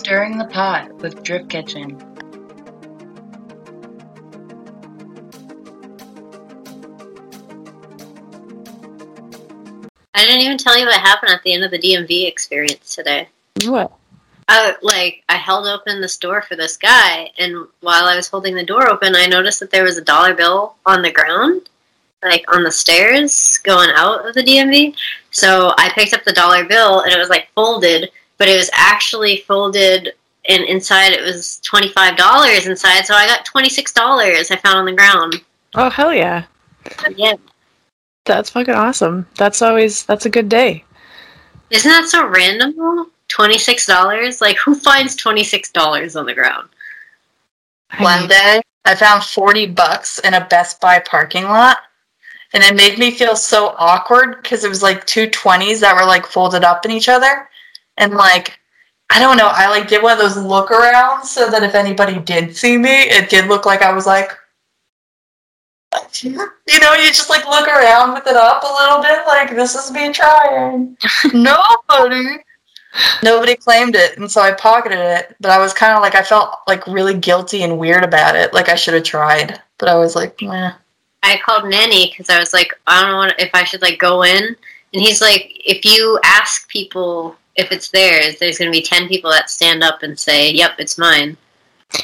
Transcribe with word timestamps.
Stirring 0.00 0.38
the 0.38 0.46
Pot 0.46 0.94
with 1.02 1.22
Drift 1.22 1.50
Kitchen. 1.50 1.94
I 10.14 10.24
didn't 10.24 10.40
even 10.40 10.56
tell 10.56 10.78
you 10.78 10.86
what 10.86 10.98
happened 10.98 11.32
at 11.32 11.42
the 11.42 11.52
end 11.52 11.64
of 11.64 11.70
the 11.70 11.78
DMV 11.78 12.26
experience 12.26 12.94
today. 12.94 13.28
What? 13.66 13.92
I 14.48 14.74
like 14.80 15.22
I 15.28 15.36
held 15.36 15.66
open 15.66 16.00
this 16.00 16.16
door 16.16 16.40
for 16.40 16.56
this 16.56 16.78
guy, 16.78 17.30
and 17.36 17.66
while 17.82 18.06
I 18.06 18.16
was 18.16 18.26
holding 18.26 18.54
the 18.54 18.64
door 18.64 18.88
open, 18.88 19.14
I 19.14 19.26
noticed 19.26 19.60
that 19.60 19.70
there 19.70 19.84
was 19.84 19.98
a 19.98 20.02
dollar 20.02 20.32
bill 20.32 20.76
on 20.86 21.02
the 21.02 21.12
ground, 21.12 21.68
like 22.22 22.50
on 22.50 22.62
the 22.62 22.72
stairs 22.72 23.58
going 23.64 23.90
out 23.94 24.26
of 24.26 24.34
the 24.34 24.42
DMV. 24.42 24.96
So 25.30 25.74
I 25.76 25.90
picked 25.94 26.14
up 26.14 26.24
the 26.24 26.32
dollar 26.32 26.64
bill, 26.64 27.02
and 27.02 27.12
it 27.12 27.18
was 27.18 27.28
like 27.28 27.50
folded, 27.54 28.10
but 28.40 28.48
it 28.48 28.56
was 28.56 28.70
actually 28.72 29.36
folded, 29.46 30.14
and 30.48 30.64
inside 30.64 31.12
it 31.12 31.22
was 31.22 31.60
twenty 31.60 31.90
five 31.90 32.16
dollars 32.16 32.66
inside. 32.66 33.04
So 33.04 33.14
I 33.14 33.26
got 33.26 33.44
twenty 33.44 33.68
six 33.68 33.92
dollars 33.92 34.50
I 34.50 34.56
found 34.56 34.78
on 34.78 34.86
the 34.86 34.92
ground. 34.92 35.42
Oh 35.74 35.90
hell 35.90 36.12
yeah! 36.12 36.44
Yeah, 37.14 37.34
That's 38.24 38.48
fucking 38.48 38.74
awesome. 38.74 39.26
That's 39.36 39.60
always 39.60 40.04
that's 40.06 40.24
a 40.24 40.30
good 40.30 40.48
day. 40.48 40.84
isn't 41.70 41.90
that 41.90 42.08
so 42.08 42.26
random? 42.26 42.74
though? 42.76 43.10
Twenty 43.28 43.58
six 43.58 43.84
dollars? 43.84 44.40
Like 44.40 44.56
who 44.56 44.74
finds 44.74 45.14
twenty 45.16 45.44
six 45.44 45.70
dollars 45.70 46.16
on 46.16 46.24
the 46.24 46.34
ground? 46.34 46.70
I 47.90 48.02
One 48.02 48.26
day, 48.28 48.62
I 48.86 48.94
found 48.94 49.24
40 49.24 49.66
bucks 49.66 50.20
in 50.20 50.34
a 50.34 50.46
Best 50.46 50.80
Buy 50.80 51.00
parking 51.00 51.44
lot. 51.44 51.78
And 52.54 52.62
it 52.62 52.76
made 52.76 52.98
me 52.98 53.10
feel 53.10 53.34
so 53.34 53.74
awkward 53.78 54.40
because 54.40 54.62
it 54.62 54.68
was 54.68 54.80
like 54.80 55.06
two 55.06 55.26
20s 55.26 55.80
that 55.80 55.96
were 55.96 56.06
like 56.06 56.24
folded 56.24 56.62
up 56.62 56.84
in 56.84 56.92
each 56.92 57.08
other. 57.08 57.49
And 57.96 58.14
like, 58.14 58.58
I 59.10 59.18
don't 59.18 59.36
know, 59.36 59.50
I 59.52 59.68
like 59.68 59.88
did 59.88 60.02
one 60.02 60.12
of 60.12 60.18
those 60.18 60.36
look 60.36 60.70
arounds 60.70 61.24
so 61.24 61.50
that 61.50 61.62
if 61.62 61.74
anybody 61.74 62.18
did 62.20 62.56
see 62.56 62.78
me, 62.78 62.90
it 62.90 63.28
did 63.28 63.46
look 63.48 63.66
like 63.66 63.82
I 63.82 63.92
was 63.92 64.06
like, 64.06 64.32
you 66.22 66.30
know, 66.30 66.94
you 66.94 67.08
just 67.08 67.30
like 67.30 67.46
look 67.46 67.66
around 67.66 68.14
with 68.14 68.26
it 68.26 68.36
up 68.36 68.62
a 68.62 68.66
little 68.66 69.02
bit, 69.02 69.26
like 69.26 69.50
this 69.50 69.74
is 69.74 69.90
me 69.90 70.12
trying. 70.12 70.96
Nobody. 71.34 72.38
Nobody 73.22 73.54
claimed 73.54 73.94
it, 73.94 74.18
and 74.18 74.30
so 74.30 74.40
I 74.40 74.52
pocketed 74.52 74.98
it. 74.98 75.36
But 75.40 75.52
I 75.52 75.58
was 75.58 75.72
kind 75.72 75.94
of 75.94 76.02
like, 76.02 76.14
I 76.14 76.22
felt 76.22 76.58
like 76.66 76.86
really 76.86 77.14
guilty 77.14 77.62
and 77.62 77.78
weird 77.78 78.02
about 78.02 78.34
it. 78.34 78.52
Like 78.52 78.68
I 78.68 78.74
should 78.74 78.94
have 78.94 79.04
tried, 79.04 79.60
but 79.78 79.88
I 79.88 79.96
was 79.96 80.16
like, 80.16 80.40
meh. 80.42 80.72
I 81.22 81.38
called 81.44 81.68
Nanny 81.68 82.08
because 82.10 82.30
I 82.30 82.38
was 82.38 82.52
like, 82.52 82.72
I 82.86 83.02
don't 83.02 83.28
know 83.28 83.34
if 83.38 83.50
I 83.54 83.64
should 83.64 83.82
like 83.82 83.98
go 83.98 84.22
in, 84.22 84.44
and 84.44 85.02
he's 85.02 85.20
like, 85.20 85.52
if 85.64 85.84
you 85.84 86.18
ask 86.24 86.68
people 86.68 87.36
if 87.60 87.70
it's 87.70 87.90
theirs, 87.90 88.38
there's 88.38 88.58
gonna 88.58 88.70
be 88.70 88.82
ten 88.82 89.08
people 89.08 89.30
that 89.30 89.50
stand 89.50 89.82
up 89.82 90.02
and 90.02 90.18
say, 90.18 90.50
"Yep, 90.52 90.72
it's 90.78 90.98
mine." 90.98 91.36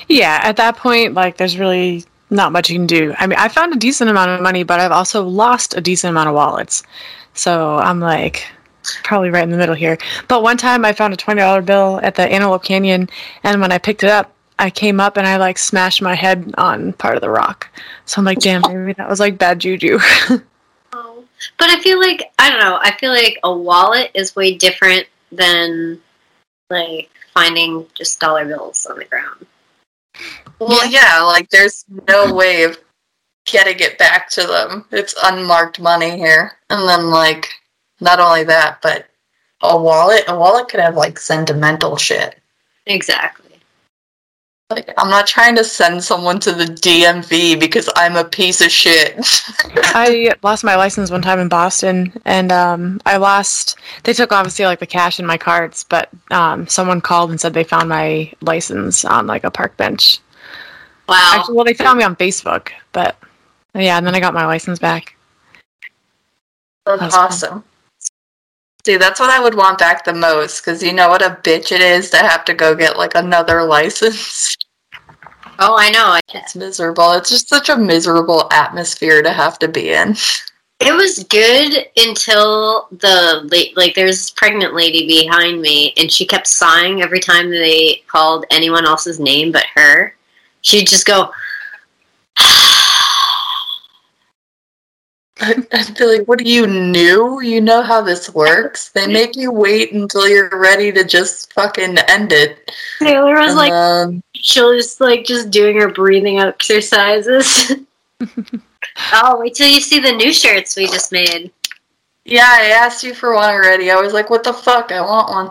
yeah, 0.09 0.41
at 0.43 0.57
that 0.57 0.77
point, 0.77 1.15
like, 1.15 1.37
there's 1.37 1.59
really 1.59 2.05
not 2.31 2.53
much 2.53 2.71
you 2.71 2.77
can 2.77 2.87
do. 2.87 3.15
I 3.19 3.27
mean, 3.27 3.39
I 3.39 3.49
found 3.49 3.73
a 3.73 3.79
decent 3.79 4.11
amount 4.11 4.31
of 4.31 4.41
money, 4.41 4.63
but 4.65 4.81
I've 4.81 4.93
also 4.93 5.23
lost 5.23 5.77
a 5.77 5.81
decent 5.81 6.11
amount 6.11 6.29
of 6.29 6.35
wallets. 6.35 6.83
So 7.35 7.77
I'm 7.77 8.01
like, 8.01 8.47
probably 9.05 9.31
right 9.31 9.45
in 9.45 9.51
the 9.51 9.57
middle 9.57 9.75
here. 9.75 9.99
But 10.29 10.43
one 10.43 10.57
time 10.57 10.85
I 10.85 10.93
found 10.93 11.15
a 11.15 11.17
twenty 11.17 11.41
dollar 11.41 11.63
bill 11.63 12.01
at 12.03 12.15
the 12.15 12.23
Antelope 12.23 12.65
Canyon, 12.65 13.09
and 13.43 13.61
when 13.61 13.73
I 13.73 13.79
picked 13.79 14.03
it 14.03 14.11
up, 14.11 14.33
I 14.59 14.71
came 14.71 15.01
up 15.01 15.17
and 15.17 15.27
I 15.27 15.37
like 15.37 15.59
smashed 15.59 16.03
my 16.03 16.15
head 16.15 16.55
on 16.57 16.95
part 16.95 17.15
of 17.15 17.21
the 17.21 17.31
rock. 17.31 17.69
So 18.07 18.21
I'm 18.21 18.25
like, 18.25 18.39
damn, 18.39 18.63
maybe 18.67 18.95
that 18.95 19.09
was 19.09 19.21
like 19.21 19.39
bad 19.39 19.59
juju. 19.59 19.99
Oh. 20.93 21.25
But 21.59 21.69
I 21.69 21.81
feel 21.81 22.01
like 22.01 22.33
I 22.39 22.49
don't 22.49 22.61
know. 22.61 22.79
I 22.81 22.97
feel 22.99 23.11
like 23.11 23.39
a 23.43 23.55
wallet 23.55 24.11
is 24.15 24.35
way 24.35 24.55
different 24.55 25.07
than 25.33 26.01
like 26.71 27.11
finding 27.33 27.87
just 27.95 28.21
dollar 28.21 28.45
bills 28.45 28.87
on 28.87 28.99
the 28.99 29.05
ground. 29.05 29.47
Well, 30.59 30.87
yeah, 30.87 31.21
like 31.21 31.51
there's 31.51 31.85
no 32.09 32.33
way 32.33 32.63
of 32.63 32.79
getting 33.45 33.79
it 33.81 33.99
back 33.99 34.31
to 34.31 34.47
them. 34.47 34.87
It's 34.91 35.15
unmarked 35.23 35.81
money 35.81 36.17
here, 36.17 36.53
and 36.71 36.89
then 36.89 37.11
like 37.11 37.49
not 38.01 38.21
only 38.21 38.45
that, 38.45 38.81
but 38.83 39.07
a 39.63 39.81
wallet. 39.81 40.25
A 40.29 40.39
wallet 40.39 40.69
could 40.69 40.81
have 40.81 40.97
like 40.97 41.19
sentimental 41.19 41.97
shit. 41.97 42.41
Exactly. 42.87 43.46
Like 44.69 44.93
I'm 44.99 45.09
not 45.09 45.29
trying 45.29 45.55
to 45.57 45.63
send 45.63 46.03
someone 46.03 46.41
to 46.41 46.53
the 46.53 46.65
DMV 46.65 47.61
because 47.61 47.89
I'm 47.95 48.17
a 48.17 48.25
piece 48.25 48.61
of 48.61 48.71
shit. 48.73 49.17
I 49.95 50.33
lost 50.43 50.65
my 50.65 50.75
license 50.75 51.09
one 51.09 51.23
time 51.23 51.39
in 51.39 51.49
Boston, 51.49 52.13
and 52.25 52.51
um, 52.51 53.01
I 53.07 53.17
lost. 53.17 53.77
They 54.03 54.13
took 54.13 54.33
obviously 54.33 54.65
like 54.65 54.81
the 54.81 54.87
cash 54.87 55.21
in 55.21 55.27
my 55.27 55.39
cards, 55.39 55.85
but 55.89 56.09
um, 56.33 56.67
someone 56.67 57.01
called 57.01 57.31
and 57.31 57.41
said 57.41 57.55
they 57.55 57.63
found 57.63 57.89
my 57.89 58.33
license 58.41 59.05
on 59.05 59.29
like 59.29 59.45
a 59.45 59.53
park 59.53 59.77
bench. 59.77 60.19
Wow. 61.09 61.35
Actually, 61.37 61.55
well, 61.55 61.65
they 61.65 61.75
found 61.75 61.99
me 61.99 62.05
on 62.05 62.17
Facebook, 62.17 62.71
but 62.91 63.17
yeah, 63.73 63.99
and 63.99 64.05
then 64.05 64.17
I 64.17 64.21
got 64.21 64.35
my 64.35 64.47
license 64.47 64.81
back. 64.81 65.17
That's 66.85 67.15
awesome. 67.15 67.63
See, 68.87 68.97
that's 68.97 69.19
what 69.19 69.31
I 69.31 69.41
would 69.41 69.57
want 69.57 69.81
back 69.81 70.05
the 70.05 70.15
most 70.15 70.61
because 70.61 70.81
you 70.81 70.93
know 70.93 71.09
what 71.09 71.21
a 71.21 71.41
bitch 71.43 71.73
it 71.73 71.81
is 71.81 72.09
to 72.11 72.19
have 72.19 72.45
to 72.45 72.55
go 72.55 72.73
get 72.73 72.97
like 72.97 73.17
another 73.17 73.65
license. 73.65 74.57
oh, 75.59 75.77
I 75.77 75.91
know. 75.91 76.21
It's 76.33 76.55
miserable. 76.55 77.11
It's 77.15 77.29
just 77.29 77.49
such 77.49 77.69
a 77.69 77.77
miserable 77.77 78.47
atmosphere 78.53 79.23
to 79.23 79.33
have 79.33 79.59
to 79.59 79.67
be 79.67 79.93
in. 79.93 80.15
It 80.79 80.93
was 80.93 81.25
good 81.25 81.87
until 81.97 82.89
the 82.91 83.49
late, 83.51 83.75
like 83.79 83.95
there's 83.95 84.19
this 84.19 84.31
pregnant 84.31 84.75
lady 84.75 85.07
behind 85.07 85.63
me, 85.63 85.95
and 85.97 86.13
she 86.13 86.27
kept 86.27 86.47
sighing 86.47 87.01
every 87.01 87.19
time 87.19 87.49
they 87.49 88.05
called 88.07 88.45
anyone 88.51 88.85
else's 88.85 89.19
name 89.19 89.53
but 89.53 89.65
her. 89.75 90.15
She'd 90.61 90.87
just 90.87 91.07
go, 91.07 91.33
I'd 95.41 95.67
I'd 95.73 95.95
be 95.99 96.05
like, 96.19 96.27
what 96.29 96.41
are 96.41 96.45
you 96.45 96.67
new? 96.67 97.41
You 97.43 97.61
know 97.61 97.83
how 97.83 98.01
this 98.01 98.33
works? 98.33 98.89
They 98.91 99.07
make 99.07 99.37
you 99.37 99.51
wait 99.53 99.93
until 99.93 100.27
you're 100.29 100.49
ready 100.51 100.91
to 100.93 101.05
just 101.05 101.53
fucking 101.53 101.99
end 102.09 102.33
it. 102.33 102.71
Taylor 103.01 103.35
was 103.35 103.49
And 103.51 103.57
like, 103.57 103.73
then- 103.73 104.23
she 104.35 104.61
was 104.63 104.99
like 105.01 105.25
just 105.25 105.51
doing 105.51 105.79
her 105.81 105.89
breathing 105.91 106.39
exercises. 106.41 107.73
oh, 109.13 109.39
wait 109.39 109.55
till 109.55 109.69
you 109.69 109.81
see 109.81 109.99
the 109.99 110.13
new 110.13 110.33
shirts 110.33 110.77
we 110.77 110.87
just 110.87 111.13
made. 111.13 111.51
yeah, 112.25 112.49
I 112.49 112.69
asked 112.69 113.03
you 113.05 113.13
for 113.15 113.35
one 113.35 113.51
already. 113.51 113.91
I 113.91 113.97
was 114.01 114.13
like, 114.15 114.31
what 114.31 114.43
the 114.45 114.53
fuck? 114.55 114.91
I 114.93 115.01
want 115.03 115.29
one. 115.31 115.51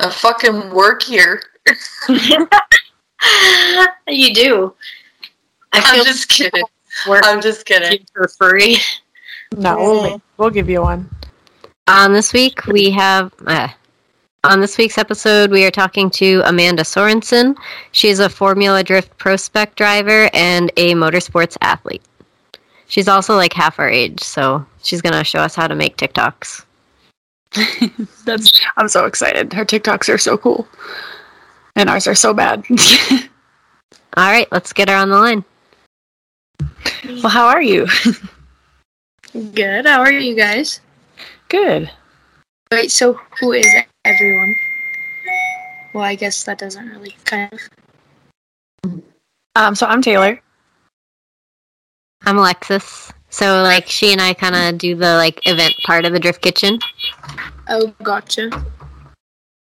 I 0.00 0.08
fucking 0.10 0.70
work 0.70 1.02
here. 1.02 1.42
you 4.08 4.32
do. 4.34 4.74
I 5.72 5.80
I'm 5.84 6.04
just 6.04 6.28
kidding. 6.28 6.64
I'm 7.06 7.42
just 7.42 7.66
kidding. 7.66 8.06
for 8.14 8.28
free. 8.28 8.78
No, 9.56 9.76
we'll, 9.76 10.22
we'll 10.36 10.50
give 10.50 10.68
you 10.68 10.82
one. 10.82 11.08
On 11.88 12.12
this 12.12 12.32
week, 12.32 12.66
we 12.66 12.90
have. 12.90 13.32
Uh, 13.46 13.68
on 14.44 14.60
this 14.60 14.78
week's 14.78 14.98
episode, 14.98 15.50
we 15.50 15.64
are 15.64 15.70
talking 15.70 16.10
to 16.10 16.42
Amanda 16.44 16.82
Sorensen. 16.82 17.56
She's 17.92 18.20
a 18.20 18.28
Formula 18.28 18.84
Drift 18.84 19.16
Pro 19.18 19.36
Spec 19.36 19.74
driver 19.74 20.30
and 20.32 20.70
a 20.76 20.94
motorsports 20.94 21.56
athlete. 21.60 22.02
She's 22.86 23.08
also 23.08 23.36
like 23.36 23.52
half 23.52 23.78
our 23.78 23.88
age, 23.88 24.20
so 24.22 24.64
she's 24.82 25.02
going 25.02 25.14
to 25.14 25.24
show 25.24 25.40
us 25.40 25.54
how 25.54 25.66
to 25.66 25.74
make 25.74 25.96
TikToks. 25.96 26.64
That's. 28.24 28.50
I'm 28.76 28.88
so 28.88 29.06
excited. 29.06 29.52
Her 29.52 29.64
TikToks 29.64 30.12
are 30.12 30.18
so 30.18 30.38
cool, 30.38 30.68
and 31.74 31.90
ours 31.90 32.06
are 32.06 32.14
so 32.14 32.32
bad. 32.32 32.64
All 34.16 34.30
right, 34.30 34.50
let's 34.52 34.72
get 34.72 34.88
her 34.88 34.96
on 34.96 35.10
the 35.10 35.16
line. 35.16 35.44
well, 37.22 37.28
how 37.28 37.46
are 37.46 37.62
you? 37.62 37.86
Good. 39.38 39.86
How 39.86 40.00
are 40.00 40.12
you 40.12 40.34
guys? 40.34 40.80
Good. 41.48 41.90
Wait, 42.72 42.90
so 42.90 43.20
who 43.38 43.52
is 43.52 43.66
everyone? 44.04 44.54
Well, 45.94 46.02
I 46.02 46.16
guess 46.16 46.42
that 46.44 46.58
doesn't 46.58 46.88
really 46.88 47.14
kind 47.24 47.52
of. 47.52 49.02
Um, 49.54 49.74
so 49.74 49.86
I'm 49.86 50.02
Taylor. 50.02 50.40
I'm 52.22 52.36
Alexis. 52.36 53.12
So, 53.30 53.62
like, 53.62 53.86
she 53.86 54.12
and 54.12 54.20
I 54.20 54.34
kind 54.34 54.56
of 54.56 54.78
do 54.78 54.96
the 54.96 55.14
like 55.14 55.40
event 55.46 55.74
part 55.86 56.04
of 56.04 56.12
the 56.12 56.18
Drift 56.18 56.42
Kitchen. 56.42 56.78
Oh, 57.68 57.94
gotcha. 58.02 58.50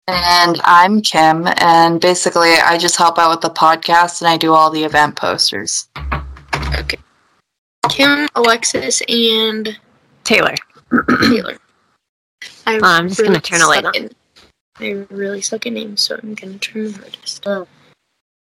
And 0.09 0.61
I'm 0.65 1.01
Kim, 1.03 1.47
and 1.59 2.01
basically, 2.01 2.55
I 2.65 2.77
just 2.77 2.97
help 2.97 3.19
out 3.19 3.31
with 3.31 3.43
the 3.43 3.51
podcast 3.51 4.21
and 4.21 4.29
I 4.29 4.37
do 4.37 4.53
all 4.53 4.71
the 4.71 4.83
event 4.83 5.15
posters. 5.15 5.89
Okay. 6.75 6.99
Kim, 7.88 8.29
Alexis, 8.35 9.03
and 9.09 9.79
Taylor. 10.25 10.55
Taylor. 11.23 11.56
I 12.67 12.79
I'm 12.82 13.09
just 13.09 13.23
gonna 13.23 13.41
turn 13.41 13.62
a 13.62 13.67
light 13.67 13.85
suck 13.85 13.97
in- 13.97 14.11
I 14.79 15.06
really 15.11 15.41
suck 15.43 15.67
at 15.67 15.73
names, 15.73 16.00
so 16.00 16.19
I'm 16.23 16.35
gonna 16.35 16.59
try 16.59 16.82
my 16.82 16.91
hardest. 16.93 17.44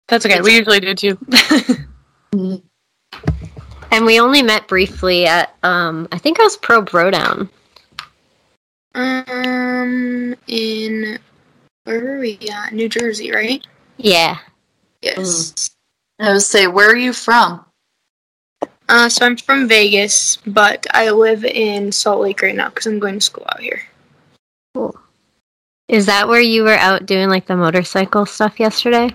That's 0.07 0.25
okay. 0.25 0.41
We 0.41 0.55
usually 0.55 0.79
do 0.79 0.95
too. 0.95 1.17
And 3.91 4.05
we 4.05 4.19
only 4.19 4.43
met 4.43 4.67
briefly 4.67 5.25
at, 5.25 5.55
um, 5.63 6.07
I 6.11 6.17
think 6.19 6.37
it 6.37 6.43
was 6.43 6.57
Pro 6.57 6.81
Brodown. 6.81 7.49
Um, 8.93 10.35
in 10.47 11.19
Where 11.85 11.99
were 11.99 12.19
we 12.19 12.37
at? 12.51 12.73
New 12.73 12.87
Jersey, 12.87 13.31
right? 13.31 13.65
Yeah. 13.97 14.37
Yes. 15.01 15.71
I 16.19 16.33
would 16.33 16.41
say, 16.41 16.67
where 16.67 16.89
are 16.89 16.95
you 16.95 17.13
from? 17.13 17.65
Uh, 18.89 19.07
so 19.07 19.23
I'm 19.23 19.37
from 19.37 19.67
Vegas, 19.67 20.37
but 20.47 20.87
I 20.91 21.11
live 21.11 21.45
in 21.45 21.91
Salt 21.91 22.21
Lake 22.21 22.41
right 22.41 22.55
now 22.55 22.69
because 22.69 22.87
I'm 22.87 22.97
going 22.97 23.13
to 23.13 23.21
school 23.21 23.45
out 23.47 23.59
here. 23.59 23.83
Cool. 24.73 24.99
Is 25.87 26.07
that 26.07 26.27
where 26.27 26.41
you 26.41 26.63
were 26.63 26.73
out 26.73 27.05
doing 27.05 27.29
like 27.29 27.45
the 27.45 27.55
motorcycle 27.55 28.25
stuff 28.25 28.59
yesterday? 28.59 29.13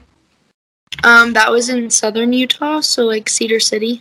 Um, 1.03 1.33
that 1.33 1.51
was 1.51 1.69
in 1.69 1.91
southern 1.91 2.33
Utah, 2.33 2.81
so 2.81 3.05
like 3.05 3.29
Cedar 3.29 3.59
City. 3.59 4.01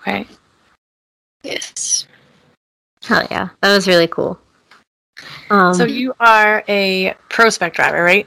Okay. 0.00 0.26
Yes. 1.42 2.06
Hell 3.04 3.26
yeah, 3.30 3.50
that 3.60 3.74
was 3.74 3.86
really 3.86 4.06
cool. 4.06 4.38
Um, 5.50 5.74
So 5.74 5.84
you 5.84 6.14
are 6.18 6.64
a 6.66 7.14
pro 7.28 7.50
spec 7.50 7.74
driver, 7.74 8.02
right? 8.02 8.26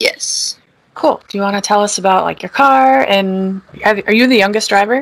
Yes. 0.00 0.58
Cool. 0.94 1.22
Do 1.28 1.38
you 1.38 1.42
want 1.42 1.54
to 1.54 1.60
tell 1.60 1.82
us 1.82 1.98
about 1.98 2.24
like 2.24 2.42
your 2.42 2.50
car 2.50 3.04
and 3.06 3.62
are 3.84 4.02
are 4.06 4.12
you 4.12 4.26
the 4.26 4.36
youngest 4.36 4.68
driver? 4.68 5.00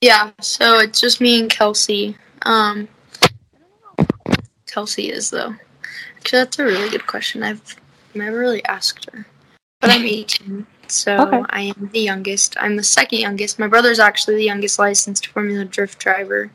Yeah. 0.00 0.30
So 0.40 0.78
it's 0.78 1.00
just 1.00 1.20
me 1.20 1.40
and 1.40 1.50
Kelsey. 1.50 2.16
Um, 2.42 2.88
I 3.22 3.28
don't 3.52 3.98
know 3.98 4.06
who 4.28 4.34
Kelsey 4.66 5.10
is 5.10 5.30
though. 5.30 5.54
Actually, 6.16 6.38
that's 6.40 6.58
a 6.58 6.64
really 6.64 6.88
good 6.90 7.06
question. 7.06 7.42
I've 7.42 7.76
never 8.14 8.38
really 8.38 8.64
asked 8.64 9.08
her, 9.12 9.26
but 9.80 9.90
I'm 9.90 10.02
18, 10.04 10.66
so 10.88 11.16
Okay. 11.26 11.42
I 11.50 11.60
am 11.76 11.90
the 11.92 12.00
youngest. 12.00 12.56
I'm 12.60 12.76
the 12.76 12.82
second 12.82 13.20
youngest. 13.20 13.58
My 13.58 13.66
brother's 13.68 13.98
actually 13.98 14.36
the 14.36 14.44
youngest 14.44 14.78
licensed 14.78 15.26
Formula 15.28 15.64
Drift 15.64 15.98
driver. 15.98 16.50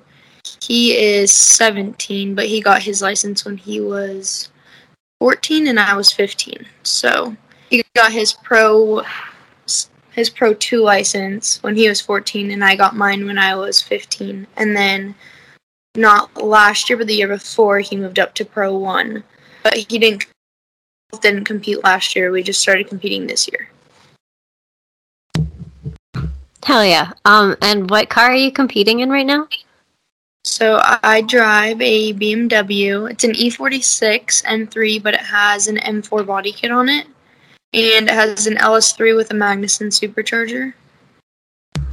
He 0.61 0.95
is 0.95 1.31
17, 1.31 2.35
but 2.35 2.45
he 2.45 2.61
got 2.61 2.81
his 2.83 3.01
license 3.01 3.45
when 3.45 3.57
he 3.57 3.79
was 3.79 4.49
14 5.19 5.67
and 5.67 5.79
I 5.79 5.95
was 5.95 6.11
15. 6.11 6.65
So 6.83 7.35
he 7.69 7.83
got 7.95 8.11
his 8.11 8.33
pro 8.33 9.03
his 10.15 10.29
pro 10.29 10.53
2 10.53 10.81
license 10.81 11.61
when 11.61 11.75
he 11.75 11.87
was 11.89 12.01
14 12.01 12.51
and 12.51 12.63
I 12.63 12.75
got 12.75 12.95
mine 12.95 13.25
when 13.25 13.37
I 13.37 13.55
was 13.55 13.81
15 13.81 14.47
and 14.55 14.75
then 14.75 15.13
not 15.95 16.35
last 16.41 16.89
year 16.89 16.97
but 16.97 17.07
the 17.07 17.15
year 17.15 17.27
before 17.27 17.79
he 17.79 17.95
moved 17.95 18.19
up 18.19 18.33
to 18.35 18.45
pro 18.45 18.77
1 18.77 19.23
but 19.63 19.75
he 19.75 19.99
didn't 19.99 20.25
didn't 21.21 21.45
compete 21.45 21.83
last 21.83 22.15
year. 22.15 22.29
We 22.29 22.43
just 22.43 22.59
started 22.59 22.87
competing 22.87 23.25
this 23.25 23.47
year. 23.47 23.69
Hell 26.63 26.85
yeah. 26.85 27.13
Um, 27.23 27.55
and 27.61 27.89
what 27.89 28.09
car 28.09 28.31
are 28.31 28.35
you 28.35 28.51
competing 28.51 28.99
in 28.99 29.09
right 29.09 29.25
now? 29.25 29.47
so 30.45 30.79
I 30.83 31.21
drive 31.21 31.81
a 31.81 32.13
BMW 32.13 33.09
it's 33.09 33.23
an 33.23 33.35
E 33.35 33.49
E46 33.49 34.43
M3 34.45 35.01
but 35.01 35.15
it 35.15 35.21
has 35.21 35.67
an 35.67 35.77
M4 35.77 36.23
body 36.25 36.51
kit 36.51 36.71
on 36.71 36.87
it 36.87 37.07
and 37.75 38.07
it 38.09 38.13
has 38.13 38.47
an 38.47 38.57
LS3 38.57 39.15
with 39.15 39.29
a 39.31 39.35
Magnuson 39.35 39.87
supercharger 39.91 40.73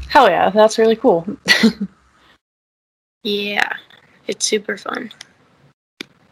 Hell 0.08 0.28
yeah, 0.30 0.50
that's 0.50 0.78
really 0.78 0.96
cool. 0.96 1.26
yeah 3.24 3.76
it's 4.26 4.44
super 4.46 4.76
fun 4.76 5.10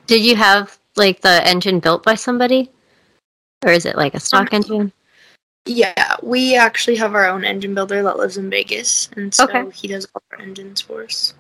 Did 0.07 0.23
you 0.23 0.37
have 0.37 0.79
like 0.97 1.21
the 1.21 1.47
engine 1.47 1.79
built 1.81 2.03
by 2.03 2.15
somebody, 2.17 2.71
or 3.65 3.71
is 3.73 3.87
it 3.87 3.97
like 3.97 4.13
a 4.15 4.17
um, 4.17 4.21
stock 4.21 4.53
engine? 4.53 4.93
Yeah, 5.67 6.17
we 6.23 6.57
actually 6.57 6.97
have 6.97 7.15
our 7.15 7.27
own 7.27 7.45
engine 7.45 7.75
builder 7.75 8.03
that 8.03 8.17
lives 8.19 8.37
in 8.37 8.51
Vegas, 8.51 9.09
and 9.17 9.33
so 9.33 9.45
Okay. 9.45 9.71
he 9.71 9.87
does 9.89 10.09
all 10.15 10.23
our 10.33 10.41
engines 10.41 10.81
for 10.81 11.05
us. 11.05 11.35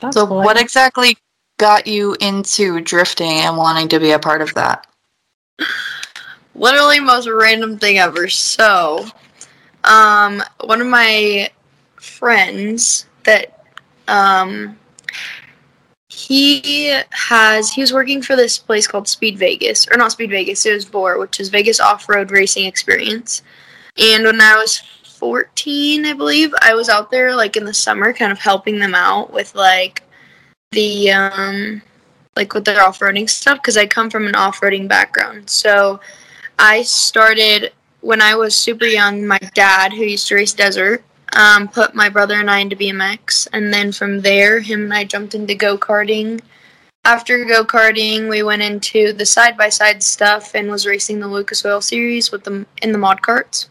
That's 0.00 0.14
So, 0.14 0.26
cool. 0.26 0.40
what 0.40 0.58
exactly 0.58 1.18
got 1.58 1.86
you 1.86 2.16
into 2.20 2.80
drifting 2.80 3.40
and 3.44 3.56
wanting 3.58 3.88
to 3.88 4.00
be 4.00 4.12
a 4.12 4.18
part 4.18 4.40
of 4.40 4.54
that? 4.54 4.86
Literally 6.54 7.00
most 7.00 7.28
random 7.28 7.78
thing 7.78 7.98
ever. 7.98 8.28
So, 8.28 9.06
um, 9.84 10.42
one 10.64 10.80
of 10.80 10.86
my 10.86 11.50
friends 11.96 13.06
that, 13.24 13.64
um, 14.06 14.78
he 16.14 17.00
has 17.10 17.72
he 17.72 17.80
was 17.80 17.92
working 17.92 18.22
for 18.22 18.36
this 18.36 18.56
place 18.56 18.86
called 18.86 19.08
Speed 19.08 19.36
Vegas, 19.36 19.88
or 19.88 19.96
not 19.96 20.12
Speed 20.12 20.30
Vegas, 20.30 20.64
it 20.64 20.72
was 20.72 20.84
VOR, 20.84 21.18
which 21.18 21.40
is 21.40 21.48
Vegas 21.48 21.80
Off 21.80 22.08
Road 22.08 22.30
Racing 22.30 22.66
Experience. 22.66 23.42
And 23.98 24.24
when 24.24 24.40
I 24.40 24.56
was 24.56 24.78
14, 25.04 26.06
I 26.06 26.12
believe, 26.12 26.54
I 26.60 26.74
was 26.74 26.88
out 26.88 27.10
there 27.10 27.34
like 27.34 27.56
in 27.56 27.64
the 27.64 27.74
summer 27.74 28.12
kind 28.12 28.30
of 28.30 28.38
helping 28.38 28.78
them 28.78 28.94
out 28.94 29.32
with 29.32 29.54
like 29.54 30.02
the 30.72 31.10
um 31.10 31.82
like 32.36 32.52
with 32.54 32.64
their 32.64 32.82
off-roading 32.82 33.28
stuff 33.28 33.58
because 33.58 33.76
I 33.76 33.86
come 33.86 34.10
from 34.10 34.26
an 34.26 34.34
off-roading 34.34 34.88
background. 34.88 35.48
So 35.48 36.00
I 36.58 36.82
started 36.82 37.72
when 38.00 38.20
I 38.20 38.34
was 38.34 38.54
super 38.54 38.86
young. 38.86 39.26
My 39.26 39.38
dad, 39.54 39.92
who 39.92 40.04
used 40.04 40.28
to 40.28 40.34
race 40.34 40.52
desert, 40.52 41.04
um, 41.34 41.68
put 41.68 41.94
my 41.94 42.08
brother 42.08 42.34
and 42.34 42.50
I 42.50 42.60
into 42.60 42.76
BMX, 42.76 43.48
and 43.52 43.72
then 43.72 43.92
from 43.92 44.20
there, 44.20 44.60
him 44.60 44.84
and 44.84 44.94
I 44.94 45.04
jumped 45.04 45.34
into 45.34 45.54
go 45.54 45.76
karting. 45.76 46.40
After 47.04 47.44
go 47.44 47.64
karting, 47.64 48.30
we 48.30 48.42
went 48.42 48.62
into 48.62 49.12
the 49.12 49.26
side 49.26 49.56
by 49.56 49.68
side 49.68 50.02
stuff 50.02 50.54
and 50.54 50.70
was 50.70 50.86
racing 50.86 51.20
the 51.20 51.28
Lucas 51.28 51.64
Oil 51.64 51.80
Series 51.80 52.30
with 52.30 52.44
them 52.44 52.66
in 52.82 52.92
the 52.92 52.98
mod 52.98 53.20
carts. 53.20 53.68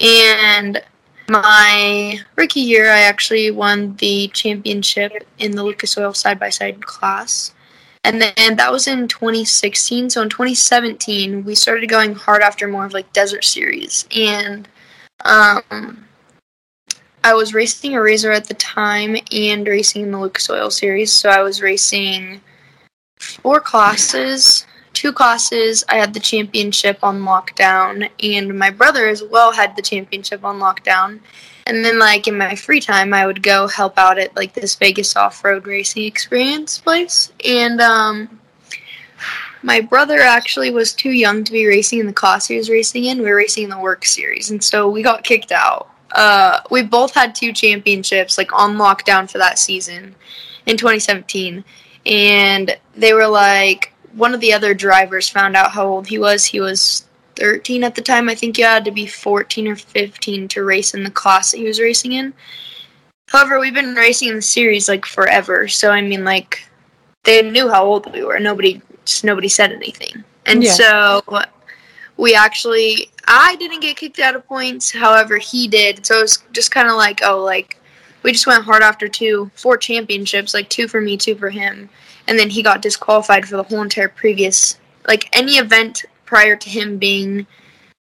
And 0.00 0.82
my 1.28 2.18
rookie 2.36 2.60
year, 2.60 2.90
I 2.90 3.00
actually 3.00 3.50
won 3.50 3.96
the 3.96 4.28
championship 4.28 5.12
in 5.38 5.52
the 5.52 5.64
Lucas 5.64 5.96
Oil 5.98 6.14
side 6.14 6.38
by 6.38 6.50
side 6.50 6.84
class. 6.84 7.54
And 8.04 8.20
then 8.20 8.56
that 8.56 8.70
was 8.70 8.86
in 8.86 9.08
2016. 9.08 10.10
So 10.10 10.22
in 10.22 10.28
2017, 10.28 11.42
we 11.44 11.54
started 11.54 11.88
going 11.88 12.14
hard 12.14 12.42
after 12.42 12.68
more 12.68 12.84
of 12.84 12.92
like 12.92 13.12
desert 13.14 13.44
series. 13.44 14.06
And 14.14 14.68
um, 15.24 16.04
I 17.24 17.32
was 17.32 17.54
racing 17.54 17.94
a 17.94 18.02
Razor 18.02 18.30
at 18.30 18.44
the 18.44 18.54
time 18.54 19.16
and 19.32 19.66
racing 19.66 20.02
in 20.02 20.10
the 20.10 20.20
Lucas 20.20 20.50
Oil 20.50 20.70
series. 20.70 21.12
So 21.12 21.30
I 21.30 21.42
was 21.42 21.62
racing 21.62 22.42
four 23.18 23.60
classes, 23.60 24.66
two 24.92 25.10
classes. 25.10 25.82
I 25.88 25.96
had 25.96 26.12
the 26.12 26.20
championship 26.20 26.98
on 27.02 27.22
lockdown, 27.22 28.10
and 28.22 28.58
my 28.58 28.68
brother 28.68 29.08
as 29.08 29.22
well 29.22 29.52
had 29.52 29.74
the 29.74 29.82
championship 29.82 30.44
on 30.44 30.58
lockdown. 30.58 31.20
And 31.66 31.84
then, 31.84 31.98
like 31.98 32.28
in 32.28 32.36
my 32.36 32.54
free 32.54 32.80
time, 32.80 33.14
I 33.14 33.26
would 33.26 33.42
go 33.42 33.66
help 33.66 33.98
out 33.98 34.18
at 34.18 34.36
like 34.36 34.52
this 34.52 34.74
Vegas 34.74 35.16
off-road 35.16 35.66
racing 35.66 36.04
experience 36.04 36.78
place. 36.78 37.32
And 37.44 37.80
um, 37.80 38.40
my 39.62 39.80
brother 39.80 40.20
actually 40.20 40.70
was 40.70 40.92
too 40.92 41.12
young 41.12 41.42
to 41.42 41.52
be 41.52 41.66
racing 41.66 42.00
in 42.00 42.06
the 42.06 42.12
class 42.12 42.46
he 42.46 42.56
was 42.58 42.68
racing 42.68 43.06
in. 43.06 43.18
We 43.18 43.30
were 43.30 43.36
racing 43.36 43.64
in 43.64 43.70
the 43.70 43.76
WORCS 43.76 44.10
series, 44.10 44.50
and 44.50 44.62
so 44.62 44.90
we 44.90 45.02
got 45.02 45.24
kicked 45.24 45.52
out. 45.52 45.88
Uh, 46.12 46.60
we 46.70 46.82
both 46.82 47.14
had 47.14 47.34
two 47.34 47.52
championships 47.52 48.36
like 48.36 48.52
on 48.52 48.76
lockdown 48.76 49.28
for 49.28 49.38
that 49.38 49.58
season 49.58 50.14
in 50.66 50.76
2017, 50.76 51.64
and 52.04 52.76
they 52.94 53.14
were 53.14 53.26
like 53.26 53.94
one 54.12 54.34
of 54.34 54.40
the 54.40 54.52
other 54.52 54.74
drivers 54.74 55.30
found 55.30 55.56
out 55.56 55.70
how 55.70 55.86
old 55.86 56.06
he 56.06 56.18
was. 56.18 56.44
He 56.44 56.60
was 56.60 57.06
13 57.36 57.84
at 57.84 57.94
the 57.94 58.02
time. 58.02 58.28
I 58.28 58.34
think 58.34 58.58
you 58.58 58.64
had 58.64 58.84
to 58.84 58.90
be 58.90 59.06
14 59.06 59.68
or 59.68 59.76
15 59.76 60.48
to 60.48 60.64
race 60.64 60.94
in 60.94 61.04
the 61.04 61.10
class 61.10 61.50
that 61.50 61.58
he 61.58 61.64
was 61.64 61.80
racing 61.80 62.12
in. 62.12 62.34
However, 63.28 63.58
we've 63.58 63.74
been 63.74 63.94
racing 63.94 64.28
in 64.28 64.36
the 64.36 64.42
series 64.42 64.88
like 64.88 65.06
forever, 65.06 65.66
so 65.68 65.90
I 65.90 66.00
mean, 66.00 66.24
like 66.24 66.68
they 67.24 67.42
knew 67.42 67.68
how 67.68 67.84
old 67.84 68.12
we 68.12 68.22
were. 68.22 68.38
Nobody, 68.38 68.82
just 69.04 69.24
nobody 69.24 69.48
said 69.48 69.72
anything, 69.72 70.22
and 70.46 70.62
Yeah. 70.62 70.72
so 70.72 71.22
we 72.16 72.34
actually, 72.34 73.10
I 73.26 73.56
didn't 73.56 73.80
get 73.80 73.96
kicked 73.96 74.20
out 74.20 74.36
of 74.36 74.46
points. 74.46 74.92
However, 74.92 75.38
he 75.38 75.66
did. 75.66 76.06
So 76.06 76.18
it 76.18 76.22
was 76.22 76.42
just 76.52 76.70
kind 76.70 76.88
of 76.88 76.94
like, 76.94 77.20
oh, 77.24 77.42
like 77.42 77.78
we 78.22 78.32
just 78.32 78.46
went 78.46 78.64
hard 78.64 78.82
after 78.82 79.08
two, 79.08 79.50
four 79.54 79.76
championships, 79.76 80.54
like 80.54 80.68
two 80.68 80.86
for 80.86 81.00
me, 81.00 81.16
two 81.16 81.34
for 81.34 81.50
him, 81.50 81.88
and 82.28 82.38
then 82.38 82.50
he 82.50 82.62
got 82.62 82.82
disqualified 82.82 83.46
for 83.48 83.56
the 83.56 83.62
whole 83.64 83.82
entire 83.82 84.08
previous, 84.08 84.78
like 85.08 85.28
any 85.32 85.54
event 85.54 86.04
prior 86.34 86.56
to 86.56 86.68
him 86.68 86.98
being, 86.98 87.46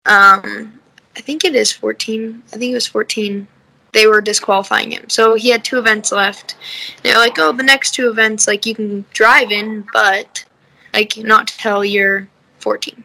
um, 0.06 0.80
I 1.18 1.20
think 1.20 1.44
it 1.44 1.54
is 1.54 1.70
14. 1.74 2.42
I 2.54 2.58
think 2.58 2.72
it 2.72 2.76
was 2.76 2.88
14. 2.88 3.46
They 3.92 4.08
were 4.08 4.22
disqualifying 4.22 4.92
him. 4.92 5.10
So 5.10 5.36
he 5.36 5.50
had 5.50 5.66
two 5.66 5.78
events 5.78 6.14
left. 6.14 6.56
They're 7.04 7.18
like, 7.18 7.38
oh, 7.40 7.52
the 7.52 7.62
next 7.62 7.94
two 7.94 8.10
events, 8.10 8.48
like 8.48 8.66
you 8.66 8.74
can 8.74 9.04
drive 9.12 9.52
in, 9.52 9.86
but 9.92 10.46
like 10.94 11.18
not 11.18 11.48
till 11.48 11.84
you're 11.84 12.30
14. 12.60 13.04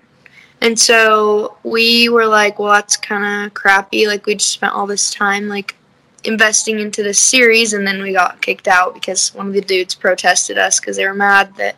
And 0.60 0.78
so 0.78 1.58
we 1.64 2.08
were 2.08 2.26
like, 2.26 2.60
well, 2.60 2.74
that's 2.74 2.96
kind 2.96 3.46
of 3.46 3.52
crappy. 3.52 4.06
Like 4.06 4.26
we 4.26 4.36
just 4.36 4.52
spent 4.52 4.74
all 4.74 4.86
this 4.86 5.10
time 5.12 5.48
like 5.48 5.74
investing 6.22 6.78
into 6.78 7.02
this 7.02 7.18
series, 7.18 7.72
and 7.72 7.84
then 7.84 8.00
we 8.00 8.12
got 8.12 8.42
kicked 8.42 8.68
out 8.68 8.94
because 8.94 9.34
one 9.34 9.48
of 9.48 9.54
the 9.54 9.60
dudes 9.60 9.96
protested 9.96 10.56
us 10.56 10.78
because 10.78 10.96
they 10.96 11.04
were 11.04 11.14
mad 11.14 11.52
that 11.56 11.76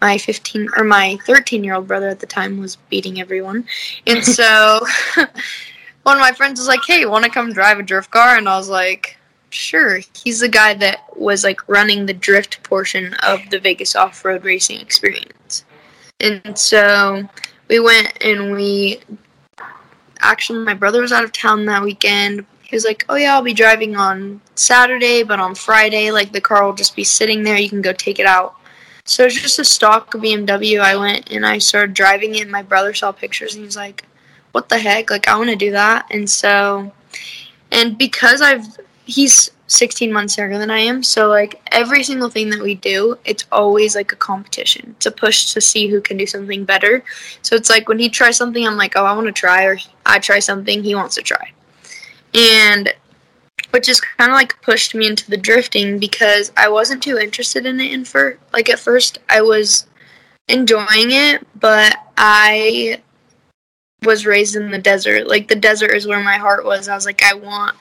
my 0.00 0.18
15 0.18 0.68
or 0.76 0.84
my 0.84 1.18
13 1.26 1.64
year 1.64 1.74
old 1.74 1.88
brother 1.88 2.08
at 2.08 2.20
the 2.20 2.26
time 2.26 2.58
was 2.58 2.76
beating 2.88 3.20
everyone. 3.20 3.66
And 4.06 4.24
so 4.38 4.80
one 6.02 6.16
of 6.16 6.20
my 6.20 6.32
friends 6.32 6.60
was 6.60 6.68
like, 6.68 6.80
hey, 6.86 7.06
want 7.06 7.24
to 7.24 7.30
come 7.30 7.52
drive 7.52 7.78
a 7.78 7.82
drift 7.82 8.10
car? 8.10 8.36
And 8.36 8.48
I 8.48 8.56
was 8.56 8.68
like, 8.68 9.16
sure. 9.50 10.00
He's 10.14 10.40
the 10.40 10.48
guy 10.48 10.74
that 10.74 11.00
was 11.16 11.44
like 11.44 11.68
running 11.68 12.06
the 12.06 12.14
drift 12.14 12.62
portion 12.62 13.14
of 13.22 13.40
the 13.50 13.58
Vegas 13.58 13.96
off 13.96 14.24
road 14.24 14.44
racing 14.44 14.80
experience. 14.80 15.64
And 16.20 16.58
so 16.58 17.28
we 17.68 17.80
went 17.80 18.12
and 18.22 18.52
we 18.52 19.00
actually 20.20 20.64
my 20.64 20.74
brother 20.74 21.00
was 21.00 21.12
out 21.12 21.24
of 21.24 21.32
town 21.32 21.64
that 21.66 21.82
weekend. 21.82 22.46
He 22.62 22.74
was 22.74 22.84
like, 22.84 23.04
"Oh 23.08 23.16
yeah, 23.16 23.34
I'll 23.34 23.42
be 23.42 23.52
driving 23.52 23.96
on 23.96 24.40
Saturday, 24.54 25.22
but 25.22 25.38
on 25.38 25.54
Friday, 25.54 26.10
like 26.10 26.32
the 26.32 26.40
car 26.40 26.64
will 26.64 26.72
just 26.72 26.96
be 26.96 27.04
sitting 27.04 27.42
there. 27.42 27.58
You 27.58 27.68
can 27.68 27.82
go 27.82 27.92
take 27.92 28.18
it 28.18 28.26
out." 28.26 28.56
So 29.06 29.24
it's 29.24 29.40
just 29.40 29.58
a 29.58 29.64
stock 29.64 30.12
BMW. 30.12 30.80
I 30.80 30.96
went 30.96 31.30
and 31.30 31.46
I 31.46 31.58
started 31.58 31.94
driving 31.94 32.34
it. 32.34 32.42
And 32.42 32.50
my 32.50 32.62
brother 32.62 32.92
saw 32.92 33.12
pictures 33.12 33.54
and 33.54 33.64
he's 33.64 33.76
like, 33.76 34.04
"What 34.52 34.68
the 34.68 34.78
heck? 34.78 35.10
Like 35.10 35.28
I 35.28 35.36
want 35.38 35.50
to 35.50 35.56
do 35.56 35.70
that." 35.72 36.06
And 36.10 36.28
so, 36.28 36.92
and 37.72 37.96
because 37.96 38.42
I've 38.42 38.66
he's 39.06 39.50
16 39.68 40.12
months 40.12 40.36
younger 40.36 40.58
than 40.58 40.70
I 40.70 40.78
am, 40.80 41.02
so 41.02 41.28
like 41.28 41.60
every 41.72 42.02
single 42.02 42.28
thing 42.28 42.50
that 42.50 42.60
we 42.62 42.74
do, 42.74 43.16
it's 43.24 43.44
always 43.50 43.96
like 43.96 44.12
a 44.12 44.16
competition. 44.16 44.94
It's 44.96 45.06
a 45.06 45.10
push 45.10 45.52
to 45.54 45.60
see 45.60 45.88
who 45.88 46.00
can 46.00 46.16
do 46.16 46.26
something 46.26 46.64
better. 46.64 47.04
So 47.42 47.56
it's 47.56 47.70
like 47.70 47.88
when 47.88 47.98
he 47.98 48.08
tries 48.08 48.36
something, 48.36 48.66
I'm 48.66 48.76
like, 48.76 48.96
"Oh, 48.96 49.04
I 49.04 49.14
want 49.14 49.26
to 49.28 49.32
try," 49.32 49.64
or 49.64 49.78
I 50.04 50.18
try 50.18 50.40
something, 50.40 50.82
he 50.82 50.94
wants 50.94 51.14
to 51.16 51.22
try 51.22 51.52
and 52.36 52.92
which 53.70 53.88
is 53.88 54.00
kind 54.00 54.30
of 54.30 54.36
like 54.36 54.60
pushed 54.62 54.94
me 54.94 55.06
into 55.06 55.28
the 55.30 55.36
drifting 55.36 55.98
because 55.98 56.52
I 56.56 56.68
wasn't 56.68 57.02
too 57.02 57.18
interested 57.18 57.66
in 57.66 57.80
it 57.80 57.92
in 57.92 58.04
for 58.04 58.38
like 58.52 58.68
at 58.68 58.78
first 58.78 59.18
I 59.28 59.42
was 59.42 59.86
enjoying 60.48 61.10
it 61.10 61.46
but 61.58 61.96
I 62.16 63.00
was 64.04 64.26
raised 64.26 64.56
in 64.56 64.70
the 64.70 64.78
desert. 64.78 65.26
Like 65.26 65.48
the 65.48 65.56
desert 65.56 65.94
is 65.94 66.06
where 66.06 66.22
my 66.22 66.36
heart 66.36 66.64
was. 66.64 66.88
I 66.88 66.94
was 66.94 67.06
like 67.06 67.22
I 67.22 67.34
want 67.34 67.76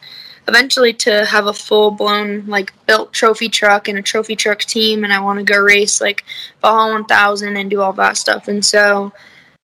eventually 0.48 0.94
to 0.94 1.25
have 1.25 1.48
a 1.48 1.54
full 1.54 1.92
blown 1.92 2.46
like 2.46 2.74
built 2.86 3.12
trophy 3.13 3.50
truck 3.50 3.88
and 3.88 3.98
a 3.98 4.01
trophy 4.01 4.36
truck 4.36 4.60
team 4.60 5.04
and 5.04 5.12
I 5.12 5.20
want 5.20 5.39
to 5.39 5.46
go 5.46 5.60
race 5.60 6.01
like 6.01 6.24
Baja 6.62 6.92
1000 6.92 7.58
and 7.58 7.70
do 7.70 7.82
all 7.82 7.94
that 7.94 8.18
stuff. 8.18 8.48
And 8.48 8.63
so 8.63 9.12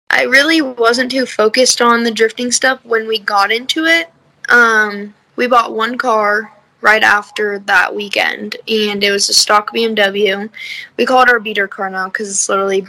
I 0.08 0.24
really 0.24 0.62
wasn't 0.62 1.10
too 1.10 1.26
focused 1.26 1.80
on 1.80 2.04
the 2.04 2.10
drifting 2.10 2.52
stuff 2.52 2.84
when 2.84 3.06
we 3.06 3.18
got 3.18 3.50
into 3.50 3.84
it. 3.86 4.10
Um, 4.48 5.14
we 5.36 5.46
bought 5.46 5.74
one 5.74 5.98
car 5.98 6.52
right 6.80 7.02
after 7.02 7.60
that 7.60 7.94
weekend, 7.94 8.56
and 8.68 9.02
it 9.02 9.10
was 9.10 9.28
a 9.28 9.34
stock 9.34 9.72
BMW. 9.72 10.50
We 10.96 11.06
call 11.06 11.22
it 11.22 11.28
our 11.28 11.40
beater 11.40 11.68
car 11.68 11.88
now 11.88 12.08
because 12.08 12.28
it's 12.28 12.48
literally 12.48 12.86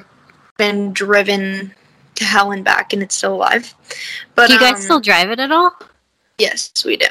been 0.58 0.94
driven 0.94 1.74
to 2.16 2.26
hell 2.26 2.52
and 2.52 2.64
back, 2.64 2.94
and 2.94 3.02
it's 3.02 3.16
still 3.16 3.36
alive. 3.36 3.74
But 4.36 4.48
do 4.48 4.54
you 4.54 4.60
guys 4.60 4.76
um, 4.76 4.82
still 4.82 5.00
drive 5.00 5.30
it 5.30 5.40
at 5.40 5.52
all? 5.52 5.76
Yes, 6.38 6.72
we 6.86 6.98
do. 6.98 7.08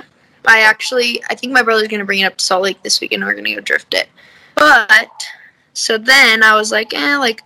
I 0.47 0.61
actually, 0.61 1.23
I 1.31 1.35
think 1.35 1.53
my 1.53 1.63
brother's 1.63 1.89
gonna 1.89 2.05
bring 2.05 2.21
it 2.21 2.25
up 2.25 2.37
to 2.37 2.45
Salt 2.45 2.63
Lake 2.63 2.83
this 2.83 3.01
weekend. 3.01 3.25
We're 3.25 3.35
gonna 3.35 3.55
go 3.55 3.61
drift 3.61 3.95
it. 3.95 4.09
But 4.57 5.11
so 5.73 5.99
then 5.99 6.43
I 6.43 6.55
was 6.57 6.73
like, 6.73 6.93
eh, 6.93 7.17
like 7.17 7.43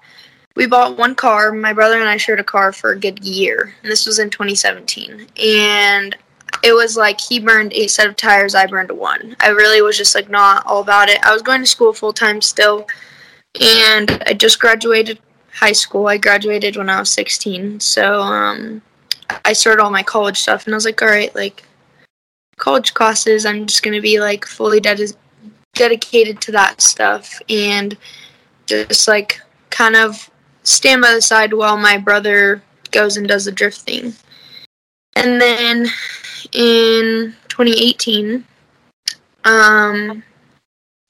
we 0.55 0.67
bought 0.67 0.97
one 0.97 1.15
car. 1.15 1.53
My 1.53 1.73
brother 1.73 2.01
and 2.01 2.09
I 2.09 2.17
shared 2.17 2.41
a 2.41 2.45
car 2.45 2.73
for 2.73 2.93
a 2.93 2.99
good 2.99 3.23
year, 3.23 3.75
and 3.83 3.93
this 3.93 4.07
was 4.07 4.19
in 4.19 4.31
2017. 4.31 5.27
And 5.37 6.17
it 6.63 6.73
was 6.73 6.97
like 6.97 7.21
he 7.21 7.41
burned 7.41 7.73
eight 7.73 7.91
set 7.91 8.09
of 8.09 8.17
tires, 8.17 8.55
I 8.55 8.67
burned 8.67 8.91
one. 8.91 9.37
I 9.41 9.49
really 9.49 9.83
was 9.83 9.97
just 9.97 10.15
like 10.15 10.29
not 10.29 10.65
all 10.67 10.81
about 10.81 11.09
it. 11.09 11.25
I 11.25 11.33
was 11.33 11.43
going 11.43 11.61
to 11.61 11.67
school 11.67 11.93
full 11.93 12.13
time 12.13 12.41
still, 12.41 12.87
and 13.61 14.23
I 14.27 14.35
just 14.35 14.61
graduated 14.61 15.19
high 15.53 15.73
school. 15.73 16.07
I 16.09 16.19
graduated 16.19 16.77
when 16.77 16.91
I 16.91 16.99
was 16.99 17.11
16, 17.11 17.81
so 17.81 18.21
um, 18.21 18.83
I 19.45 19.53
started 19.53 19.83
all 19.83 19.91
my 19.91 20.03
college 20.03 20.39
stuff, 20.39 20.67
and 20.67 20.75
I 20.75 20.77
was 20.77 20.85
like, 20.85 21.01
all 21.03 21.09
right, 21.09 21.35
like 21.35 21.65
college 22.59 22.95
classes, 22.95 23.47
I'm 23.47 23.67
just 23.67 23.83
gonna 23.83 24.01
be 24.01 24.21
like 24.21 24.45
fully 24.47 24.81
ded- 24.81 25.17
dedicated 25.75 26.41
to 26.43 26.53
that 26.53 26.81
stuff, 26.81 27.41
and 27.49 27.97
just 28.67 29.09
like 29.09 29.41
kind 29.71 29.97
of 29.97 30.31
stand 30.63 31.03
by 31.03 31.15
the 31.15 31.23
side 31.23 31.53
while 31.53 31.77
my 31.77 31.97
brother 31.97 32.63
goes 32.91 33.17
and 33.17 33.29
does 33.29 33.45
the 33.45 33.53
drift 33.53 33.81
thing. 33.81 34.15
And 35.15 35.41
then 35.41 35.87
in 36.53 37.35
2018, 37.49 38.45
um, 39.45 40.23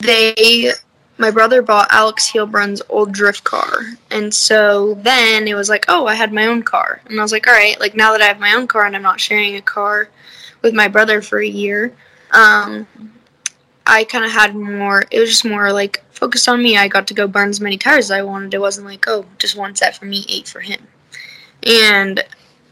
they 0.01 0.73
my 1.19 1.31
brother 1.31 1.63
bought 1.63 1.89
Alex 1.91 2.31
Heilbrunn's 2.31 2.83
old 2.91 3.13
drift 3.13 3.43
car, 3.45 3.81
and 4.11 4.33
so 4.33 4.95
then 4.95 5.49
it 5.49 5.55
was 5.55 5.69
like, 5.69 5.87
oh, 5.89 6.07
I 6.07 6.15
had 6.15 6.33
my 6.33 6.47
own 6.47 6.63
car, 6.63 7.01
and 7.07 7.19
I 7.19 7.23
was 7.23 7.33
like, 7.33 7.47
all 7.47 7.55
right, 7.55 7.79
like 7.81 7.95
now 7.95 8.13
that 8.13 8.21
I 8.21 8.27
have 8.27 8.39
my 8.39 8.53
own 8.53 8.67
car 8.67 8.85
and 8.85 8.95
I'm 8.95 9.03
not 9.03 9.21
sharing 9.21 9.57
a 9.57 9.63
car 9.63 10.09
with 10.63 10.75
my 10.75 10.89
brother 10.89 11.23
for 11.23 11.39
a 11.39 11.47
year, 11.47 11.95
um, 12.33 12.87
I 13.87 14.05
kind 14.05 14.25
of 14.25 14.31
had 14.31 14.55
more. 14.55 15.05
It 15.11 15.21
was 15.21 15.31
just 15.31 15.45
more 15.45 15.73
like 15.73 16.05
focused 16.11 16.49
on 16.49 16.63
me. 16.63 16.77
I 16.77 16.89
got 16.89 17.07
to 17.07 17.15
go 17.15 17.27
burn 17.27 17.49
as 17.49 17.61
many 17.61 17.79
tires 17.79 18.07
as 18.07 18.11
I 18.11 18.23
wanted. 18.23 18.53
It 18.53 18.61
wasn't 18.61 18.87
like, 18.87 19.05
oh, 19.07 19.25
just 19.39 19.57
one 19.57 19.75
set 19.75 19.97
for 19.97 20.05
me, 20.05 20.27
eight 20.29 20.49
for 20.49 20.61
him, 20.61 20.87
and 21.63 22.23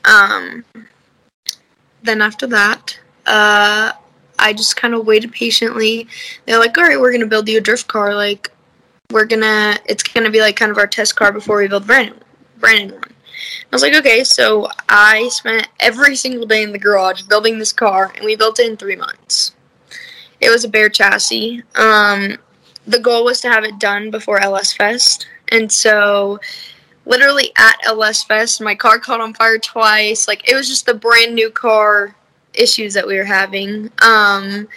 um, 0.04 0.64
then 2.04 2.23
after 2.23 2.46
that, 2.46 2.99
uh, 3.26 3.92
I 4.38 4.52
just 4.52 4.76
kind 4.76 4.94
of 4.94 5.06
waited 5.06 5.32
patiently. 5.32 6.06
They're 6.46 6.58
like, 6.58 6.76
all 6.78 6.84
right, 6.84 7.00
we're 7.00 7.12
gonna 7.12 7.26
build 7.26 7.49
you 7.49 7.58
a 7.58 7.61
drift 7.61 7.88
car. 7.88 8.14
Like, 8.14 8.50
we're 9.11 9.25
gonna, 9.25 9.78
it's 9.87 10.02
gonna 10.02 10.30
be 10.30 10.40
like 10.40 10.56
kind 10.56 10.70
of 10.70 10.78
our 10.78 10.87
test 10.87 11.16
car 11.16 11.32
before 11.32 11.58
we 11.58 11.68
build 11.68 11.87
Brandon, 11.87 12.20
Brandon 12.58 12.96
one. 12.96 13.11
I 13.11 13.75
was 13.75 13.82
like, 13.82 13.94
okay. 13.94 14.23
So 14.23 14.68
I 14.88 15.28
spent 15.28 15.68
every 15.80 16.14
single 16.14 16.46
day 16.46 16.62
in 16.62 16.73
the 16.73 16.78
garage 16.78 17.23
building 17.23 17.58
this 17.58 17.73
car, 17.73 18.12
and 18.14 18.25
we 18.25 18.37
built 18.37 18.61
it 18.61 18.70
in 18.70 18.76
three 18.76 18.96
months. 18.96 19.54
It 20.40 20.50
was 20.50 20.64
a 20.64 20.68
bare 20.68 20.88
chassis. 20.88 21.62
Um, 21.75 22.37
the 22.87 22.99
goal 22.99 23.25
was 23.25 23.40
to 23.40 23.49
have 23.49 23.64
it 23.64 23.78
done 23.78 24.11
before 24.11 24.38
LS 24.38 24.75
Fest, 24.75 25.26
and 25.49 25.73
so 25.73 26.38
literally 27.06 27.52
at 27.56 27.76
LS 27.84 28.25
Fest, 28.25 28.61
my 28.61 28.75
car 28.75 28.99
caught 28.99 29.20
on 29.20 29.34
fire 29.34 29.58
twice. 29.58 30.26
Like 30.26 30.49
it 30.50 30.54
was 30.54 30.68
just 30.68 30.87
the 30.87 30.94
brand 30.94 31.34
new 31.34 31.50
car 31.50 32.14
issues 32.54 32.94
that 32.94 33.06
we 33.06 33.16
were 33.16 33.25
having. 33.25 33.90
Um, 34.02 34.68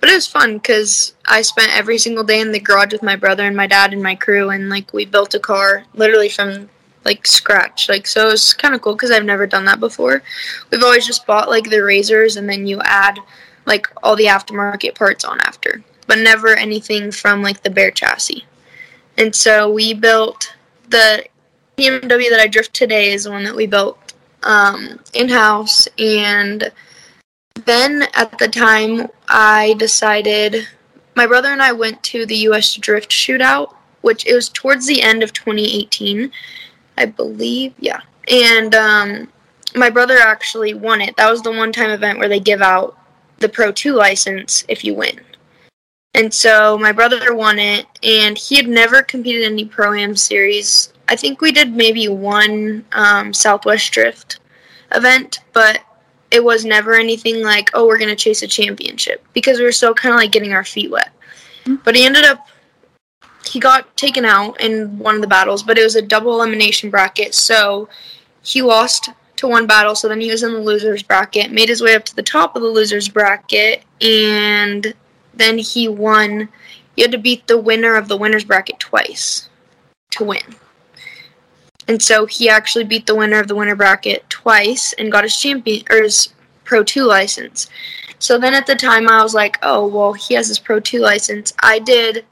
but 0.00 0.10
it 0.10 0.14
was 0.14 0.26
fun 0.26 0.58
because 0.58 1.14
I 1.24 1.42
spent 1.42 1.76
every 1.76 1.96
single 1.96 2.24
day 2.24 2.40
in 2.40 2.52
the 2.52 2.60
garage 2.60 2.92
with 2.92 3.02
my 3.02 3.16
brother 3.16 3.44
and 3.44 3.56
my 3.56 3.66
dad 3.66 3.92
and 3.92 4.02
my 4.02 4.14
crew, 4.14 4.50
and 4.50 4.68
like 4.68 4.92
we 4.92 5.06
built 5.06 5.34
a 5.34 5.40
car 5.40 5.84
literally 5.94 6.28
from 6.28 6.68
like 7.04 7.26
scratch. 7.26 7.88
Like 7.88 8.06
so, 8.06 8.28
it 8.28 8.32
was 8.32 8.52
kind 8.52 8.74
of 8.74 8.82
cool 8.82 8.94
because 8.94 9.10
I've 9.10 9.24
never 9.24 9.46
done 9.46 9.64
that 9.64 9.80
before. 9.80 10.22
We've 10.70 10.82
always 10.82 11.06
just 11.06 11.26
bought 11.26 11.48
like 11.48 11.70
the 11.70 11.82
razors 11.82 12.36
and 12.36 12.48
then 12.48 12.66
you 12.66 12.80
add 12.82 13.18
like 13.66 13.88
all 14.02 14.14
the 14.14 14.26
aftermarket 14.26 14.94
parts 14.94 15.24
on 15.24 15.40
after, 15.40 15.82
but 16.06 16.18
never 16.18 16.54
anything 16.54 17.10
from 17.10 17.42
like 17.42 17.62
the 17.62 17.70
bare 17.70 17.90
chassis. 17.90 18.44
And 19.16 19.34
so 19.34 19.70
we 19.70 19.94
built 19.94 20.54
the 20.88 21.24
BMW 21.76 22.30
that 22.30 22.40
I 22.40 22.46
drift 22.46 22.74
today 22.74 23.12
is 23.12 23.24
the 23.24 23.30
one 23.30 23.44
that 23.44 23.54
we 23.54 23.66
built 23.66 24.14
um, 24.42 25.00
in 25.12 25.28
house. 25.28 25.88
And 25.98 26.70
then 27.64 28.06
at 28.14 28.38
the 28.38 28.48
time, 28.48 29.08
I 29.28 29.74
decided 29.78 30.68
my 31.16 31.26
brother 31.26 31.48
and 31.48 31.62
I 31.62 31.72
went 31.72 32.02
to 32.04 32.26
the 32.26 32.36
U.S. 32.36 32.74
Drift 32.74 33.10
Shootout, 33.10 33.74
which 34.02 34.26
it 34.26 34.34
was 34.34 34.48
towards 34.48 34.86
the 34.86 35.02
end 35.02 35.22
of 35.22 35.32
2018, 35.32 36.30
I 36.98 37.06
believe. 37.06 37.74
Yeah, 37.78 38.00
and 38.28 38.74
um, 38.74 39.32
my 39.74 39.90
brother 39.90 40.18
actually 40.18 40.74
won 40.74 41.00
it. 41.00 41.16
That 41.16 41.30
was 41.30 41.42
the 41.42 41.52
one-time 41.52 41.90
event 41.90 42.18
where 42.18 42.28
they 42.28 42.40
give 42.40 42.62
out 42.62 42.98
the 43.38 43.48
Pro 43.48 43.72
2 43.72 43.94
license 43.94 44.64
if 44.68 44.84
you 44.84 44.94
win. 44.94 45.20
And 46.14 46.32
so 46.32 46.78
my 46.78 46.92
brother 46.92 47.34
won 47.34 47.58
it, 47.58 47.86
and 48.02 48.38
he 48.38 48.56
had 48.56 48.68
never 48.68 49.02
competed 49.02 49.42
in 49.42 49.52
any 49.52 49.64
pro 49.64 49.94
am 49.94 50.14
series 50.14 50.93
I 51.08 51.16
think 51.16 51.40
we 51.40 51.52
did 51.52 51.74
maybe 51.74 52.08
one 52.08 52.84
um, 52.92 53.32
Southwest 53.32 53.92
Drift 53.92 54.40
event, 54.92 55.40
but 55.52 55.80
it 56.30 56.42
was 56.42 56.64
never 56.64 56.94
anything 56.94 57.42
like, 57.42 57.70
oh, 57.74 57.86
we're 57.86 57.98
gonna 57.98 58.16
chase 58.16 58.42
a 58.42 58.46
championship 58.46 59.24
because 59.32 59.58
we 59.58 59.64
were 59.64 59.72
still 59.72 59.94
kind 59.94 60.14
of 60.14 60.18
like 60.18 60.32
getting 60.32 60.52
our 60.52 60.64
feet 60.64 60.90
wet. 60.90 61.10
Mm-hmm. 61.64 61.76
But 61.84 61.94
he 61.94 62.04
ended 62.04 62.24
up, 62.24 62.48
he 63.44 63.60
got 63.60 63.96
taken 63.96 64.24
out 64.24 64.60
in 64.60 64.98
one 64.98 65.14
of 65.14 65.20
the 65.20 65.26
battles, 65.26 65.62
but 65.62 65.78
it 65.78 65.82
was 65.82 65.96
a 65.96 66.02
double 66.02 66.34
elimination 66.34 66.90
bracket, 66.90 67.34
so 67.34 67.88
he 68.42 68.62
lost 68.62 69.10
to 69.36 69.48
one 69.48 69.66
battle. 69.66 69.94
So 69.94 70.08
then 70.08 70.20
he 70.20 70.30
was 70.30 70.42
in 70.42 70.52
the 70.52 70.60
losers 70.60 71.02
bracket, 71.02 71.52
made 71.52 71.68
his 71.68 71.82
way 71.82 71.94
up 71.94 72.04
to 72.06 72.16
the 72.16 72.22
top 72.22 72.56
of 72.56 72.62
the 72.62 72.68
losers 72.68 73.08
bracket, 73.08 73.82
and 74.00 74.94
then 75.34 75.58
he 75.58 75.88
won. 75.88 76.48
You 76.96 77.04
had 77.04 77.12
to 77.12 77.18
beat 77.18 77.46
the 77.46 77.58
winner 77.58 77.96
of 77.96 78.08
the 78.08 78.16
winners 78.16 78.44
bracket 78.44 78.78
twice 78.78 79.48
to 80.12 80.24
win. 80.24 80.42
And 81.86 82.00
so 82.00 82.26
he 82.26 82.48
actually 82.48 82.84
beat 82.84 83.06
the 83.06 83.14
winner 83.14 83.40
of 83.40 83.48
the 83.48 83.54
winner 83.54 83.76
bracket 83.76 84.28
twice 84.30 84.92
and 84.94 85.12
got 85.12 85.24
his 85.24 85.36
champion 85.36 85.84
or 85.90 86.02
his 86.02 86.30
Pro 86.64 86.82
2 86.82 87.04
license. 87.04 87.68
So 88.18 88.38
then 88.38 88.54
at 88.54 88.66
the 88.66 88.74
time 88.74 89.08
I 89.08 89.22
was 89.22 89.34
like, 89.34 89.58
oh, 89.62 89.86
well, 89.86 90.14
he 90.14 90.34
has 90.34 90.48
his 90.48 90.58
Pro 90.58 90.80
2 90.80 90.98
license. 90.98 91.52
I 91.62 91.78
did 91.78 92.24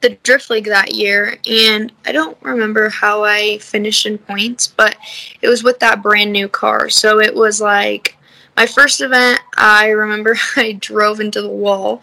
the 0.00 0.10
Drift 0.22 0.50
League 0.50 0.66
that 0.66 0.94
year, 0.94 1.38
and 1.48 1.92
I 2.04 2.12
don't 2.12 2.36
remember 2.42 2.88
how 2.88 3.24
I 3.24 3.58
finished 3.58 4.06
in 4.06 4.18
points, 4.18 4.66
but 4.66 4.96
it 5.42 5.48
was 5.48 5.62
with 5.62 5.78
that 5.80 6.02
brand 6.02 6.32
new 6.32 6.48
car. 6.48 6.88
So 6.88 7.20
it 7.20 7.34
was 7.34 7.60
like 7.60 8.16
my 8.56 8.66
first 8.66 9.00
event, 9.00 9.40
I 9.56 9.88
remember 9.88 10.36
I 10.56 10.72
drove 10.72 11.20
into 11.20 11.42
the 11.42 11.48
wall 11.48 12.02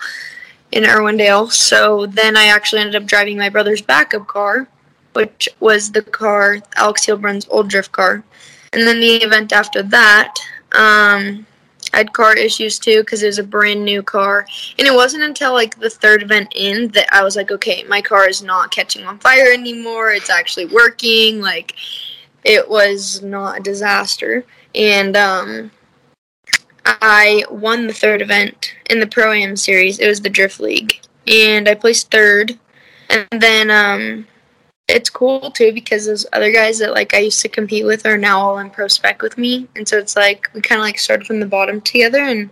in 0.72 0.84
Irwindale. 0.84 1.52
So 1.52 2.06
then 2.06 2.36
I 2.36 2.46
actually 2.46 2.82
ended 2.82 3.02
up 3.02 3.08
driving 3.08 3.38
my 3.38 3.50
brother's 3.50 3.82
backup 3.82 4.28
car 4.28 4.68
which 5.14 5.50
was 5.60 5.92
the 5.92 6.02
car, 6.02 6.60
Alex 6.76 7.06
Heilbrunn's 7.06 7.48
old 7.50 7.70
drift 7.70 7.92
car. 7.92 8.24
And 8.74 8.88
then 8.88 9.00
the 9.00 9.16
event 9.18 9.54
after 9.54 9.84
that, 9.84 10.36
um, 10.74 11.46
I 11.94 11.98
had 11.98 12.14
car 12.14 12.36
issues 12.36 12.80
too 12.80 13.02
because 13.02 13.22
it 13.22 13.28
was 13.28 13.38
a 13.38 13.44
brand 13.44 13.86
new 13.86 14.02
car. 14.02 14.48
And 14.80 14.88
it 14.88 14.94
wasn't 14.94 15.24
until 15.24 15.54
like 15.54 15.80
the 15.80 15.90
third 15.90 16.24
event 16.24 16.52
in 16.56 16.88
that 16.90 17.08
I 17.12 17.24
was 17.24 17.36
like, 17.36 17.52
okay, 17.52 17.84
my 17.84 18.02
car 18.02 18.28
is 18.28 18.42
not 18.42 18.72
catching 18.72 19.06
on 19.06 19.20
fire 19.20 19.52
anymore. 19.54 20.12
It's 20.12 20.32
actually 20.32 20.66
working. 20.66 21.40
Like, 21.40 21.76
it 22.44 22.68
was 22.68 23.22
not 23.22 23.60
a 23.60 23.64
disaster. 23.64 24.44
And 24.74 25.16
um, 25.16 25.72
I 26.86 27.46
won 27.50 27.86
the 27.86 27.94
third 27.94 28.24
event 28.24 28.74
in 28.90 29.00
the 29.00 29.08
Pro 29.08 29.32
Am 29.32 29.56
series. 29.56 30.00
It 30.00 30.08
was 30.08 30.22
the 30.22 30.30
Drift 30.30 30.60
League. 30.60 31.00
And 31.28 31.70
I 31.70 31.76
placed 31.76 32.10
third. 32.10 32.58
And 33.10 33.28
then 33.40 33.70
um, 33.70 34.28
it's 34.88 35.10
cool 35.10 35.52
too 35.52 35.72
because 35.72 36.06
those 36.06 36.26
other 36.34 36.52
guys 36.52 36.80
that 36.80 36.94
like 36.94 37.14
I 37.14 37.20
used 37.20 37.42
to 37.42 37.50
compete 37.50 37.86
with 37.86 38.06
are 38.06 38.18
now 38.18 38.40
all 38.40 38.60
in 38.60 38.70
pro 38.70 38.88
spec 38.88 39.22
with 39.22 39.38
me, 39.38 39.68
and 39.76 39.88
so 39.88 39.98
it's 39.98 40.16
like 40.16 40.50
we 40.54 40.62
kind 40.62 40.80
of 40.80 40.86
like 40.86 41.00
started 41.00 41.26
from 41.26 41.40
the 41.40 41.46
bottom 41.46 41.82
together, 41.82 42.20
and 42.20 42.50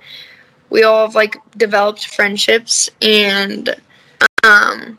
we 0.70 0.84
all 0.84 1.06
have 1.06 1.16
like 1.16 1.38
developed 1.58 2.08
friendships, 2.08 2.90
and 3.02 3.76
um, 4.44 4.98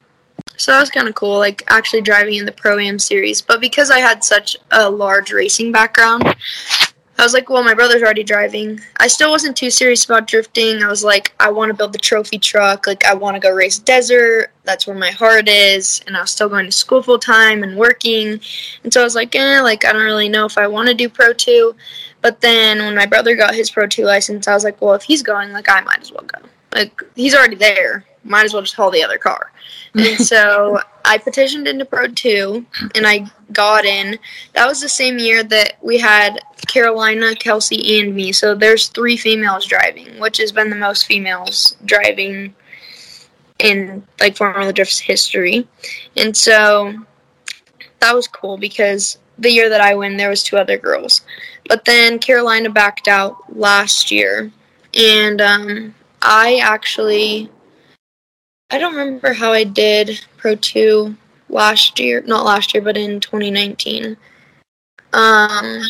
so 0.57 0.73
that 0.73 0.81
was 0.81 0.91
kind 0.91 1.09
of 1.09 1.15
cool, 1.15 1.39
like 1.39 1.65
actually 1.69 2.03
driving 2.03 2.35
in 2.35 2.45
the 2.47 2.53
pro 2.53 2.79
am 2.79 2.99
series. 2.99 3.41
But 3.41 3.61
because 3.61 3.91
I 3.91 3.99
had 3.99 4.23
such 4.23 4.57
a 4.71 4.89
large 4.89 5.33
racing 5.33 5.73
background, 5.73 6.23
I 7.23 7.25
was 7.25 7.35
like, 7.35 7.49
well, 7.49 7.62
my 7.62 7.73
brother's 7.73 8.02
already 8.02 8.25
driving. 8.25 8.81
I 8.97 9.07
still 9.07 9.31
wasn't 9.31 9.57
too 9.57 9.71
serious 9.71 10.05
about 10.05 10.26
drifting. 10.26 10.83
I 10.83 10.88
was 10.88 11.05
like, 11.05 11.33
I 11.38 11.52
want 11.52 11.71
to 11.71 11.75
build 11.75 11.93
the 11.93 11.99
trophy 12.00 12.37
truck. 12.37 12.88
Like, 12.88 13.05
I 13.05 13.14
want 13.14 13.37
to 13.37 13.41
go 13.41 13.55
race 13.55 13.79
desert. 13.79 14.50
That's 14.64 14.88
where 14.88 14.97
my 14.97 15.12
heart 15.12 15.49
is. 15.49 16.02
And 16.09 16.17
I 16.17 16.23
was 16.23 16.33
still 16.33 16.49
going 16.49 16.64
to 16.64 16.73
school 16.73 17.00
full 17.00 17.21
time 17.21 17.62
and 17.62 17.76
working. 17.76 18.41
And 18.83 18.93
so 18.93 19.02
I 19.02 19.05
was 19.05 19.14
like, 19.14 19.37
eh, 19.37 19.61
like, 19.61 19.85
I 19.85 19.93
don't 19.93 20.02
really 20.02 20.29
know 20.29 20.47
if 20.47 20.59
I 20.59 20.67
want 20.67 20.88
to 20.88 20.95
do 20.95 21.09
Pro 21.09 21.33
2. 21.33 21.76
But 22.23 22.41
then 22.41 22.79
when 22.81 22.97
my 22.97 23.07
brother 23.07 23.37
got 23.37 23.55
his 23.55 23.71
Pro 23.71 23.87
2 23.87 24.05
license, 24.05 24.49
I 24.49 24.55
was 24.55 24.64
like, 24.64 24.83
well, 24.83 24.95
if 24.95 25.05
he's 25.05 25.23
going, 25.23 25.52
like, 25.52 25.69
I 25.69 25.81
might 25.83 26.00
as 26.00 26.11
well 26.11 26.25
go. 26.25 26.41
Like, 26.75 27.05
he's 27.14 27.37
already 27.37 27.55
there. 27.55 28.05
Might 28.25 28.47
as 28.47 28.52
well 28.52 28.62
just 28.62 28.75
haul 28.75 28.91
the 28.91 29.05
other 29.05 29.19
car. 29.19 29.52
And 29.95 30.19
so 30.26 30.81
I 31.12 31.19
petitioned 31.19 31.69
into 31.69 31.85
Pro 31.85 32.07
2 32.09 32.64
and 32.95 33.07
I 33.07 33.31
got 33.52 33.85
in. 33.85 34.19
That 34.54 34.66
was 34.66 34.81
the 34.81 34.88
same 34.88 35.19
year 35.19 35.45
that 35.45 35.75
we 35.83 35.99
had 35.99 36.40
Carolina, 36.69 37.35
Kelsey, 37.35 38.00
and 38.00 38.14
me. 38.14 38.33
So 38.33 38.54
there's 38.54 38.88
three 38.88 39.19
females 39.19 39.66
driving, 39.66 40.19
which 40.21 40.38
has 40.38 40.52
been 40.52 40.71
the 40.71 40.76
most 40.76 41.04
females 41.04 41.76
driving 41.85 42.54
in 43.59 44.02
like 44.21 44.38
Formula 44.38 44.73
Drift's 44.73 45.00
history. 45.00 45.69
And 46.16 46.35
so 46.35 46.95
that 48.00 48.14
was 48.14 48.26
cool 48.26 48.57
because 48.57 49.19
the 49.38 49.52
year 49.52 49.69
that 49.69 49.83
I 49.83 49.95
win, 49.95 50.16
there 50.16 50.31
was 50.31 50.42
two 50.42 50.57
other 50.57 50.78
girls. 50.78 51.21
But 51.69 51.85
then 51.85 52.21
Carolina 52.21 52.71
backed 52.71 53.07
out 53.07 53.54
last 53.54 54.11
year, 54.11 54.50
and 54.95 55.42
um, 55.42 55.95
I 56.23 56.57
actually 56.62 57.50
I 58.71 58.78
don't 58.78 58.95
remember 58.95 59.35
how 59.35 59.52
I 59.52 59.64
did 59.64 60.19
Pro 60.43 60.57
2 60.57 61.17
last 61.49 62.01
year, 62.01 62.21
not 62.27 62.45
last 62.45 62.75
year, 62.75 62.83
but 62.83 62.97
in 62.97 63.21
2019. 63.21 64.17
Um, 65.13 65.83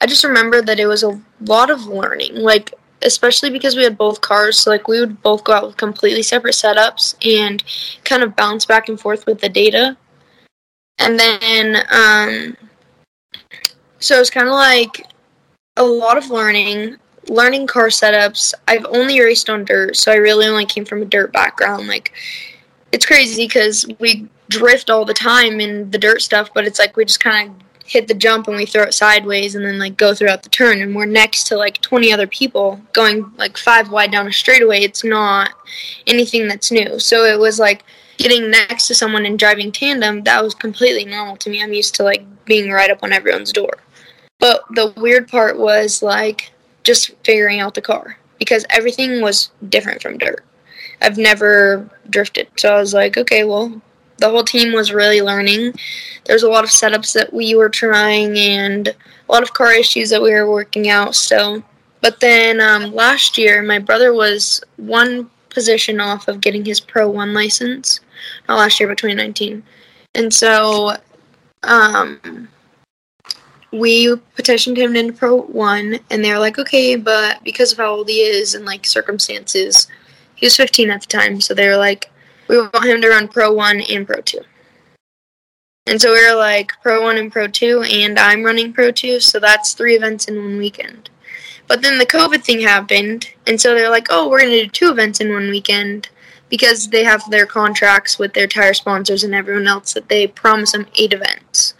I 0.00 0.06
just 0.06 0.24
remember 0.24 0.62
that 0.62 0.80
it 0.80 0.86
was 0.86 1.02
a 1.02 1.20
lot 1.42 1.68
of 1.68 1.84
learning, 1.84 2.36
like 2.36 2.72
especially 3.02 3.50
because 3.50 3.76
we 3.76 3.82
had 3.82 3.98
both 3.98 4.22
cars. 4.22 4.58
So 4.58 4.70
like 4.70 4.88
we 4.88 4.98
would 4.98 5.20
both 5.20 5.44
go 5.44 5.52
out 5.52 5.66
with 5.66 5.76
completely 5.76 6.22
separate 6.22 6.54
setups 6.54 7.16
and 7.22 7.62
kind 8.04 8.22
of 8.22 8.34
bounce 8.34 8.64
back 8.64 8.88
and 8.88 8.98
forth 8.98 9.26
with 9.26 9.42
the 9.42 9.50
data. 9.50 9.98
And 10.98 11.18
then, 11.18 11.76
um, 11.90 12.56
so 13.98 14.18
it's 14.18 14.30
kind 14.30 14.48
of 14.48 14.54
like 14.54 15.06
a 15.76 15.84
lot 15.84 16.16
of 16.16 16.30
learning, 16.30 16.96
learning 17.28 17.66
car 17.66 17.88
setups. 17.88 18.54
I've 18.66 18.86
only 18.86 19.20
raced 19.20 19.50
on 19.50 19.66
dirt, 19.66 19.96
so 19.96 20.12
I 20.12 20.16
really 20.16 20.46
only 20.46 20.64
came 20.64 20.86
from 20.86 21.02
a 21.02 21.04
dirt 21.04 21.30
background. 21.30 21.88
Like, 21.88 22.14
it's 22.96 23.04
crazy 23.04 23.44
because 23.46 23.86
we 23.98 24.26
drift 24.48 24.88
all 24.88 25.04
the 25.04 25.12
time 25.12 25.60
in 25.60 25.90
the 25.90 25.98
dirt 25.98 26.22
stuff, 26.22 26.48
but 26.54 26.64
it's 26.64 26.78
like 26.78 26.96
we 26.96 27.04
just 27.04 27.20
kind 27.20 27.50
of 27.50 27.56
hit 27.84 28.08
the 28.08 28.14
jump 28.14 28.48
and 28.48 28.56
we 28.56 28.64
throw 28.64 28.84
it 28.84 28.94
sideways 28.94 29.54
and 29.54 29.62
then 29.66 29.78
like 29.78 29.98
go 29.98 30.14
throughout 30.14 30.42
the 30.42 30.48
turn. 30.48 30.80
And 30.80 30.96
we're 30.96 31.04
next 31.04 31.46
to 31.48 31.58
like 31.58 31.78
20 31.82 32.10
other 32.10 32.26
people 32.26 32.80
going 32.94 33.30
like 33.36 33.58
five 33.58 33.90
wide 33.90 34.10
down 34.10 34.26
a 34.26 34.32
straightaway. 34.32 34.80
It's 34.80 35.04
not 35.04 35.50
anything 36.06 36.48
that's 36.48 36.72
new. 36.72 36.98
So 36.98 37.24
it 37.24 37.38
was 37.38 37.58
like 37.58 37.84
getting 38.16 38.50
next 38.50 38.86
to 38.86 38.94
someone 38.94 39.26
and 39.26 39.38
driving 39.38 39.70
tandem 39.70 40.22
that 40.22 40.42
was 40.42 40.54
completely 40.54 41.04
normal 41.04 41.36
to 41.36 41.50
me. 41.50 41.62
I'm 41.62 41.74
used 41.74 41.94
to 41.96 42.02
like 42.02 42.24
being 42.46 42.70
right 42.70 42.90
up 42.90 43.02
on 43.02 43.12
everyone's 43.12 43.52
door. 43.52 43.74
But 44.38 44.64
the 44.70 44.94
weird 44.96 45.28
part 45.28 45.58
was 45.58 46.02
like 46.02 46.50
just 46.82 47.10
figuring 47.24 47.60
out 47.60 47.74
the 47.74 47.82
car 47.82 48.16
because 48.38 48.64
everything 48.70 49.20
was 49.20 49.50
different 49.68 50.00
from 50.00 50.16
dirt 50.16 50.42
i've 51.06 51.18
never 51.18 51.88
drifted 52.10 52.48
so 52.56 52.74
i 52.74 52.80
was 52.80 52.92
like 52.92 53.16
okay 53.16 53.44
well 53.44 53.80
the 54.18 54.30
whole 54.30 54.44
team 54.44 54.72
was 54.72 54.92
really 54.92 55.20
learning. 55.20 55.74
There's 56.24 56.42
a 56.42 56.48
lot 56.48 56.64
of 56.64 56.70
setups 56.70 57.12
that 57.14 57.32
we 57.32 57.54
were 57.54 57.68
trying 57.68 58.36
and 58.38 58.88
a 58.88 59.32
lot 59.32 59.42
of 59.42 59.52
car 59.52 59.72
issues 59.72 60.10
that 60.10 60.22
we 60.22 60.32
were 60.32 60.50
working 60.50 60.88
out. 60.88 61.14
So, 61.14 61.62
but 62.00 62.20
then 62.20 62.60
um, 62.60 62.94
last 62.94 63.36
year, 63.36 63.62
my 63.62 63.78
brother 63.78 64.14
was 64.14 64.62
one 64.76 65.30
position 65.50 66.00
off 66.00 66.28
of 66.28 66.40
getting 66.40 66.64
his 66.64 66.80
Pro 66.80 67.08
One 67.08 67.34
license. 67.34 68.00
Not 68.48 68.58
last 68.58 68.80
year, 68.80 68.88
but 68.88 68.98
2019. 68.98 69.62
And 70.14 70.32
so, 70.32 70.96
um, 71.62 72.48
we 73.72 74.16
petitioned 74.34 74.78
him 74.78 74.96
into 74.96 75.12
Pro 75.12 75.42
One, 75.42 75.98
and 76.10 76.24
they 76.24 76.32
were 76.32 76.38
like, 76.38 76.58
okay, 76.58 76.96
but 76.96 77.42
because 77.44 77.72
of 77.72 77.78
how 77.78 77.90
old 77.90 78.08
he 78.08 78.20
is 78.20 78.54
and 78.54 78.64
like 78.64 78.86
circumstances, 78.86 79.88
he 80.36 80.46
was 80.46 80.56
15 80.56 80.90
at 80.90 81.00
the 81.00 81.06
time, 81.06 81.40
so 81.40 81.54
they 81.54 81.66
were 81.66 81.76
like, 81.76 82.10
we 82.46 82.58
want 82.58 82.84
him 82.84 83.00
to 83.00 83.08
run 83.08 83.26
Pro 83.26 83.52
1 83.52 83.80
and 83.80 84.06
Pro 84.06 84.20
2. 84.20 84.38
And 85.86 86.00
so 86.00 86.12
we 86.12 86.24
were 86.24 86.36
like 86.36 86.72
Pro 86.82 87.02
1 87.02 87.16
and 87.16 87.32
Pro 87.32 87.48
2, 87.48 87.82
and 87.82 88.18
I'm 88.18 88.44
running 88.44 88.72
Pro 88.72 88.90
2, 88.90 89.18
so 89.20 89.40
that's 89.40 89.72
three 89.72 89.96
events 89.96 90.26
in 90.26 90.36
one 90.36 90.58
weekend. 90.58 91.10
But 91.66 91.82
then 91.82 91.98
the 91.98 92.06
COVID 92.06 92.44
thing 92.44 92.60
happened, 92.60 93.32
and 93.46 93.60
so 93.60 93.74
they're 93.74 93.90
like, 93.90 94.08
oh, 94.10 94.28
we're 94.28 94.40
going 94.40 94.52
to 94.52 94.64
do 94.64 94.68
two 94.68 94.90
events 94.90 95.20
in 95.20 95.32
one 95.32 95.50
weekend 95.50 96.10
because 96.48 96.88
they 96.88 97.02
have 97.02 97.28
their 97.30 97.46
contracts 97.46 98.18
with 98.18 98.34
their 98.34 98.46
tire 98.46 98.74
sponsors 98.74 99.24
and 99.24 99.34
everyone 99.34 99.66
else 99.66 99.94
that 99.94 100.08
they 100.08 100.28
promise 100.28 100.72
them 100.72 100.86
eight 100.96 101.12
events. 101.12 101.74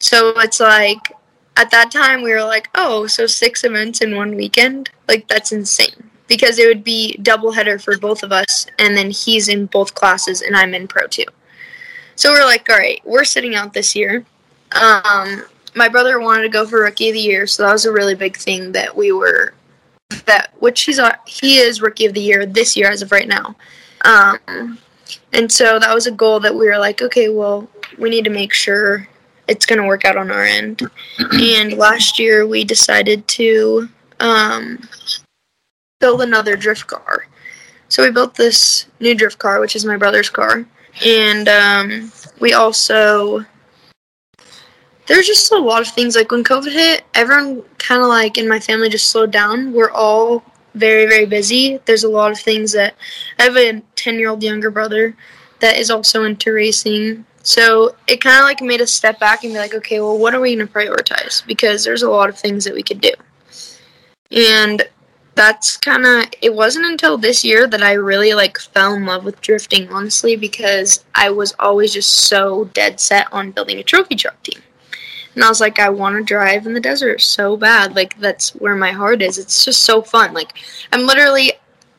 So 0.00 0.38
it's 0.38 0.60
like, 0.60 1.12
at 1.56 1.70
that 1.70 1.90
time, 1.90 2.22
we 2.22 2.32
were 2.32 2.44
like, 2.44 2.68
oh, 2.74 3.06
so 3.06 3.26
six 3.26 3.64
events 3.64 4.00
in 4.00 4.16
one 4.16 4.36
weekend? 4.36 4.90
Like, 5.08 5.28
that's 5.28 5.52
insane 5.52 6.10
because 6.28 6.58
it 6.58 6.66
would 6.66 6.84
be 6.84 7.16
double 7.22 7.52
header 7.52 7.78
for 7.78 7.98
both 7.98 8.22
of 8.22 8.32
us, 8.32 8.66
and 8.78 8.96
then 8.96 9.10
he's 9.10 9.48
in 9.48 9.66
both 9.66 9.94
classes 9.94 10.42
and 10.42 10.56
I'm 10.56 10.74
in 10.74 10.88
Pro 10.88 11.06
2. 11.06 11.24
So 12.16 12.32
we're 12.32 12.44
like, 12.44 12.68
all 12.70 12.78
right, 12.78 13.00
we're 13.04 13.24
sitting 13.24 13.54
out 13.54 13.72
this 13.72 13.94
year. 13.94 14.24
Um, 14.72 15.44
my 15.74 15.88
brother 15.88 16.18
wanted 16.18 16.42
to 16.42 16.48
go 16.48 16.66
for 16.66 16.80
Rookie 16.80 17.10
of 17.10 17.14
the 17.14 17.20
Year, 17.20 17.46
so 17.46 17.62
that 17.62 17.72
was 17.72 17.84
a 17.84 17.92
really 17.92 18.14
big 18.14 18.36
thing 18.36 18.72
that 18.72 18.96
we 18.96 19.12
were 19.12 19.54
that 20.24 20.52
which 20.60 20.82
he's 20.82 21.00
he 21.26 21.58
is 21.58 21.82
Rookie 21.82 22.06
of 22.06 22.14
the 22.14 22.20
Year 22.20 22.46
this 22.46 22.76
year 22.76 22.90
as 22.90 23.02
of 23.02 23.12
right 23.12 23.28
now. 23.28 23.54
Um, 24.04 24.78
and 25.32 25.50
so 25.50 25.78
that 25.78 25.94
was 25.94 26.06
a 26.06 26.12
goal 26.12 26.40
that 26.40 26.54
we 26.54 26.66
were 26.66 26.78
like, 26.78 27.02
okay, 27.02 27.28
well, 27.28 27.68
we 27.98 28.10
need 28.10 28.24
to 28.24 28.30
make 28.30 28.52
sure 28.52 29.06
it's 29.48 29.66
going 29.66 29.80
to 29.80 29.86
work 29.86 30.04
out 30.04 30.16
on 30.16 30.30
our 30.30 30.44
end. 30.44 30.82
and 31.18 31.74
last 31.74 32.18
year 32.18 32.46
we 32.46 32.64
decided 32.64 33.26
to 33.28 33.88
um, 34.20 34.88
build 36.00 36.22
another 36.22 36.56
drift 36.56 36.86
car. 36.86 37.26
So 37.88 38.02
we 38.02 38.10
built 38.10 38.34
this 38.34 38.86
new 39.00 39.14
drift 39.14 39.38
car, 39.38 39.60
which 39.60 39.76
is 39.76 39.84
my 39.84 39.96
brother's 39.96 40.30
car, 40.30 40.66
and 41.04 41.48
um, 41.48 42.12
we 42.40 42.52
also 42.52 43.44
there's 45.06 45.26
just 45.26 45.52
a 45.52 45.58
lot 45.58 45.82
of 45.82 45.88
things 45.88 46.16
like 46.16 46.32
when 46.32 46.42
COVID 46.42 46.72
hit, 46.72 47.04
everyone 47.14 47.62
kind 47.78 48.02
of 48.02 48.08
like 48.08 48.38
in 48.38 48.48
my 48.48 48.58
family 48.58 48.88
just 48.88 49.08
slowed 49.10 49.30
down. 49.30 49.72
We're 49.72 49.90
all 49.90 50.42
very 50.74 51.06
very 51.06 51.26
busy. 51.26 51.78
There's 51.84 52.04
a 52.04 52.08
lot 52.08 52.32
of 52.32 52.38
things 52.38 52.72
that 52.72 52.94
I 53.38 53.44
have 53.44 53.56
a 53.56 53.80
10 53.94 54.18
year 54.18 54.30
old 54.30 54.42
younger 54.42 54.70
brother 54.70 55.16
that 55.60 55.78
is 55.78 55.90
also 55.90 56.24
into 56.24 56.52
racing. 56.52 57.24
So 57.42 57.94
it 58.08 58.20
kind 58.20 58.38
of 58.38 58.42
like 58.42 58.60
made 58.60 58.80
us 58.80 58.92
step 58.92 59.20
back 59.20 59.44
and 59.44 59.52
be 59.52 59.58
like, 59.58 59.74
okay, 59.74 60.00
well, 60.00 60.18
what 60.18 60.34
are 60.34 60.40
we 60.40 60.56
going 60.56 60.66
to 60.66 60.72
prioritize? 60.72 61.46
Because 61.46 61.84
there's 61.84 62.02
a 62.02 62.10
lot 62.10 62.28
of 62.28 62.36
things 62.36 62.64
that 62.64 62.74
we 62.74 62.82
could 62.82 63.00
do. 63.00 63.12
And 64.32 64.82
that's 65.36 65.76
kind 65.76 66.04
of 66.04 66.24
it 66.42 66.54
wasn't 66.54 66.86
until 66.86 67.16
this 67.16 67.44
year 67.44 67.66
that 67.68 67.82
I 67.82 67.92
really 67.92 68.34
like 68.34 68.58
fell 68.58 68.94
in 68.94 69.04
love 69.04 69.24
with 69.24 69.40
drifting 69.40 69.88
honestly 69.90 70.34
because 70.34 71.04
I 71.14 71.30
was 71.30 71.54
always 71.60 71.92
just 71.92 72.10
so 72.10 72.64
dead 72.72 72.98
set 72.98 73.32
on 73.32 73.52
building 73.52 73.78
a 73.78 73.84
trophy 73.84 74.16
truck 74.16 74.42
team. 74.42 74.60
And 75.34 75.44
I 75.44 75.48
was 75.48 75.60
like 75.60 75.78
I 75.78 75.90
want 75.90 76.16
to 76.16 76.24
drive 76.24 76.66
in 76.66 76.72
the 76.72 76.80
desert 76.80 77.20
so 77.20 77.56
bad. 77.56 77.94
Like 77.94 78.18
that's 78.18 78.54
where 78.56 78.74
my 78.74 78.90
heart 78.92 79.22
is. 79.22 79.38
It's 79.38 79.64
just 79.64 79.82
so 79.82 80.02
fun. 80.02 80.32
Like 80.34 80.58
I'm 80.90 81.06
literally 81.06 81.52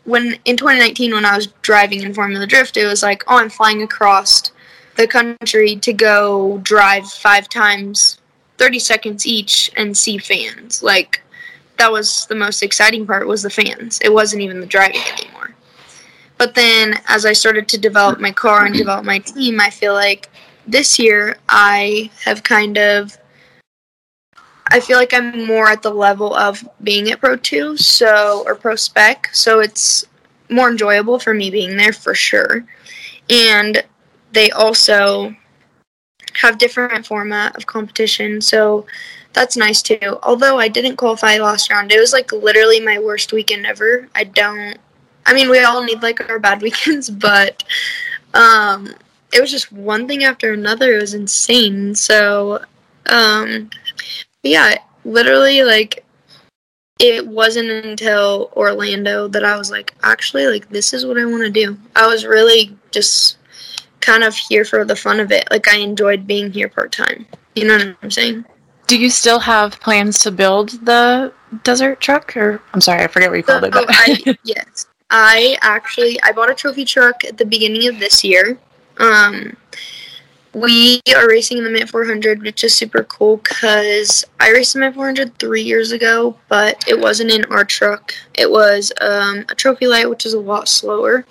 when 0.03 0.37
in 0.45 0.57
2019 0.57 1.13
when 1.13 1.25
I 1.25 1.35
was 1.35 1.47
driving 1.61 2.01
in 2.01 2.13
Formula 2.13 2.47
Drift 2.47 2.75
it 2.75 2.87
was 2.87 3.03
like 3.03 3.23
oh 3.27 3.37
I'm 3.37 3.49
flying 3.49 3.83
across 3.83 4.51
the 4.97 5.07
country 5.07 5.75
to 5.77 5.93
go 5.93 6.57
drive 6.63 7.07
five 7.07 7.47
times, 7.47 8.19
30 8.57 8.79
seconds 8.79 9.25
each, 9.25 9.71
and 9.77 9.95
see 9.95 10.17
fans. 10.17 10.83
Like, 10.83 11.21
that 11.77 11.91
was 11.91 12.25
the 12.27 12.35
most 12.35 12.63
exciting 12.63 13.05
part 13.05 13.27
was 13.27 13.43
the 13.43 13.49
fans. 13.49 13.99
It 14.03 14.13
wasn't 14.13 14.41
even 14.41 14.59
the 14.59 14.65
driving 14.65 15.01
anymore. 15.17 15.55
But 16.37 16.53
then 16.53 16.99
as 17.07 17.25
I 17.25 17.33
started 17.33 17.67
to 17.69 17.77
develop 17.77 18.19
my 18.19 18.31
car 18.31 18.65
and 18.65 18.75
develop 18.75 19.05
my 19.05 19.19
team, 19.19 19.59
I 19.59 19.69
feel 19.69 19.93
like 19.93 20.29
this 20.67 20.99
year 20.99 21.37
I 21.49 22.11
have 22.25 22.43
kind 22.43 22.77
of 22.77 23.17
I 24.69 24.81
feel 24.81 24.97
like 24.97 25.13
I'm 25.13 25.45
more 25.45 25.67
at 25.69 25.81
the 25.81 25.93
level 25.93 26.35
of 26.35 26.67
being 26.83 27.09
at 27.09 27.21
Pro 27.21 27.37
2, 27.37 27.77
so 27.77 28.43
or 28.45 28.53
Pro 28.53 28.75
Spec, 28.75 29.29
so 29.33 29.61
it's 29.61 30.05
more 30.49 30.69
enjoyable 30.69 31.19
for 31.19 31.33
me 31.33 31.49
being 31.49 31.77
there 31.77 31.93
for 31.93 32.13
sure. 32.13 32.65
And 33.29 33.83
they 34.33 34.51
also 34.51 35.33
have 36.33 36.57
different 36.57 37.05
format 37.05 37.55
of 37.55 37.65
competition, 37.65 38.41
so 38.41 38.85
that's 39.37 39.55
nice 39.55 39.83
too. 39.83 40.17
Although 40.23 40.57
I 40.57 40.67
didn't 40.67 40.95
qualify 40.95 41.37
last 41.37 41.69
round, 41.69 41.91
it 41.91 41.99
was 41.99 42.11
like 42.11 42.31
literally 42.31 42.79
my 42.79 42.97
worst 42.97 43.31
weekend 43.31 43.67
ever. 43.67 44.09
I 44.15 44.23
don't. 44.23 44.77
I 45.27 45.33
mean, 45.35 45.49
we 45.49 45.59
all 45.59 45.83
need 45.83 46.01
like 46.01 46.27
our 46.27 46.39
bad 46.39 46.61
weekends, 46.63 47.09
but 47.09 47.63
um, 48.33 48.95
it 49.31 49.39
was 49.39 49.51
just 49.51 49.71
one 49.71 50.07
thing 50.07 50.23
after 50.23 50.53
another. 50.53 50.93
It 50.93 51.01
was 51.01 51.13
insane. 51.13 51.93
So, 51.93 52.63
um, 53.05 53.69
yeah, 54.41 54.79
literally 55.05 55.61
like 55.61 56.03
it 56.99 57.27
wasn't 57.27 57.69
until 57.69 58.51
Orlando 58.55 59.27
that 59.27 59.45
I 59.45 59.55
was 59.55 59.69
like, 59.69 59.93
actually, 60.01 60.47
like 60.47 60.67
this 60.69 60.93
is 60.93 61.05
what 61.05 61.19
I 61.19 61.25
want 61.25 61.43
to 61.43 61.51
do. 61.51 61.77
I 61.95 62.07
was 62.07 62.25
really 62.25 62.75
just 62.89 63.37
kind 63.99 64.23
of 64.23 64.35
here 64.35 64.65
for 64.65 64.83
the 64.83 64.95
fun 64.95 65.19
of 65.19 65.31
it. 65.31 65.47
Like 65.51 65.67
I 65.67 65.77
enjoyed 65.77 66.25
being 66.25 66.51
here 66.51 66.69
part 66.69 66.91
time. 66.91 67.27
You 67.53 67.65
know 67.65 67.77
what 67.77 67.97
I'm 68.01 68.09
saying? 68.09 68.43
Do 68.87 68.97
you 68.97 69.09
still 69.09 69.39
have 69.39 69.79
plans 69.79 70.19
to 70.19 70.31
build 70.31 70.85
the 70.85 71.33
desert 71.63 71.99
truck? 71.99 72.35
Or 72.35 72.61
I'm 72.73 72.81
sorry, 72.81 73.03
I 73.03 73.07
forget 73.07 73.29
what 73.29 73.37
you 73.37 73.43
called 73.43 73.65
it. 73.65 73.73
So 73.73 73.85
But 73.85 73.95
I, 73.95 74.37
yes, 74.43 74.87
I 75.09 75.57
actually 75.61 76.19
I 76.23 76.31
bought 76.31 76.49
a 76.49 76.55
trophy 76.55 76.85
truck 76.85 77.23
at 77.23 77.37
the 77.37 77.45
beginning 77.45 77.87
of 77.87 77.99
this 77.99 78.23
year. 78.23 78.57
Um, 78.97 79.55
we 80.53 81.01
are 81.15 81.27
racing 81.27 81.59
in 81.59 81.63
the 81.63 81.69
Mint 81.69 81.89
400, 81.89 82.41
which 82.41 82.63
is 82.63 82.73
super 82.73 83.03
cool 83.03 83.37
because 83.37 84.25
I 84.39 84.51
raced 84.51 84.73
the 84.73 84.79
Mint 84.79 84.95
400 84.95 85.37
three 85.37 85.61
years 85.61 85.91
ago, 85.91 86.35
but 86.47 86.83
it 86.87 86.99
wasn't 86.99 87.31
in 87.31 87.45
our 87.45 87.63
truck. 87.63 88.13
It 88.33 88.49
was 88.49 88.91
um, 88.99 89.45
a 89.49 89.55
trophy 89.55 89.85
light, 89.87 90.09
which 90.09 90.25
is 90.25 90.33
a 90.33 90.39
lot 90.39 90.67
slower. 90.67 91.25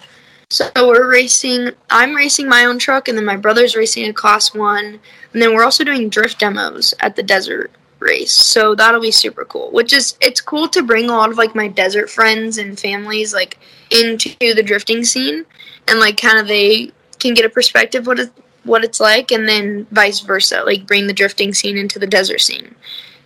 So 0.51 0.71
we're 0.77 1.11
racing. 1.11 1.71
I'm 1.91 2.15
racing 2.15 2.49
my 2.49 2.67
own 2.67 2.79
truck, 2.79 3.09
and 3.09 3.19
then 3.19 3.25
my 3.25 3.37
brother's 3.37 3.75
racing 3.75 4.09
a 4.09 4.13
class 4.13 4.55
one, 4.55 5.01
and 5.33 5.43
then 5.43 5.55
we're 5.55 5.65
also 5.65 5.83
doing 5.83 6.09
drift 6.09 6.39
demos 6.39 6.95
at 7.01 7.17
the 7.17 7.23
desert 7.23 7.73
race. 7.99 8.33
So 8.33 8.77
that'll 8.77 9.01
be 9.01 9.11
super 9.11 9.45
cool. 9.45 9.73
Which 9.73 9.93
is 9.93 10.17
it's 10.21 10.41
cool 10.41 10.69
to 10.69 10.85
bring 10.85 11.11
a 11.11 11.17
lot 11.17 11.31
of 11.31 11.37
like 11.37 11.57
my 11.57 11.67
desert 11.67 12.09
friends 12.09 12.59
and 12.59 12.79
families 12.79 13.35
like 13.35 13.59
into 13.91 14.37
the 14.39 14.63
drifting 14.63 15.05
scene, 15.05 15.45
and 15.89 15.99
like 15.99 16.17
kind 16.17 16.39
of 16.39 16.47
they 16.47 16.93
can 17.19 17.35
get 17.35 17.45
a 17.45 17.51
perspective 17.51 18.07
what 18.07 18.21
it, 18.21 18.31
what 18.63 18.85
it's 18.85 19.01
like, 19.01 19.33
and 19.33 19.49
then 19.49 19.87
vice 19.91 20.21
versa, 20.21 20.63
like 20.65 20.87
bring 20.87 21.09
the 21.09 21.13
drifting 21.13 21.55
scene 21.55 21.77
into 21.77 21.99
the 21.99 22.07
desert 22.07 22.41
scene. 22.41 22.73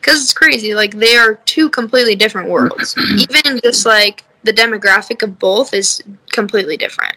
Because 0.00 0.22
it's 0.22 0.32
crazy, 0.32 0.74
like 0.74 0.94
they 0.94 1.16
are 1.16 1.34
two 1.44 1.68
completely 1.68 2.16
different 2.16 2.48
worlds. 2.48 2.96
Even 3.18 3.60
just 3.62 3.84
like 3.84 4.24
the 4.42 4.52
demographic 4.52 5.22
of 5.22 5.38
both 5.38 5.74
is 5.74 6.02
completely 6.30 6.76
different. 6.76 7.16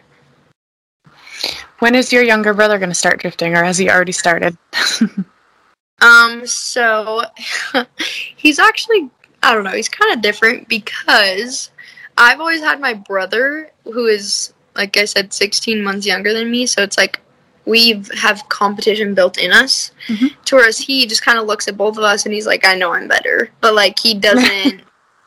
when 1.78 1.94
is 1.94 2.12
your 2.12 2.22
younger 2.22 2.54
brother 2.54 2.78
going 2.78 2.90
to 2.90 2.94
start 2.94 3.20
drifting, 3.20 3.54
or 3.56 3.64
has 3.64 3.78
he 3.78 3.90
already 3.90 4.12
started? 4.12 4.56
Um, 6.00 6.46
so 6.46 7.22
he's 8.36 8.58
actually 8.58 9.08
I 9.42 9.54
don't 9.54 9.64
know, 9.64 9.70
he's 9.70 9.88
kind 9.88 10.12
of 10.12 10.20
different 10.22 10.68
because 10.68 11.70
I've 12.18 12.40
always 12.40 12.60
had 12.60 12.80
my 12.80 12.94
brother 12.94 13.70
who 13.84 14.06
is 14.06 14.52
like 14.74 14.96
I 14.96 15.04
said 15.06 15.32
16 15.32 15.82
months 15.82 16.04
younger 16.04 16.34
than 16.34 16.50
me, 16.50 16.66
so 16.66 16.82
it's 16.82 16.98
like 16.98 17.20
we 17.64 18.02
have 18.20 18.46
competition 18.50 19.14
built 19.14 19.38
in 19.38 19.50
us. 19.52 19.92
Mhm. 20.08 20.30
To 20.46 20.56
whereas 20.56 20.76
he 20.78 21.06
just 21.06 21.22
kind 21.24 21.38
of 21.38 21.46
looks 21.46 21.68
at 21.68 21.76
both 21.76 21.96
of 21.96 22.04
us 22.04 22.26
and 22.26 22.34
he's 22.34 22.46
like 22.46 22.66
I 22.66 22.74
know 22.74 22.92
I'm 22.92 23.08
better, 23.08 23.50
but 23.62 23.74
like 23.74 23.98
he 23.98 24.12
doesn't 24.28 24.82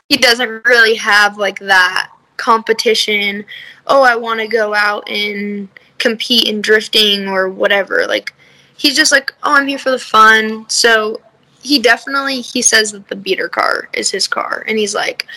he 0.10 0.17
doesn't 0.17 0.65
really 0.65 0.96
have 0.96 1.38
like 1.38 1.60
that 1.60 2.12
competition. 2.38 3.46
Oh, 3.88 4.04
I 4.04 4.15
want 4.15 4.39
to 4.39 4.48
go 4.48 4.74
out 4.74 5.10
and 5.10 5.67
compete 5.98 6.48
in 6.48 6.62
drifting 6.62 7.28
or 7.28 7.50
whatever. 7.50 8.06
Like 8.08 8.34
he's 8.78 8.96
just 8.96 9.12
like, 9.12 9.34
oh, 9.43 9.54
I'm 9.54 9.67
here 9.67 9.80
for 9.80 9.91
the 9.91 10.00
fun. 10.00 10.70
So 10.70 11.22
he 11.62 11.80
definitely 11.80 12.41
he 12.41 12.62
says 12.62 12.91
that 12.91 13.08
the 13.10 13.15
beater 13.15 13.50
car 13.50 13.89
is 13.93 14.10
his 14.10 14.28
car, 14.28 14.63
and 14.67 14.78
he's 14.78 14.96
like, 14.96 15.28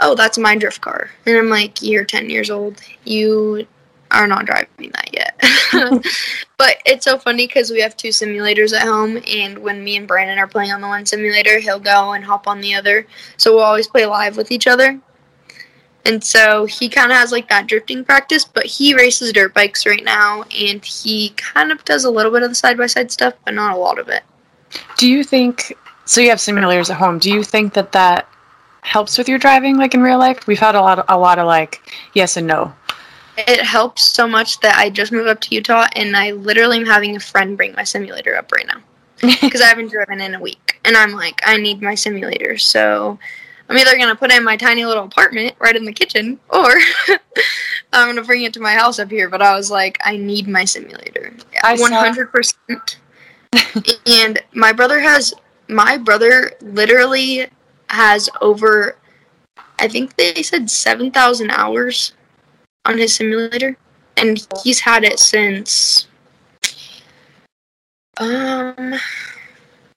oh, 0.00 0.14
that's 0.14 0.38
my 0.38 0.56
drift 0.56 0.80
car, 0.80 1.10
and 1.26 1.36
I'm 1.36 1.48
like, 1.48 1.82
you're 1.82 2.04
10 2.04 2.30
years 2.30 2.50
old, 2.50 2.80
you 3.04 3.66
are 4.10 4.26
not 4.26 4.46
driving 4.46 4.90
that 4.92 5.10
yet. 5.12 5.40
but 6.58 6.76
it's 6.86 7.04
so 7.04 7.18
funny 7.18 7.46
because 7.46 7.70
we 7.70 7.80
have 7.80 7.96
two 7.96 8.08
simulators 8.08 8.72
at 8.72 8.86
home, 8.86 9.22
and 9.26 9.58
when 9.58 9.82
me 9.82 9.96
and 9.96 10.08
Brandon 10.08 10.38
are 10.38 10.46
playing 10.46 10.72
on 10.72 10.80
the 10.80 10.88
one 10.88 11.06
simulator, 11.06 11.58
he'll 11.58 11.80
go 11.80 12.12
and 12.12 12.24
hop 12.24 12.46
on 12.46 12.60
the 12.60 12.74
other. 12.74 13.06
So 13.36 13.54
we'll 13.54 13.64
always 13.64 13.88
play 13.88 14.06
live 14.06 14.36
with 14.36 14.50
each 14.50 14.66
other. 14.66 15.00
And 16.04 16.24
so 16.24 16.64
he 16.64 16.88
kind 16.88 17.12
of 17.12 17.18
has 17.18 17.32
like 17.32 17.50
that 17.50 17.66
drifting 17.66 18.02
practice, 18.02 18.44
but 18.44 18.64
he 18.64 18.94
races 18.94 19.32
dirt 19.32 19.52
bikes 19.52 19.84
right 19.84 20.02
now, 20.02 20.44
and 20.44 20.82
he 20.82 21.30
kind 21.30 21.70
of 21.70 21.84
does 21.84 22.04
a 22.04 22.10
little 22.10 22.32
bit 22.32 22.42
of 22.42 22.48
the 22.48 22.54
side 22.54 22.78
by 22.78 22.86
side 22.86 23.10
stuff, 23.10 23.34
but 23.44 23.52
not 23.52 23.76
a 23.76 23.78
lot 23.78 23.98
of 23.98 24.08
it. 24.08 24.22
Do 24.96 25.08
you 25.08 25.22
think 25.22 25.74
so? 26.06 26.20
You 26.20 26.30
have 26.30 26.38
simulators 26.38 26.90
at 26.90 26.96
home. 26.96 27.18
Do 27.18 27.30
you 27.30 27.42
think 27.42 27.74
that 27.74 27.92
that 27.92 28.26
helps 28.80 29.18
with 29.18 29.28
your 29.28 29.38
driving, 29.38 29.76
like 29.76 29.92
in 29.92 30.02
real 30.02 30.18
life? 30.18 30.46
We've 30.46 30.58
had 30.58 30.74
a 30.74 30.80
lot, 30.80 30.98
of, 30.98 31.04
a 31.08 31.18
lot 31.18 31.38
of 31.38 31.46
like 31.46 31.82
yes 32.14 32.36
and 32.38 32.46
no. 32.46 32.72
It 33.46 33.60
helps 33.60 34.02
so 34.02 34.26
much 34.26 34.58
that 34.60 34.76
I 34.76 34.90
just 34.90 35.12
moved 35.12 35.28
up 35.28 35.40
to 35.42 35.54
Utah, 35.54 35.86
and 35.94 36.16
I 36.16 36.32
literally 36.32 36.78
am 36.78 36.86
having 36.86 37.14
a 37.16 37.20
friend 37.20 37.56
bring 37.56 37.72
my 37.74 37.84
simulator 37.84 38.36
up 38.36 38.50
right 38.50 38.66
now 38.66 38.80
because 39.40 39.60
I 39.60 39.66
haven't 39.66 39.90
driven 39.90 40.20
in 40.20 40.34
a 40.34 40.40
week, 40.40 40.80
and 40.84 40.96
I'm 40.96 41.12
like, 41.12 41.40
I 41.44 41.56
need 41.56 41.80
my 41.80 41.94
simulator. 41.94 42.58
So 42.58 43.18
I'm 43.68 43.76
either 43.76 43.96
gonna 43.96 44.16
put 44.16 44.32
it 44.32 44.38
in 44.38 44.44
my 44.44 44.56
tiny 44.56 44.84
little 44.84 45.04
apartment 45.04 45.54
right 45.60 45.76
in 45.76 45.84
the 45.84 45.92
kitchen, 45.92 46.40
or 46.48 46.74
I'm 47.92 48.08
gonna 48.08 48.24
bring 48.24 48.42
it 48.42 48.52
to 48.54 48.60
my 48.60 48.74
house 48.74 48.98
up 48.98 49.10
here. 49.10 49.28
But 49.28 49.40
I 49.42 49.54
was 49.54 49.70
like, 49.70 49.98
I 50.02 50.16
need 50.16 50.48
my 50.48 50.64
simulator. 50.64 51.32
I 51.62 51.76
saw- 51.76 51.82
One 51.82 51.92
hundred 51.92 52.32
percent. 52.32 52.98
And 54.06 54.40
my 54.52 54.72
brother 54.72 55.00
has 55.00 55.32
my 55.68 55.96
brother 55.96 56.52
literally 56.60 57.46
has 57.88 58.28
over, 58.40 58.96
I 59.78 59.88
think 59.88 60.16
they 60.16 60.42
said 60.42 60.68
seven 60.70 61.10
thousand 61.10 61.50
hours 61.50 62.12
on 62.88 62.98
his 62.98 63.14
simulator, 63.14 63.76
and 64.16 64.44
he's 64.64 64.80
had 64.80 65.04
it 65.04 65.20
since 65.20 66.08
um 68.18 68.94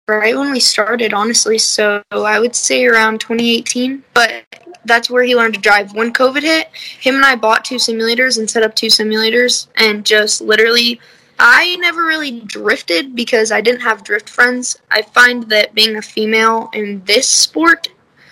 right 0.08 0.38
when 0.38 0.52
we 0.52 0.60
started 0.60 1.14
honestly 1.14 1.58
so 1.58 2.02
i 2.12 2.40
would 2.40 2.56
say 2.56 2.86
around 2.86 3.20
2018 3.20 4.04
but 4.14 4.44
that's 4.86 5.12
where 5.12 5.24
he 5.24 5.36
learned 5.36 5.54
to 5.54 5.60
drive. 5.60 5.94
When 5.94 6.14
covid 6.14 6.42
hit 6.42 6.70
him 6.76 7.16
and 7.16 7.26
i 7.26 7.36
bought 7.36 7.66
two 7.66 7.76
simulators 7.76 8.38
and 8.38 8.50
set 8.50 8.64
up 8.64 8.76
two 8.76 8.88
simulators 8.88 9.68
and 9.76 10.06
just 10.06 10.42
literally 10.42 11.00
i 11.40 11.76
never 11.78 12.04
really 12.04 12.42
drifted 12.42 13.16
because 13.16 13.52
i 13.52 13.62
didn't 13.62 13.82
have 13.82 14.04
drift 14.04 14.30
friends. 14.30 14.78
I 14.92 15.02
find 15.02 15.44
that 15.50 15.74
being 15.74 15.96
a 15.96 16.02
female 16.02 16.70
in 16.74 17.04
this 17.06 17.28
sport 17.28 17.90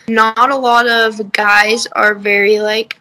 not 0.07 0.51
a 0.51 0.55
lot 0.55 0.87
of 0.87 1.31
guys 1.31 1.87
are 1.87 2.15
very 2.15 2.59
like 2.59 2.99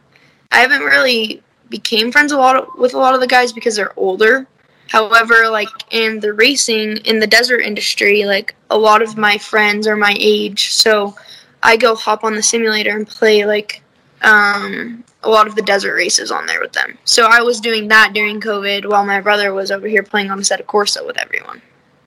i 0.52 0.58
haven't 0.58 0.82
really 0.82 1.42
became 1.68 2.10
friends 2.10 2.32
a 2.32 2.36
lot 2.36 2.56
of, 2.56 2.68
with 2.76 2.94
a 2.94 2.98
lot 2.98 3.14
of 3.14 3.20
the 3.20 3.26
guys 3.26 3.52
because 3.52 3.76
they're 3.76 3.98
older 3.98 4.46
However, 4.88 5.48
like 5.50 5.68
in 5.90 6.18
the 6.20 6.32
racing 6.32 6.96
in 6.98 7.20
the 7.20 7.26
desert 7.26 7.60
industry, 7.60 8.24
like 8.24 8.54
a 8.70 8.78
lot 8.78 9.02
of 9.02 9.16
my 9.16 9.36
friends 9.36 9.86
are 9.86 9.96
my 9.96 10.16
age, 10.18 10.72
so 10.72 11.14
I 11.62 11.76
go 11.76 11.94
hop 11.94 12.24
on 12.24 12.34
the 12.34 12.42
simulator 12.42 12.96
and 12.96 13.06
play 13.06 13.44
like 13.44 13.82
um, 14.22 15.04
a 15.22 15.28
lot 15.28 15.46
of 15.46 15.54
the 15.54 15.62
desert 15.62 15.94
races 15.94 16.30
on 16.30 16.46
there 16.46 16.60
with 16.60 16.72
them. 16.72 16.96
So 17.04 17.26
I 17.26 17.42
was 17.42 17.60
doing 17.60 17.88
that 17.88 18.12
during 18.14 18.40
COVID 18.40 18.88
while 18.88 19.04
my 19.04 19.20
brother 19.20 19.52
was 19.52 19.70
over 19.70 19.86
here 19.86 20.02
playing 20.02 20.30
on 20.30 20.38
the 20.38 20.44
Assetto 20.44 20.64
Corsa 20.64 21.06
with 21.06 21.18
everyone. 21.18 21.60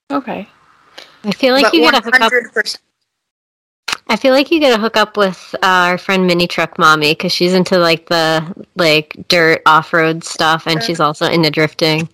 Okay. 0.10 0.50
I 1.24 1.32
feel 1.32 1.54
like 1.54 1.66
but 1.66 1.74
you 1.76 1.82
gotta 1.84 2.02
hook 2.02 2.20
up. 2.20 2.66
100%. 4.12 4.14
I 4.14 4.16
feel 4.18 4.34
like 4.34 4.52
you 4.52 4.60
gotta 4.60 4.82
hook 4.82 4.98
up 4.98 5.18
with 5.18 5.56
uh, 5.64 5.68
our 5.68 5.98
friend 5.98 6.28
Mini 6.28 6.48
Truck 6.48 6.78
Mommy 6.78 7.12
because 7.14 7.32
she's 7.32 7.54
into 7.54 7.78
like 7.78 8.08
the 8.08 8.66
like 8.76 9.16
dirt 9.28 9.62
off 9.66 9.94
road 9.94 10.24
stuff, 10.24 10.68
and 10.68 10.84
she's 10.84 11.00
also 11.00 11.26
into 11.28 11.50
drifting. 11.50 12.10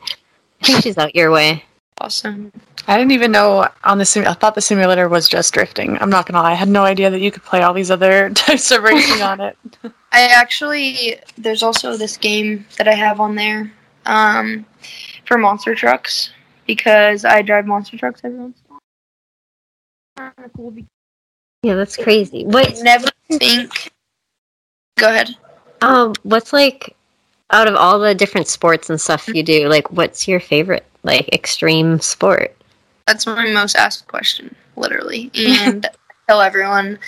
I 0.62 0.66
think 0.66 0.84
she's 0.84 0.98
out 0.98 1.16
your 1.16 1.32
way. 1.32 1.64
Awesome. 2.00 2.52
I 2.88 2.98
didn't 2.98 3.12
even 3.12 3.32
know 3.32 3.68
on 3.84 3.98
the 3.98 4.06
sim. 4.06 4.28
I 4.28 4.34
thought 4.34 4.56
the 4.56 4.62
simulator 4.62 5.10
was 5.10 5.28
just 5.28 5.54
drifting. 5.54 5.98
I'm 6.00 6.10
not 6.10 6.26
gonna 6.26 6.42
lie. 6.42 6.52
I 6.52 6.56
had 6.56 6.70
no 6.70 6.84
idea 6.84 7.10
that 7.10 7.20
you 7.20 7.32
could 7.32 7.44
play 7.44 7.62
all 7.62 7.74
these 7.74 7.92
other 7.92 8.30
types 8.34 8.72
of 8.72 8.84
racing 8.84 9.22
on 9.22 9.42
it. 9.42 9.58
I 10.12 10.28
actually 10.28 11.18
there's 11.38 11.64
also 11.64 11.98
this 11.98 12.16
game 12.16 12.66
that 12.78 12.88
I 12.88 12.94
have 12.94 13.20
on 13.20 13.36
there 13.36 13.74
um, 14.06 14.66
for 15.26 15.38
monster 15.38 15.76
trucks 15.76 16.32
because 16.66 17.26
I 17.26 17.42
drive 17.42 17.66
monster 17.66 17.98
trucks 17.98 18.22
every 18.24 18.38
once 18.38 18.58
in 20.18 20.24
a 20.24 20.32
while. 20.46 20.86
Kinda 21.68 21.86
cool 21.86 21.96
because 21.96 21.98
Yeah, 21.98 21.98
that's 21.98 21.98
crazy. 21.98 22.46
What 22.46 22.80
never 22.84 23.08
think. 23.32 23.92
Go 24.98 25.10
ahead. 25.10 25.36
um 25.82 26.14
what's 26.24 26.54
like 26.54 26.96
out 27.52 27.68
of 27.68 27.76
all 27.76 28.00
the 28.00 28.16
different 28.16 28.48
sports 28.48 28.90
and 28.90 29.00
stuff 29.00 29.28
you 29.28 29.44
do, 29.44 29.68
like 29.68 29.92
what's 29.92 30.28
your 30.28 30.40
favorite 30.40 30.86
like 31.04 31.30
extreme 31.34 32.00
sport? 32.00 32.56
That's 33.06 33.26
my 33.26 33.46
most 33.52 33.76
asked 33.76 34.08
question, 34.08 34.56
literally. 34.76 35.32
And 35.36 35.86
I 35.86 35.92
tell 36.28 36.42
everyone 36.42 37.00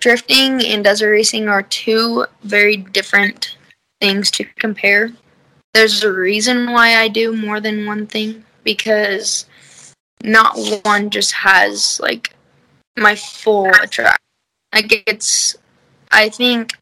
drifting 0.00 0.64
and 0.66 0.84
desert 0.84 1.10
racing 1.10 1.48
are 1.48 1.62
two 1.62 2.26
very 2.42 2.76
different 2.76 3.56
things 4.00 4.30
to 4.32 4.44
compare. 4.58 5.10
There's 5.72 6.02
a 6.04 6.12
reason 6.12 6.72
why 6.72 6.96
I 6.96 7.08
do 7.08 7.34
more 7.34 7.60
than 7.60 7.86
one 7.86 8.06
thing 8.06 8.44
because 8.64 9.46
not 10.22 10.56
one 10.84 11.10
just 11.10 11.32
has 11.32 12.00
like 12.02 12.34
my 12.96 13.14
full 13.14 13.68
attraction. 13.82 14.16
Like 14.72 15.04
it's, 15.06 15.56
I 16.10 16.28
think 16.28 16.72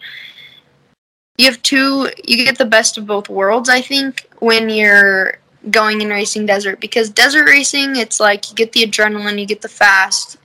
you 1.39 1.47
have 1.47 1.63
two, 1.63 2.11
you 2.25 2.45
get 2.45 2.59
the 2.59 2.65
best 2.65 2.99
of 2.99 3.07
both 3.07 3.29
worlds, 3.29 3.69
I 3.69 3.81
think, 3.81 4.27
when 4.39 4.69
you're 4.69 5.39
going 5.71 6.03
and 6.03 6.11
racing 6.11 6.47
desert 6.47 6.81
because 6.81 7.09
desert 7.09 7.47
racing 7.47 7.97
it's 7.97 8.19
like 8.19 8.51
you 8.51 8.57
get 8.57 8.73
the 8.73 8.85
adrenaline 8.85 9.39
you 9.39 9.47
get 9.47 9.63
the 9.63 9.69
fast 9.69 10.37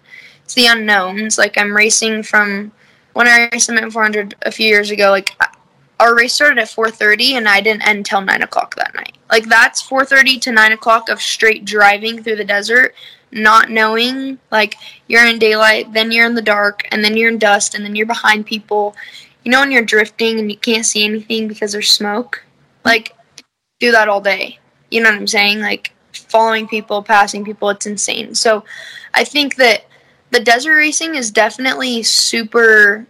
it's 0.44 0.54
the 0.54 0.68
unknowns. 0.68 1.38
Like 1.38 1.58
i'm 1.58 1.76
racing 1.76 2.24
from 2.24 2.72
when 3.14 3.28
i 3.28 3.50
raced 3.52 3.68
the 3.68 3.90
400 3.92 4.36
a 4.44 4.52
few 4.52 4.68
years 4.68 4.92
ago 4.92 5.10
like 5.10 5.36
our 6.00 6.16
race 6.16 6.34
started 6.34 6.60
at 6.60 6.70
4.30 6.70 7.32
and 7.32 7.48
i 7.50 7.60
didn't 7.60 7.88
end 7.88 8.06
till 8.06 8.22
9 8.22 8.44
o'clock 8.44 8.76
that 8.76 8.94
night. 8.94 9.18
Like 9.30 9.46
that's 9.46 9.82
4.30 9.82 10.40
to 10.42 10.52
9 10.52 10.72
o'clock 10.74 11.10
of 11.10 11.20
straight 11.20 11.66
driving 11.66 12.22
through 12.22 12.36
the 12.36 12.46
desert 12.46 12.94
not 13.38 13.70
knowing 13.70 14.40
like 14.52 14.76
you're 15.08 15.26
in 15.26 15.40
daylight 15.40 15.92
then 15.94 16.12
you're 16.12 16.26
in 16.26 16.36
the 16.36 16.42
dark 16.42 16.82
and 16.92 17.04
then 17.04 17.16
you're 17.16 17.32
in 17.32 17.38
dust 17.38 17.76
and 17.76 17.86
then 17.86 17.96
you're 17.96 18.06
behind 18.06 18.46
people 18.46 18.96
you 19.44 19.52
know 19.52 19.60
when 19.60 19.72
you're 19.72 19.82
drifting 19.84 20.40
and 20.40 20.52
you 20.52 20.58
can't 20.58 20.86
see 20.86 21.06
anything 21.06 21.48
because 21.48 21.72
there's 21.72 21.92
smoke 21.92 22.44
like 22.84 23.16
do 23.80 23.92
that 23.92 24.10
all 24.10 24.22
day 24.22 24.60
you 24.90 25.02
know 25.02 25.10
what 25.10 25.20
I'm 25.20 25.28
saying? 25.28 25.60
Like 25.60 25.94
following 26.14 26.68
people, 26.68 27.04
passing 27.04 27.44
people, 27.44 27.70
it's 27.70 27.86
insane. 27.86 28.36
So 28.36 28.64
I 29.14 29.24
think 29.24 29.56
that 29.56 29.86
the 30.32 30.40
desert 30.40 30.76
racing 30.76 31.16
is 31.16 31.32
definitely 31.32 32.04
super. 32.04 33.06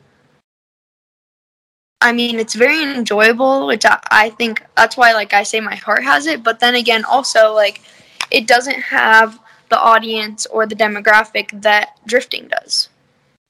I 2.00 2.12
mean, 2.12 2.40
it's 2.40 2.54
very 2.54 2.84
enjoyable, 2.84 3.66
which 3.66 3.86
I, 3.86 4.00
I 4.12 4.30
think 4.32 4.63
that's 4.76 4.98
why, 4.98 5.13
like 5.13 5.34
I 5.34 5.44
say, 5.44 5.60
my 5.60 5.76
heart 5.76 6.04
has 6.04 6.28
it. 6.28 6.44
But 6.44 6.60
then 6.60 6.76
again, 6.76 7.04
also 7.06 7.54
like 7.54 7.82
it 8.30 8.48
doesn't 8.48 8.80
have 8.82 9.40
the 9.70 9.80
audience 9.80 10.46
or 10.48 10.66
the 10.66 10.76
demographic 10.76 11.62
that 11.62 12.00
drifting 12.06 12.48
does. 12.48 12.90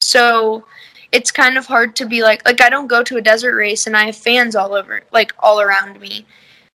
So 0.01 0.65
it's 1.11 1.31
kind 1.31 1.57
of 1.57 1.65
hard 1.65 1.95
to 1.95 2.05
be 2.05 2.21
like 2.21 2.45
like 2.45 2.61
I 2.61 2.69
don't 2.69 2.87
go 2.87 3.03
to 3.03 3.17
a 3.17 3.21
desert 3.21 3.55
race 3.55 3.87
and 3.87 3.95
I 3.95 4.05
have 4.07 4.15
fans 4.15 4.55
all 4.55 4.73
over 4.73 5.01
like 5.11 5.33
all 5.39 5.61
around 5.61 5.99
me 5.99 6.25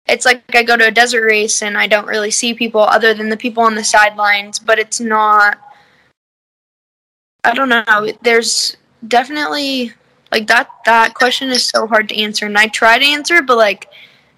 it's 0.07 0.25
like 0.25 0.43
I 0.55 0.63
go 0.63 0.77
to 0.77 0.89
a 0.89 0.91
desert 0.91 1.25
race 1.25 1.63
and 1.63 1.79
I 1.79 1.87
don't 1.87 2.07
really 2.07 2.31
see 2.31 2.55
people 2.55 2.81
other 2.81 3.15
than 3.15 3.29
the 3.29 3.37
people 3.37 3.63
on 3.63 3.75
the 3.75 3.85
sidelines, 3.85 4.59
but 4.59 4.79
it's 4.79 5.01
not 5.01 5.59
I 7.45 7.55
don't 7.55 7.69
know. 7.69 8.13
There's 8.23 8.77
definitely 9.09 9.93
like 10.31 10.47
that 10.49 10.69
that 10.87 11.15
question 11.15 11.51
is 11.51 11.65
so 11.65 11.87
hard 11.87 12.09
to 12.09 12.21
answer 12.21 12.47
and 12.47 12.59
I 12.59 12.69
try 12.69 12.99
to 12.99 13.05
answer 13.05 13.37
it, 13.37 13.47
but 13.47 13.57
like 13.57 13.89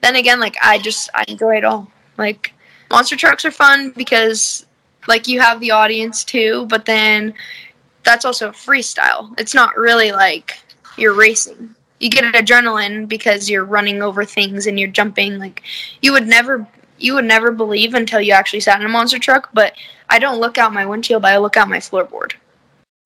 then 0.00 0.16
again 0.16 0.40
like 0.40 0.56
I 0.62 0.78
just 0.78 1.08
I 1.14 1.24
enjoy 1.28 1.56
it 1.56 1.64
all. 1.64 1.90
Like 2.18 2.52
monster 2.90 3.16
trucks 3.16 3.44
are 3.44 3.50
fun 3.50 3.90
because 3.96 4.63
like 5.06 5.28
you 5.28 5.40
have 5.40 5.60
the 5.60 5.70
audience 5.70 6.24
too, 6.24 6.66
but 6.66 6.84
then 6.84 7.34
that's 8.04 8.24
also 8.24 8.50
freestyle. 8.50 9.38
It's 9.38 9.54
not 9.54 9.76
really 9.76 10.12
like 10.12 10.58
you're 10.96 11.14
racing. 11.14 11.74
You 12.00 12.10
get 12.10 12.24
an 12.24 12.32
adrenaline 12.32 13.08
because 13.08 13.48
you're 13.48 13.64
running 13.64 14.02
over 14.02 14.24
things 14.24 14.66
and 14.66 14.78
you're 14.78 14.88
jumping. 14.88 15.38
Like 15.38 15.62
you 16.02 16.12
would 16.12 16.26
never 16.26 16.66
you 16.98 17.14
would 17.14 17.24
never 17.24 17.50
believe 17.50 17.94
until 17.94 18.20
you 18.20 18.32
actually 18.32 18.60
sat 18.60 18.80
in 18.80 18.86
a 18.86 18.88
monster 18.88 19.18
truck 19.18 19.50
but 19.52 19.74
i 20.10 20.18
don't 20.18 20.40
look 20.40 20.58
out 20.58 20.72
my 20.72 20.86
windshield 20.86 21.24
i 21.24 21.36
look 21.36 21.56
out 21.56 21.68
my 21.68 21.78
floorboard. 21.78 22.32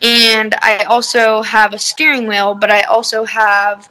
And 0.01 0.55
i 0.61 0.85
also 0.85 1.43
have 1.43 1.73
a 1.73 1.79
steering 1.79 2.27
wheel 2.27 2.55
but 2.55 2.71
i 2.71 2.83
also 2.83 3.25
have 3.25 3.91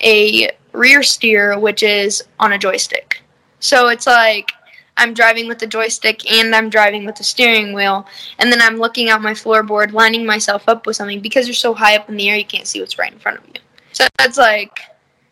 a 0.00 0.50
rear 0.72 1.02
steer 1.02 1.58
which 1.58 1.82
is 1.82 2.22
on 2.40 2.52
a 2.52 2.58
joystick. 2.58 3.22
So 3.60 3.88
it's 3.88 4.06
like 4.06 4.52
i'm 4.96 5.14
driving 5.14 5.48
with 5.48 5.58
the 5.58 5.66
joystick 5.66 6.30
and 6.30 6.54
i'm 6.54 6.70
driving 6.70 7.04
with 7.04 7.16
the 7.16 7.24
steering 7.24 7.72
wheel 7.72 8.06
and 8.38 8.52
then 8.52 8.60
i'm 8.60 8.76
looking 8.76 9.08
out 9.08 9.22
my 9.22 9.32
floorboard 9.32 9.92
lining 9.92 10.24
myself 10.24 10.68
up 10.68 10.86
with 10.86 10.96
something 10.96 11.20
because 11.20 11.46
you're 11.46 11.54
so 11.54 11.74
high 11.74 11.96
up 11.96 12.08
in 12.08 12.16
the 12.16 12.28
air 12.28 12.36
you 12.36 12.44
can't 12.44 12.66
see 12.66 12.80
what's 12.80 12.98
right 12.98 13.12
in 13.12 13.18
front 13.18 13.38
of 13.38 13.46
you 13.48 13.60
so 13.92 14.06
it's 14.20 14.38
like 14.38 14.80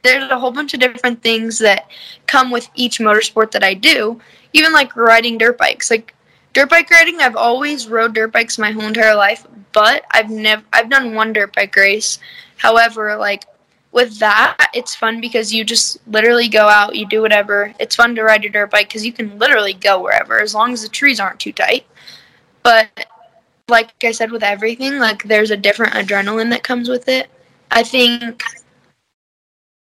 there's 0.03 0.31
a 0.31 0.39
whole 0.39 0.51
bunch 0.51 0.75
of 0.75 0.81
different 0.81 1.23
things 1.23 1.59
that 1.61 1.89
come 2.27 2.51
with 2.51 2.69
each 2.75 2.99
motorsport 2.99 3.53
that 3.53 3.65
I 3.65 3.75
do. 3.75 4.21
Even 4.53 4.73
like 4.73 4.95
riding 4.97 5.39
dirt 5.39 5.59
bikes. 5.59 5.91
Like 5.91 6.15
dirt 6.53 6.69
bike 6.69 6.91
riding, 6.91 7.21
I've 7.21 7.37
always 7.37 7.89
rode 7.89 8.15
dirt 8.15 8.33
bikes 8.33 8.59
my 8.59 8.73
whole 8.73 8.85
entire 8.85 9.15
life, 9.15 9.47
but 9.73 10.05
I've 10.11 10.31
never 10.31 10.63
I've 10.73 10.91
done 10.91 11.15
one 11.15 11.33
dirt 11.33 11.55
bike 11.55 11.75
race. 11.77 12.19
However, 12.57 13.17
like 13.17 13.45
with 13.93 14.19
that, 14.19 14.71
it's 14.75 14.95
fun 14.95 15.21
because 15.21 15.53
you 15.53 15.65
just 15.65 15.99
literally 16.09 16.49
go 16.49 16.67
out, 16.69 16.97
you 16.97 17.07
do 17.07 17.21
whatever. 17.21 17.75
It's 17.79 17.95
fun 17.95 18.15
to 18.17 18.23
ride 18.23 18.43
your 18.43 18.53
dirt 18.53 18.71
bike 18.71 18.89
because 18.89 19.05
you 19.05 19.13
can 19.13 19.39
literally 19.39 19.75
go 19.75 20.03
wherever 20.03 20.41
as 20.41 20.55
long 20.55 20.73
as 20.73 20.83
the 20.83 20.89
trees 20.89 21.21
aren't 21.21 21.39
too 21.41 21.53
tight. 21.53 21.85
But 22.63 23.07
like 23.69 23.93
I 24.03 24.13
said, 24.13 24.31
with 24.33 24.43
everything, 24.43 24.99
like 24.99 25.25
there's 25.25 25.51
a 25.51 25.57
different 25.57 25.93
adrenaline 25.93 26.51
that 26.51 26.63
comes 26.63 26.89
with 26.89 27.09
it. 27.09 27.31
I 27.71 27.83
think 27.83 28.43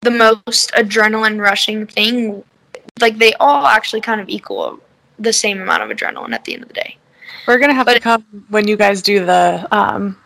the 0.00 0.10
most 0.10 0.72
adrenaline 0.72 1.40
rushing 1.40 1.86
thing, 1.86 2.42
like 3.00 3.18
they 3.18 3.34
all 3.34 3.66
actually 3.66 4.00
kind 4.00 4.20
of 4.20 4.28
equal 4.28 4.80
the 5.18 5.32
same 5.32 5.60
amount 5.60 5.82
of 5.82 5.90
adrenaline 5.90 6.32
at 6.32 6.44
the 6.44 6.54
end 6.54 6.62
of 6.62 6.68
the 6.68 6.74
day. 6.74 6.96
We're 7.46 7.58
gonna 7.58 7.74
have 7.74 7.86
to 7.86 7.94
But- 7.94 8.02
come 8.02 8.46
when 8.48 8.66
you 8.68 8.76
guys 8.76 9.02
do 9.02 9.24
the 9.24 9.66
um 9.70 10.16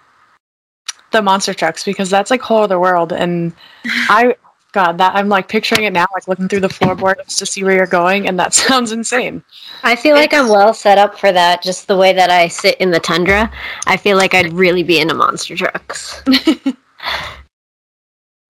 the 1.13 1.23
monster 1.23 1.55
trucks 1.55 1.85
because 1.85 2.11
that's 2.11 2.31
like 2.31 2.41
whole 2.41 2.63
other 2.63 2.81
world 2.81 3.13
and 3.13 3.53
I 3.87 4.35
God 4.73 4.97
that 4.99 5.15
I'm 5.15 5.29
like 5.29 5.49
picturing 5.49 5.85
it 5.85 5.93
now, 5.93 6.07
like 6.15 6.27
looking 6.27 6.49
through 6.49 6.61
the 6.61 6.69
floorboard 6.69 7.23
just 7.25 7.39
to 7.39 7.47
see 7.47 7.63
where 7.63 7.77
you're 7.77 7.87
going, 7.87 8.27
and 8.27 8.39
that 8.39 8.55
sounds 8.55 8.91
insane. 8.91 9.45
I 9.85 9.95
feel 9.95 10.17
like 10.17 10.35
I'm 10.35 10.49
well 10.49 10.75
set 10.75 10.99
up 10.99 11.19
for 11.19 11.31
that. 11.31 11.63
Just 11.63 11.87
the 11.87 11.97
way 11.97 12.13
that 12.15 12.31
I 12.31 12.49
sit 12.49 12.79
in 12.81 12.91
the 12.91 13.01
tundra, 13.01 13.53
I 13.87 13.97
feel 13.97 14.17
like 14.17 14.35
I'd 14.35 14.53
really 14.53 14.83
be 14.83 14.99
into 14.99 15.15
monster 15.15 15.57
trucks. 15.57 16.23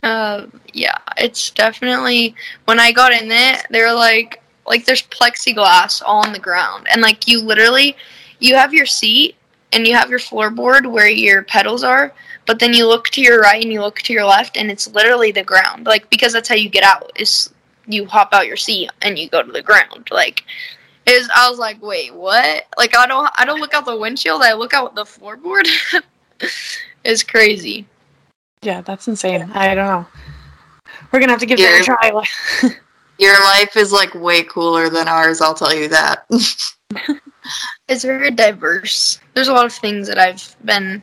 Uh, 0.03 0.47
yeah, 0.73 0.99
it's 1.19 1.51
definitely 1.51 2.35
when 2.67 2.79
I 2.79 2.93
got 2.93 3.13
in 3.13 3.31
it, 3.31 3.67
they 3.71 3.83
were 3.83 3.93
like, 3.93 4.41
like 4.67 4.85
there's 4.85 5.03
plexiglass 5.03 6.03
all 6.05 6.25
on 6.25 6.33
the 6.33 6.39
ground, 6.39 6.87
and 6.91 7.03
like 7.03 7.27
you 7.27 7.43
literally, 7.43 7.97
you 8.39 8.55
have 8.55 8.73
your 8.73 8.87
seat 8.87 9.35
and 9.73 9.87
you 9.89 9.95
have 9.95 10.11
your 10.11 10.19
floorboard 10.19 10.89
where 10.89 11.09
your 11.09 11.43
pedals 11.43 11.83
are, 11.83 12.15
but 12.47 12.59
then 12.59 12.75
you 12.75 12.87
look 12.87 13.09
to 13.11 13.21
your 13.21 13.41
right 13.41 13.63
and 13.63 13.73
you 13.73 13.81
look 13.81 14.01
to 14.03 14.13
your 14.13 14.25
left, 14.25 14.57
and 14.57 14.71
it's 14.71 14.89
literally 14.89 15.33
the 15.33 15.45
ground, 15.45 15.87
like 15.87 16.09
because 16.11 16.33
that's 16.33 16.49
how 16.49 16.55
you 16.55 16.69
get 16.69 16.85
out 16.85 17.11
is 17.17 17.53
you 17.87 18.07
hop 18.07 18.33
out 18.33 18.47
your 18.47 18.57
seat 18.57 18.91
and 19.03 19.19
you 19.19 19.29
go 19.29 19.43
to 19.43 19.53
the 19.53 19.63
ground, 19.63 20.09
like. 20.11 20.45
Is 21.05 21.29
I 21.35 21.51
was 21.51 21.59
like, 21.59 21.83
wait, 21.83 22.15
what? 22.15 22.65
Like 22.79 22.97
I 22.97 23.09
don't, 23.09 23.29
I 23.37 23.45
don't 23.45 23.59
look 23.59 23.75
out 23.75 23.85
the 23.87 23.97
windshield. 23.97 24.41
I 24.41 24.53
look 24.53 24.73
out 24.73 24.95
the 24.95 25.03
floorboard. 25.03 25.67
it's 27.05 27.25
crazy. 27.25 27.89
Yeah, 28.63 28.83
that's 28.83 29.09
insane. 29.09 29.51
I 29.53 29.75
don't 29.75 29.85
know. 29.85 30.07
We're 31.11 31.21
gonna 31.21 31.33
have 31.33 31.41
to 31.41 31.47
give 31.47 31.59
that 31.59 31.81
a 31.81 31.85
try. 31.85 32.71
Your 33.19 33.39
life 33.45 33.77
is 33.77 33.93
like 33.93 34.15
way 34.15 34.43
cooler 34.45 34.89
than 34.89 35.09
ours, 35.09 35.41
I'll 35.41 35.55
tell 35.55 35.75
you 35.75 35.89
that. 35.89 36.27
it's 37.89 38.05
very 38.05 38.31
diverse. 38.31 39.21
There's 39.35 39.49
a 39.49 39.53
lot 39.53 39.67
of 39.67 39.73
things 39.73 40.09
that 40.09 40.19
I've 40.19 40.57
been 40.65 41.03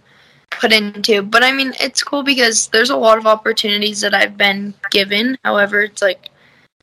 put 0.51 0.71
into, 0.71 1.21
but 1.21 1.43
I 1.43 1.51
mean, 1.51 1.73
it's 1.79 2.03
cool 2.03 2.23
because 2.23 2.67
there's 2.67 2.89
a 2.89 2.95
lot 2.95 3.17
of 3.17 3.25
opportunities 3.25 4.01
that 4.01 4.13
I've 4.13 4.37
been 4.37 4.73
given. 4.91 5.37
However, 5.43 5.81
it's 5.81 6.01
like 6.01 6.29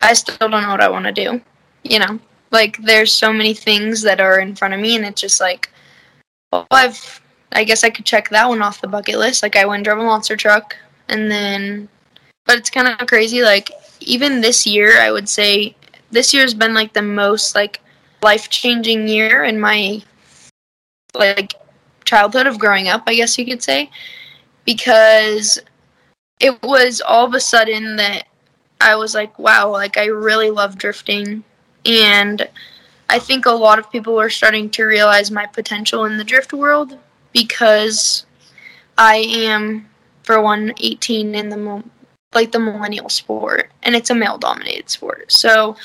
I 0.00 0.14
still 0.14 0.48
don't 0.48 0.62
know 0.62 0.70
what 0.70 0.81
I 0.81 0.88
want 0.88 1.07
to 1.07 1.12
do. 1.12 1.40
You 1.83 1.98
know, 2.00 2.18
like 2.50 2.79
there's 2.79 3.12
so 3.12 3.33
many 3.33 3.55
things 3.55 4.02
that 4.02 4.20
are 4.20 4.40
in 4.40 4.55
front 4.55 4.74
of 4.74 4.81
me, 4.81 4.96
and 4.96 5.05
it's 5.05 5.20
just 5.20 5.40
like, 5.40 5.70
well, 6.52 6.66
I've, 6.70 7.20
I 7.52 7.64
guess 7.64 7.85
I 7.85 7.90
could 7.90 8.05
check 8.05 8.29
that 8.31 8.48
one 8.48 8.62
off 8.62 8.81
the 8.81 8.88
bucket 8.88 9.18
list. 9.18 9.42
Like 9.42 9.57
I 9.57 9.64
went 9.64 9.85
drove 9.85 9.98
a 9.98 10.05
monster 10.05 10.37
truck, 10.37 10.76
and 11.09 11.31
then, 11.31 11.88
but 12.44 12.59
it's 12.59 12.70
kind 12.70 12.88
of 12.88 13.07
crazy. 13.07 13.42
Like 13.42 13.70
even 14.00 14.40
this 14.40 14.66
year, 14.66 15.00
I 15.00 15.11
would 15.11 15.29
say 15.29 15.74
this 16.11 16.33
year's 16.33 16.55
been 16.55 16.74
like 16.74 16.92
the 16.92 17.02
most 17.02 17.55
like 17.55 17.81
life 18.22 18.48
changing 18.50 19.09
year 19.09 19.44
in 19.44 19.61
my 19.61 20.02
like 21.14 21.55
childhood 22.07 22.47
of 22.47 22.59
growing 22.59 22.88
up, 22.88 23.03
I 23.07 23.14
guess 23.14 23.37
you 23.37 23.45
could 23.45 23.62
say, 23.62 23.90
because 24.64 25.59
it 26.40 26.61
was 26.62 27.03
all 27.07 27.27
of 27.27 27.35
a 27.35 27.40
sudden 27.40 27.97
that 27.97 28.27
I 28.81 28.97
was 28.97 29.14
like, 29.14 29.38
wow, 29.38 29.71
like 29.71 29.99
I 29.99 30.07
really 30.07 30.51
love 30.51 30.79
drifting 30.79 31.45
and 31.85 32.49
I 33.09 33.19
think 33.19 33.47
a 33.47 33.51
lot 33.51 33.79
of 33.79 33.90
people 33.90 34.21
are 34.21 34.31
starting 34.31 34.69
to 34.71 34.85
realize 34.85 35.31
my 35.31 35.47
potential 35.47 36.05
in 36.05 36.16
the 36.19 36.25
drift 36.25 36.53
world 36.53 36.99
because 37.33 38.27
I 38.99 39.16
am, 39.16 39.88
for 40.25 40.40
one, 40.40 40.73
18 40.81 41.35
in 41.35 41.49
the 41.49 41.85
like 42.35 42.53
the 42.53 42.59
millennial 42.59 43.09
sport, 43.09 43.71
and 43.83 43.95
it's 43.95 44.11
a 44.11 44.14
male 44.14 44.37
dominated 44.37 44.90
sport. 44.90 45.31
So 45.33 45.77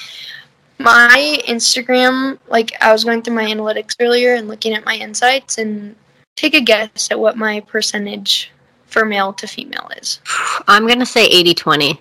my 0.80 1.40
Instagram, 1.48 2.40
like 2.50 2.74
I 2.82 2.92
was 2.92 3.04
going 3.04 3.22
through 3.22 3.36
my 3.36 3.46
analytics 3.46 3.96
earlier 4.00 4.34
and 4.34 4.48
looking 4.48 4.74
at 4.74 4.84
my 4.84 4.96
insights, 4.96 5.60
and 5.60 5.96
take 6.42 6.56
a 6.56 6.62
guess 6.62 7.10
at 7.12 7.20
what 7.20 7.38
my 7.38 7.60
percentage 7.62 8.52
for 8.88 9.06
male 9.06 9.32
to 9.34 9.48
female 9.48 9.90
is. 9.98 10.20
I'm 10.68 10.88
gonna 10.88 11.06
say 11.06 11.30
80-20. 11.30 12.00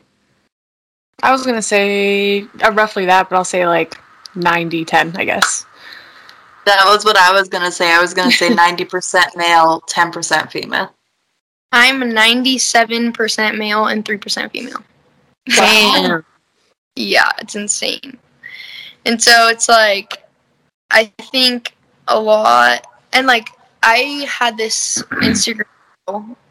I 1.22 1.30
was 1.30 1.44
gonna 1.44 1.60
say 1.62 2.46
uh, 2.64 2.72
roughly 2.72 3.04
that, 3.04 3.28
but 3.28 3.36
I'll 3.36 3.44
say 3.44 3.66
like 3.66 3.98
90 4.34 4.84
10, 4.86 5.16
I 5.16 5.24
guess. 5.24 5.66
That 6.64 6.82
was 6.86 7.04
what 7.04 7.16
I 7.16 7.32
was 7.32 7.48
gonna 7.48 7.70
say. 7.70 7.92
I 7.92 8.00
was 8.00 8.14
gonna 8.14 8.30
say 8.30 8.48
ninety 8.54 8.84
percent 8.84 9.36
male, 9.36 9.82
ten 9.86 10.10
percent 10.10 10.50
female. 10.50 10.90
I'm 11.72 12.00
97% 12.00 13.56
male 13.56 13.86
and 13.86 14.04
3% 14.04 14.50
female. 14.50 14.82
Damn. 15.46 16.24
Yeah, 16.96 17.28
it's 17.38 17.54
insane. 17.54 18.18
And 19.06 19.22
so 19.22 19.48
it's 19.48 19.68
like, 19.68 20.24
I 20.90 21.12
think 21.20 21.76
a 22.08 22.18
lot, 22.18 22.84
and 23.12 23.28
like, 23.28 23.50
I 23.82 24.26
had 24.28 24.56
this 24.56 25.02
Instagram 25.22 25.64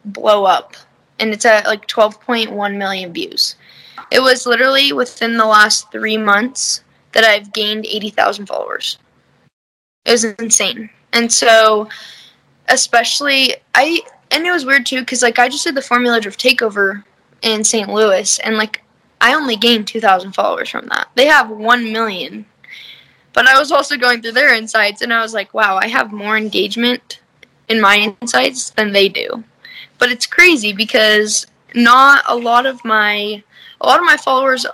blow 0.05 0.45
up, 0.45 0.75
and 1.19 1.31
it's 1.31 1.45
at 1.45 1.65
like 1.65 1.87
12.1 1.87 2.77
million 2.77 3.13
views. 3.13 3.55
It 4.11 4.21
was 4.21 4.45
literally 4.45 4.93
within 4.93 5.37
the 5.37 5.45
last 5.45 5.91
three 5.91 6.17
months 6.17 6.83
that 7.11 7.23
I've 7.23 7.53
gained 7.53 7.85
80,000 7.85 8.45
followers. 8.45 8.97
It 10.05 10.11
was 10.11 10.23
insane. 10.23 10.89
And 11.13 11.31
so, 11.31 11.89
especially, 12.67 13.55
I, 13.75 14.01
and 14.31 14.45
it 14.45 14.51
was 14.51 14.65
weird 14.65 14.85
too, 14.85 15.01
because 15.01 15.21
like, 15.21 15.39
I 15.39 15.49
just 15.49 15.63
did 15.63 15.75
the 15.75 15.81
Formula 15.81 16.19
Drift 16.19 16.41
takeover 16.41 17.03
in 17.41 17.63
St. 17.63 17.89
Louis, 17.89 18.39
and 18.39 18.57
like, 18.57 18.83
I 19.21 19.33
only 19.33 19.57
gained 19.57 19.87
2,000 19.87 20.31
followers 20.33 20.69
from 20.69 20.87
that. 20.87 21.09
They 21.15 21.25
have 21.25 21.49
1 21.49 21.91
million. 21.91 22.45
But 23.33 23.47
I 23.47 23.59
was 23.59 23.71
also 23.71 23.97
going 23.97 24.21
through 24.21 24.31
their 24.31 24.53
insights 24.53 25.01
and 25.01 25.13
I 25.13 25.21
was 25.21 25.33
like, 25.33 25.53
wow, 25.53 25.77
I 25.77 25.87
have 25.87 26.11
more 26.11 26.37
engagement 26.37 27.18
in 27.69 27.79
my 27.79 28.15
insights 28.21 28.71
than 28.71 28.91
they 28.91 29.07
do. 29.07 29.43
But 29.97 30.11
it's 30.11 30.25
crazy 30.25 30.73
because 30.73 31.45
not 31.75 32.23
a 32.27 32.35
lot 32.35 32.65
of 32.65 32.83
my 32.83 33.43
a 33.81 33.85
lot 33.85 33.99
of 33.99 34.05
my 34.05 34.17
followers 34.17 34.65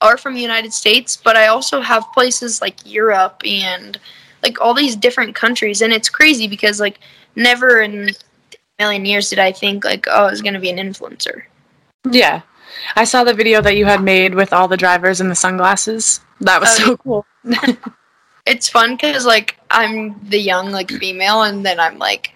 are 0.00 0.16
from 0.16 0.34
the 0.34 0.40
United 0.40 0.72
States, 0.72 1.16
but 1.16 1.36
I 1.36 1.46
also 1.48 1.80
have 1.80 2.12
places 2.12 2.60
like 2.60 2.76
Europe 2.84 3.42
and 3.44 3.98
like 4.42 4.60
all 4.60 4.74
these 4.74 4.96
different 4.96 5.34
countries 5.34 5.82
and 5.82 5.92
it's 5.92 6.08
crazy 6.08 6.48
because 6.48 6.80
like 6.80 6.98
never 7.36 7.80
in 7.82 8.08
a 8.08 8.12
million 8.78 9.04
years 9.04 9.28
did 9.30 9.38
I 9.38 9.52
think 9.52 9.84
like 9.84 10.06
oh 10.08 10.26
I 10.26 10.30
was 10.30 10.40
going 10.42 10.54
to 10.54 10.60
be 10.60 10.70
an 10.70 10.78
influencer. 10.78 11.42
Yeah. 12.10 12.40
I 12.96 13.04
saw 13.04 13.24
the 13.24 13.34
video 13.34 13.60
that 13.60 13.76
you 13.76 13.84
had 13.84 14.02
made 14.02 14.34
with 14.34 14.52
all 14.52 14.68
the 14.68 14.76
drivers 14.76 15.20
and 15.20 15.30
the 15.30 15.34
sunglasses. 15.34 16.20
That 16.40 16.60
was 16.60 16.70
Oh, 16.80 16.84
so 16.84 16.96
cool. 16.96 17.26
it's 18.46 18.68
fun 18.68 18.96
because 18.96 19.26
like 19.26 19.58
I'm 19.70 20.18
the 20.28 20.38
young 20.38 20.70
like 20.70 20.90
female, 20.90 21.42
and 21.42 21.64
then 21.64 21.78
I'm 21.80 21.98
like 21.98 22.32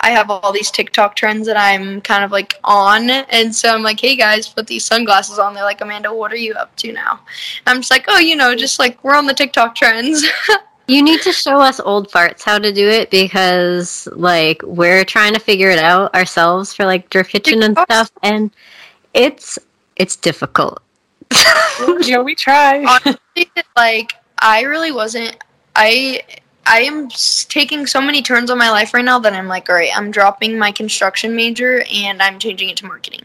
I 0.00 0.10
have 0.10 0.30
all 0.30 0.52
these 0.52 0.70
TikTok 0.70 1.14
trends 1.14 1.46
that 1.46 1.58
I'm 1.58 2.00
kind 2.00 2.24
of 2.24 2.32
like 2.32 2.54
on, 2.64 3.10
and 3.10 3.54
so 3.54 3.74
I'm 3.74 3.82
like, 3.82 4.00
hey 4.00 4.16
guys, 4.16 4.48
put 4.48 4.66
these 4.66 4.84
sunglasses 4.84 5.38
on. 5.38 5.54
They're 5.54 5.64
like, 5.64 5.80
Amanda, 5.80 6.14
what 6.14 6.32
are 6.32 6.36
you 6.36 6.54
up 6.54 6.74
to 6.76 6.92
now? 6.92 7.20
I'm 7.66 7.78
just 7.78 7.90
like, 7.90 8.06
oh, 8.08 8.18
you 8.18 8.36
know, 8.36 8.54
just 8.54 8.78
like 8.78 9.02
we're 9.04 9.14
on 9.14 9.26
the 9.26 9.34
TikTok 9.34 9.74
trends. 9.74 10.24
You 10.90 11.04
need 11.04 11.22
to 11.22 11.32
show 11.32 11.60
us 11.60 11.78
old 11.78 12.10
farts 12.10 12.42
how 12.42 12.58
to 12.58 12.72
do 12.72 12.88
it 12.88 13.12
because 13.12 14.08
like 14.10 14.60
we're 14.64 15.04
trying 15.04 15.34
to 15.34 15.38
figure 15.38 15.70
it 15.70 15.78
out 15.78 16.12
ourselves 16.16 16.74
for 16.74 16.84
like 16.84 17.08
Drift 17.10 17.30
Kitchen 17.30 17.62
and 17.62 17.78
stuff 17.78 18.10
and 18.24 18.50
it's 19.14 19.56
it's 19.94 20.16
difficult. 20.16 20.82
yeah, 22.00 22.20
we 22.20 22.34
try. 22.34 22.84
Honestly, 22.84 23.52
like 23.76 24.14
I 24.40 24.62
really 24.62 24.92
wasn't. 24.92 25.36
I 25.76 26.22
I 26.66 26.82
am 26.82 27.08
taking 27.48 27.86
so 27.86 28.00
many 28.00 28.22
turns 28.22 28.50
on 28.50 28.58
my 28.58 28.70
life 28.70 28.94
right 28.94 29.04
now 29.04 29.18
that 29.18 29.32
I'm 29.32 29.48
like, 29.48 29.68
all 29.68 29.74
right, 29.74 29.90
I'm 29.96 30.10
dropping 30.10 30.58
my 30.58 30.70
construction 30.72 31.34
major 31.34 31.84
and 31.92 32.22
I'm 32.22 32.38
changing 32.38 32.68
it 32.68 32.76
to 32.78 32.86
marketing 32.86 33.22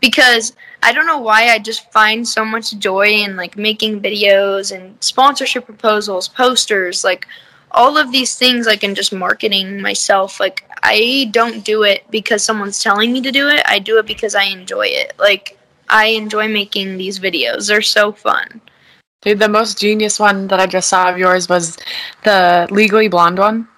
because 0.00 0.54
I 0.82 0.92
don't 0.92 1.06
know 1.06 1.18
why 1.18 1.48
I 1.48 1.58
just 1.58 1.90
find 1.92 2.26
so 2.26 2.44
much 2.44 2.76
joy 2.78 3.06
in 3.06 3.36
like 3.36 3.56
making 3.56 4.02
videos 4.02 4.74
and 4.74 4.96
sponsorship 5.02 5.64
proposals, 5.64 6.28
posters, 6.28 7.04
like 7.04 7.26
all 7.70 7.96
of 7.96 8.12
these 8.12 8.34
things 8.34 8.66
like 8.66 8.84
in 8.84 8.94
just 8.94 9.12
marketing 9.12 9.80
myself 9.80 10.38
like 10.38 10.68
I 10.82 11.28
don't 11.30 11.64
do 11.64 11.84
it 11.84 12.04
because 12.10 12.42
someone's 12.42 12.82
telling 12.82 13.12
me 13.12 13.20
to 13.22 13.30
do 13.30 13.48
it. 13.48 13.62
I 13.66 13.78
do 13.78 13.98
it 13.98 14.06
because 14.06 14.34
I 14.34 14.44
enjoy 14.44 14.86
it. 14.88 15.14
Like 15.18 15.58
I 15.88 16.06
enjoy 16.06 16.48
making 16.48 16.98
these 16.98 17.20
videos. 17.20 17.68
They're 17.68 17.82
so 17.82 18.12
fun. 18.12 18.60
Dude, 19.22 19.38
the 19.38 19.48
most 19.48 19.78
genius 19.78 20.18
one 20.18 20.48
that 20.48 20.60
I 20.60 20.66
just 20.66 20.88
saw 20.88 21.08
of 21.08 21.18
yours 21.18 21.48
was 21.48 21.78
the 22.24 22.68
Legally 22.70 23.08
Blonde 23.08 23.38
one. 23.38 23.68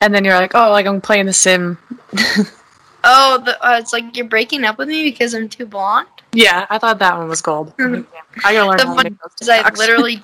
And 0.00 0.14
then 0.14 0.24
you're 0.24 0.34
like, 0.34 0.54
oh, 0.54 0.70
like 0.70 0.86
I'm 0.86 1.00
playing 1.00 1.26
The 1.26 1.32
Sim. 1.32 1.76
Oh, 3.04 3.40
the, 3.44 3.64
uh, 3.64 3.78
it's 3.78 3.92
like 3.92 4.16
you're 4.16 4.26
breaking 4.26 4.64
up 4.64 4.78
with 4.78 4.88
me 4.88 5.04
because 5.04 5.34
I'm 5.34 5.48
too 5.48 5.66
blonde. 5.66 6.08
Yeah, 6.32 6.66
I 6.68 6.78
thought 6.78 6.98
that 6.98 7.16
one 7.16 7.28
was 7.28 7.40
gold. 7.40 7.76
Mhm. 7.76 8.04
I 8.44 8.52
gotta 8.52 8.68
learn 8.68 8.76
The 8.76 8.86
how 8.86 8.96
to 8.96 9.04
make 9.04 9.18
those 9.40 9.48
I 9.48 9.70
literally, 9.74 10.22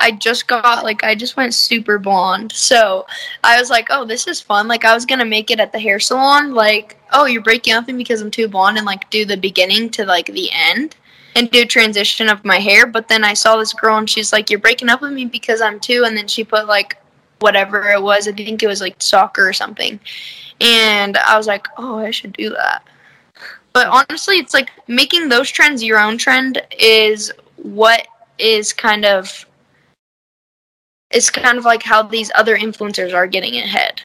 I 0.00 0.12
just 0.12 0.46
got 0.46 0.84
like 0.84 1.02
I 1.02 1.14
just 1.14 1.36
went 1.36 1.54
super 1.54 1.98
blonde. 1.98 2.52
So 2.52 3.06
I 3.42 3.58
was 3.58 3.70
like, 3.70 3.88
oh, 3.90 4.04
this 4.04 4.26
is 4.26 4.40
fun. 4.40 4.68
Like 4.68 4.84
I 4.84 4.94
was 4.94 5.06
gonna 5.06 5.24
make 5.24 5.50
it 5.50 5.60
at 5.60 5.72
the 5.72 5.80
hair 5.80 5.98
salon. 5.98 6.52
Like, 6.52 7.00
oh, 7.12 7.24
you're 7.24 7.42
breaking 7.42 7.74
up 7.74 7.86
with 7.86 7.96
me 7.96 8.02
because 8.02 8.20
I'm 8.20 8.30
too 8.30 8.48
blonde, 8.48 8.76
and 8.76 8.86
like 8.86 9.08
do 9.10 9.24
the 9.24 9.36
beginning 9.36 9.90
to 9.90 10.04
like 10.04 10.26
the 10.26 10.50
end. 10.52 10.96
And 11.36 11.50
do 11.50 11.64
transition 11.64 12.28
of 12.28 12.44
my 12.44 12.58
hair, 12.58 12.86
but 12.86 13.06
then 13.06 13.22
I 13.22 13.34
saw 13.34 13.56
this 13.56 13.72
girl 13.72 13.98
and 13.98 14.10
she's 14.10 14.32
like, 14.32 14.50
"You're 14.50 14.58
breaking 14.58 14.88
up 14.88 15.00
with 15.00 15.12
me 15.12 15.26
because 15.26 15.60
I'm 15.60 15.78
too," 15.78 16.04
and 16.04 16.16
then 16.16 16.26
she 16.26 16.42
put 16.42 16.66
like 16.66 17.00
whatever 17.40 17.90
it 17.90 18.02
was. 18.02 18.28
I 18.28 18.32
think 18.32 18.62
it 18.62 18.66
was 18.66 18.80
like 18.80 18.96
soccer 18.98 19.48
or 19.48 19.52
something. 19.52 19.98
And 20.60 21.16
I 21.16 21.36
was 21.36 21.46
like, 21.46 21.66
oh, 21.76 21.98
I 21.98 22.10
should 22.10 22.32
do 22.32 22.50
that. 22.50 22.84
But 23.72 23.88
honestly, 23.88 24.38
it's 24.38 24.54
like 24.54 24.70
making 24.86 25.28
those 25.28 25.50
trends 25.50 25.82
your 25.82 25.98
own 25.98 26.18
trend 26.18 26.62
is 26.78 27.32
what 27.56 28.06
is 28.38 28.72
kind 28.72 29.04
of 29.04 29.46
is 31.10 31.28
kind 31.28 31.58
of 31.58 31.64
like 31.64 31.82
how 31.82 32.02
these 32.02 32.30
other 32.34 32.56
influencers 32.56 33.14
are 33.14 33.26
getting 33.26 33.56
ahead. 33.56 34.02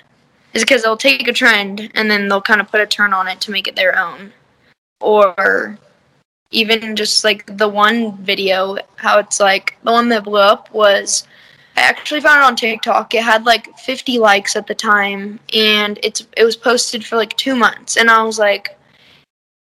Is 0.53 0.63
because 0.63 0.83
they'll 0.83 0.97
take 0.97 1.27
a 1.27 1.33
trend 1.33 1.91
and 1.95 2.09
then 2.09 2.29
they'll 2.29 2.41
kind 2.41 2.61
of 2.61 2.71
put 2.71 2.79
a 2.79 2.85
turn 2.85 3.13
on 3.13 3.27
it 3.27 3.41
to 3.41 3.51
make 3.51 3.67
it 3.67 3.75
their 3.75 3.99
own. 3.99 4.31
Or 5.01 5.77
even 6.55 6.95
just 6.95 7.23
like 7.23 7.57
the 7.57 7.67
one 7.67 8.17
video, 8.17 8.77
how 8.95 9.19
it's 9.19 9.39
like 9.39 9.77
the 9.83 9.91
one 9.91 10.09
that 10.09 10.23
blew 10.23 10.39
up 10.39 10.71
was 10.73 11.27
I 11.77 11.81
actually 11.81 12.21
found 12.21 12.41
it 12.41 12.45
on 12.45 12.55
TikTok. 12.55 13.13
It 13.13 13.23
had 13.23 13.45
like 13.45 13.77
50 13.77 14.17
likes 14.19 14.55
at 14.55 14.65
the 14.65 14.75
time, 14.75 15.39
and 15.53 15.99
it's 16.01 16.25
it 16.37 16.45
was 16.45 16.55
posted 16.55 17.05
for 17.05 17.17
like 17.17 17.35
two 17.35 17.55
months. 17.55 17.97
And 17.97 18.09
I 18.09 18.23
was 18.23 18.39
like, 18.39 18.77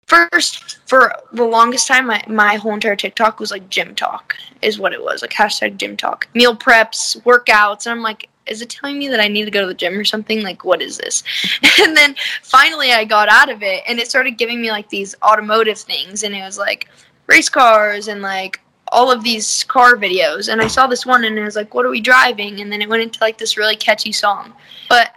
first 0.06 0.78
for 0.88 1.14
the 1.32 1.44
longest 1.44 1.86
time, 1.86 2.06
my 2.06 2.22
my 2.26 2.56
whole 2.56 2.72
entire 2.72 2.96
TikTok 2.96 3.38
was 3.38 3.50
like 3.50 3.68
gym 3.68 3.94
talk, 3.94 4.34
is 4.62 4.78
what 4.78 4.94
it 4.94 5.02
was 5.02 5.20
like 5.20 5.32
hashtag 5.32 5.76
gym 5.76 5.96
talk, 5.96 6.28
meal 6.34 6.56
preps, 6.56 7.20
workouts, 7.22 7.86
and 7.86 7.92
I'm 7.92 8.02
like. 8.02 8.28
Is 8.50 8.60
it 8.60 8.68
telling 8.68 8.98
me 8.98 9.08
that 9.08 9.20
I 9.20 9.28
need 9.28 9.46
to 9.46 9.50
go 9.50 9.62
to 9.62 9.66
the 9.66 9.74
gym 9.74 9.98
or 9.98 10.04
something? 10.04 10.42
Like, 10.42 10.64
what 10.64 10.82
is 10.82 10.98
this? 10.98 11.22
And 11.80 11.96
then 11.96 12.14
finally, 12.42 12.92
I 12.92 13.04
got 13.04 13.28
out 13.28 13.48
of 13.48 13.62
it, 13.62 13.82
and 13.86 13.98
it 13.98 14.08
started 14.08 14.36
giving 14.36 14.60
me 14.60 14.70
like 14.70 14.88
these 14.90 15.14
automotive 15.22 15.78
things, 15.78 16.24
and 16.24 16.34
it 16.34 16.42
was 16.42 16.58
like 16.58 16.88
race 17.26 17.48
cars 17.48 18.08
and 18.08 18.20
like 18.20 18.60
all 18.92 19.10
of 19.10 19.22
these 19.22 19.62
car 19.64 19.94
videos 19.94 20.52
and 20.52 20.60
I 20.60 20.66
saw 20.66 20.88
this 20.88 21.06
one 21.06 21.24
and 21.24 21.38
it 21.38 21.44
was 21.44 21.56
like, 21.56 21.74
What 21.74 21.86
are 21.86 21.90
we 21.90 22.00
driving? 22.00 22.60
And 22.60 22.72
then 22.72 22.82
it 22.82 22.88
went 22.88 23.02
into 23.02 23.20
like 23.20 23.38
this 23.38 23.56
really 23.56 23.76
catchy 23.76 24.12
song. 24.12 24.52
But 24.88 25.12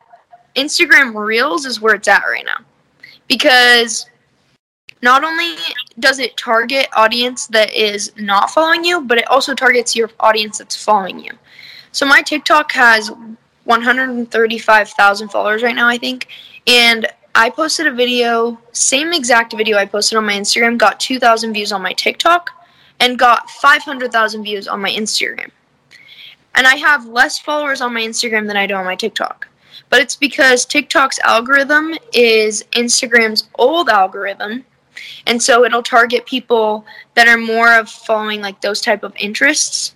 Instagram 0.56 1.16
Reels 1.16 1.66
is 1.66 1.82
where 1.82 1.96
it's 1.96 2.08
at 2.08 2.24
right 2.24 2.46
now. 2.46 2.60
Because 3.28 4.06
not 5.02 5.24
only 5.24 5.56
does 6.00 6.20
it 6.20 6.38
target 6.38 6.88
audience 6.94 7.48
that 7.48 7.74
is 7.74 8.12
not 8.18 8.52
following 8.52 8.86
you, 8.86 9.02
but 9.02 9.18
it 9.18 9.28
also 9.28 9.54
targets 9.54 9.96
your 9.96 10.10
audience 10.20 10.60
that's 10.60 10.82
following 10.82 11.20
you. 11.20 11.32
So 11.94 12.06
my 12.08 12.24
TikTok 12.24 12.72
has 12.72 13.12
135,000 13.66 15.30
followers 15.30 15.62
right 15.62 15.76
now, 15.76 15.88
I 15.88 16.00
think. 16.00 16.28
And 16.66 17.08
I 17.36 17.52
posted 17.52 17.86
a 17.86 17.92
video, 17.92 18.60
same 18.72 19.14
exact 19.14 19.54
video 19.56 19.78
I 19.78 19.86
posted 19.86 20.18
on 20.18 20.26
my 20.26 20.34
Instagram, 20.34 20.78
got 20.78 21.00
2,000 21.00 21.54
views 21.54 21.72
on 21.72 21.84
my 21.84 21.94
TikTok 21.94 22.50
and 23.00 23.20
got 23.20 23.48
500,000 23.50 24.44
views 24.44 24.68
on 24.68 24.82
my 24.82 24.90
Instagram. 24.90 25.52
And 26.56 26.66
I 26.66 26.78
have 26.78 27.06
less 27.06 27.38
followers 27.38 27.80
on 27.80 27.94
my 27.94 28.02
Instagram 28.02 28.48
than 28.48 28.58
I 28.58 28.66
do 28.66 28.74
on 28.74 28.86
my 28.86 28.96
TikTok. 28.96 29.48
But 29.90 30.02
it's 30.02 30.16
because 30.16 30.66
TikTok's 30.66 31.20
algorithm 31.20 31.94
is 32.12 32.64
Instagram's 32.72 33.50
old 33.56 33.88
algorithm. 33.88 34.66
And 35.28 35.42
so 35.42 35.64
it'll 35.64 35.84
target 35.84 36.26
people 36.26 36.88
that 37.14 37.28
are 37.28 37.38
more 37.38 37.78
of 37.78 37.88
following 37.88 38.42
like 38.42 38.62
those 38.62 38.82
type 38.82 39.04
of 39.04 39.16
interests. 39.18 39.94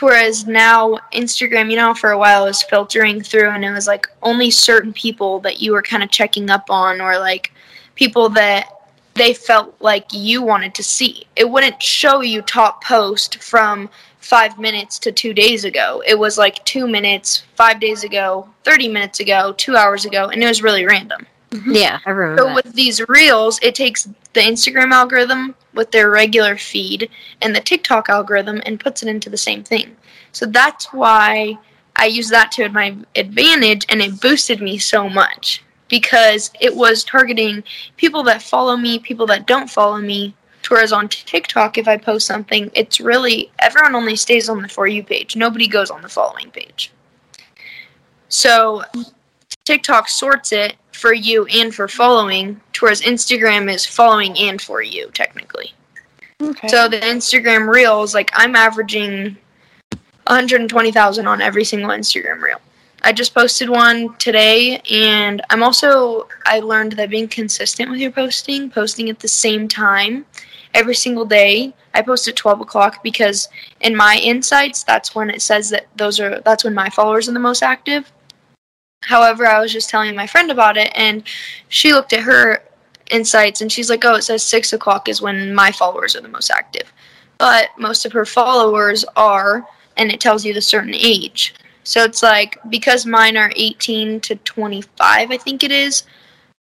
Whereas 0.00 0.46
now 0.46 0.98
Instagram, 1.12 1.70
you 1.70 1.76
know, 1.76 1.94
for 1.94 2.10
a 2.10 2.18
while 2.18 2.44
it 2.44 2.48
was 2.48 2.62
filtering 2.62 3.20
through 3.20 3.50
and 3.50 3.64
it 3.64 3.72
was 3.72 3.86
like 3.86 4.08
only 4.22 4.50
certain 4.50 4.92
people 4.92 5.40
that 5.40 5.60
you 5.60 5.72
were 5.72 5.82
kind 5.82 6.02
of 6.02 6.10
checking 6.10 6.50
up 6.50 6.70
on 6.70 7.00
or 7.00 7.18
like 7.18 7.52
people 7.94 8.28
that 8.30 8.68
they 9.14 9.34
felt 9.34 9.74
like 9.80 10.06
you 10.12 10.42
wanted 10.42 10.74
to 10.74 10.82
see. 10.82 11.26
It 11.36 11.50
wouldn't 11.50 11.82
show 11.82 12.20
you 12.20 12.42
top 12.42 12.82
post 12.82 13.42
from 13.42 13.90
five 14.20 14.58
minutes 14.58 14.98
to 15.00 15.12
two 15.12 15.34
days 15.34 15.64
ago. 15.64 16.02
It 16.06 16.18
was 16.18 16.38
like 16.38 16.64
two 16.64 16.86
minutes, 16.86 17.42
five 17.54 17.80
days 17.80 18.04
ago, 18.04 18.48
30 18.64 18.88
minutes 18.88 19.20
ago, 19.20 19.52
two 19.56 19.76
hours 19.76 20.04
ago, 20.04 20.28
and 20.28 20.42
it 20.42 20.46
was 20.46 20.62
really 20.62 20.86
random. 20.86 21.26
Yeah, 21.66 21.98
I 22.06 22.10
remember. 22.10 22.42
So 22.42 22.48
that. 22.48 22.64
with 22.64 22.74
these 22.74 23.00
reels, 23.08 23.58
it 23.62 23.74
takes 23.74 24.04
the 24.04 24.40
Instagram 24.40 24.92
algorithm 24.92 25.56
with 25.74 25.90
their 25.90 26.10
regular 26.10 26.56
feed 26.56 27.10
and 27.40 27.54
the 27.54 27.60
TikTok 27.60 28.08
algorithm 28.08 28.60
and 28.66 28.80
puts 28.80 29.02
it 29.02 29.08
into 29.08 29.30
the 29.30 29.36
same 29.36 29.62
thing. 29.62 29.96
So 30.32 30.46
that's 30.46 30.92
why 30.92 31.58
I 31.96 32.06
use 32.06 32.28
that 32.30 32.52
to 32.52 32.68
my 32.68 32.96
advantage 33.16 33.84
and 33.88 34.00
it 34.00 34.20
boosted 34.20 34.60
me 34.60 34.78
so 34.78 35.08
much 35.08 35.62
because 35.88 36.50
it 36.60 36.74
was 36.74 37.04
targeting 37.04 37.62
people 37.96 38.22
that 38.24 38.42
follow 38.42 38.76
me, 38.76 38.98
people 38.98 39.26
that 39.26 39.46
don't 39.46 39.68
follow 39.68 39.98
me. 39.98 40.34
Whereas 40.68 40.92
on 40.92 41.08
TikTok, 41.08 41.78
if 41.78 41.88
I 41.88 41.96
post 41.96 42.26
something, 42.26 42.70
it's 42.74 43.00
really 43.00 43.50
everyone 43.58 43.94
only 43.94 44.14
stays 44.14 44.48
on 44.48 44.62
the 44.62 44.68
For 44.68 44.86
You 44.86 45.02
page. 45.02 45.34
Nobody 45.34 45.66
goes 45.66 45.90
on 45.90 46.02
the 46.02 46.08
following 46.08 46.50
page. 46.50 46.92
So 48.28 48.84
TikTok 49.64 50.08
sorts 50.08 50.52
it 50.52 50.76
for 51.00 51.14
you 51.14 51.46
and 51.46 51.74
for 51.74 51.88
following, 51.88 52.60
whereas 52.78 53.00
Instagram 53.00 53.72
is 53.72 53.86
following 53.86 54.36
and 54.38 54.60
for 54.60 54.82
you, 54.82 55.10
technically. 55.14 55.72
Okay. 56.42 56.68
So 56.68 56.88
the 56.88 57.00
Instagram 57.00 57.68
reels, 57.68 58.14
like 58.14 58.30
I'm 58.34 58.54
averaging 58.54 59.36
120,000 60.26 61.26
on 61.26 61.40
every 61.40 61.64
single 61.64 61.90
Instagram 61.90 62.42
reel. 62.42 62.60
I 63.02 63.12
just 63.12 63.34
posted 63.34 63.70
one 63.70 64.14
today, 64.16 64.78
and 64.90 65.40
I'm 65.48 65.62
also 65.62 66.28
I 66.44 66.60
learned 66.60 66.92
that 66.92 67.08
being 67.08 67.28
consistent 67.28 67.90
with 67.90 67.98
your 67.98 68.10
posting, 68.10 68.70
posting 68.70 69.08
at 69.08 69.20
the 69.20 69.28
same 69.28 69.68
time 69.68 70.26
every 70.74 70.94
single 70.94 71.24
day. 71.24 71.72
I 71.94 72.02
post 72.02 72.28
at 72.28 72.36
12 72.36 72.60
o'clock 72.60 73.02
because 73.02 73.48
in 73.80 73.96
my 73.96 74.20
insights, 74.22 74.84
that's 74.84 75.14
when 75.14 75.30
it 75.30 75.40
says 75.40 75.70
that 75.70 75.86
those 75.96 76.20
are 76.20 76.40
that's 76.40 76.62
when 76.62 76.74
my 76.74 76.90
followers 76.90 77.28
are 77.28 77.32
the 77.32 77.40
most 77.40 77.62
active. 77.62 78.12
However, 79.02 79.46
I 79.46 79.60
was 79.60 79.72
just 79.72 79.90
telling 79.90 80.14
my 80.14 80.26
friend 80.26 80.50
about 80.50 80.76
it, 80.76 80.92
and 80.94 81.22
she 81.68 81.92
looked 81.92 82.12
at 82.12 82.22
her 82.22 82.62
insights 83.10 83.60
and 83.60 83.70
she's 83.72 83.90
like, 83.90 84.04
"Oh, 84.04 84.14
it 84.14 84.22
says 84.22 84.42
six 84.42 84.72
o'clock 84.72 85.08
is 85.08 85.22
when 85.22 85.54
my 85.54 85.72
followers 85.72 86.14
are 86.14 86.20
the 86.20 86.28
most 86.28 86.50
active," 86.50 86.92
but 87.38 87.70
most 87.78 88.04
of 88.06 88.12
her 88.12 88.26
followers 88.26 89.04
are, 89.16 89.66
and 89.96 90.12
it 90.12 90.20
tells 90.20 90.44
you 90.44 90.54
the 90.54 90.60
certain 90.60 90.94
age. 90.94 91.54
So 91.82 92.04
it's 92.04 92.22
like 92.22 92.58
because 92.68 93.06
mine 93.06 93.36
are 93.36 93.52
18 93.56 94.20
to 94.20 94.36
25, 94.36 95.30
I 95.30 95.36
think 95.36 95.64
it 95.64 95.72
is. 95.72 96.04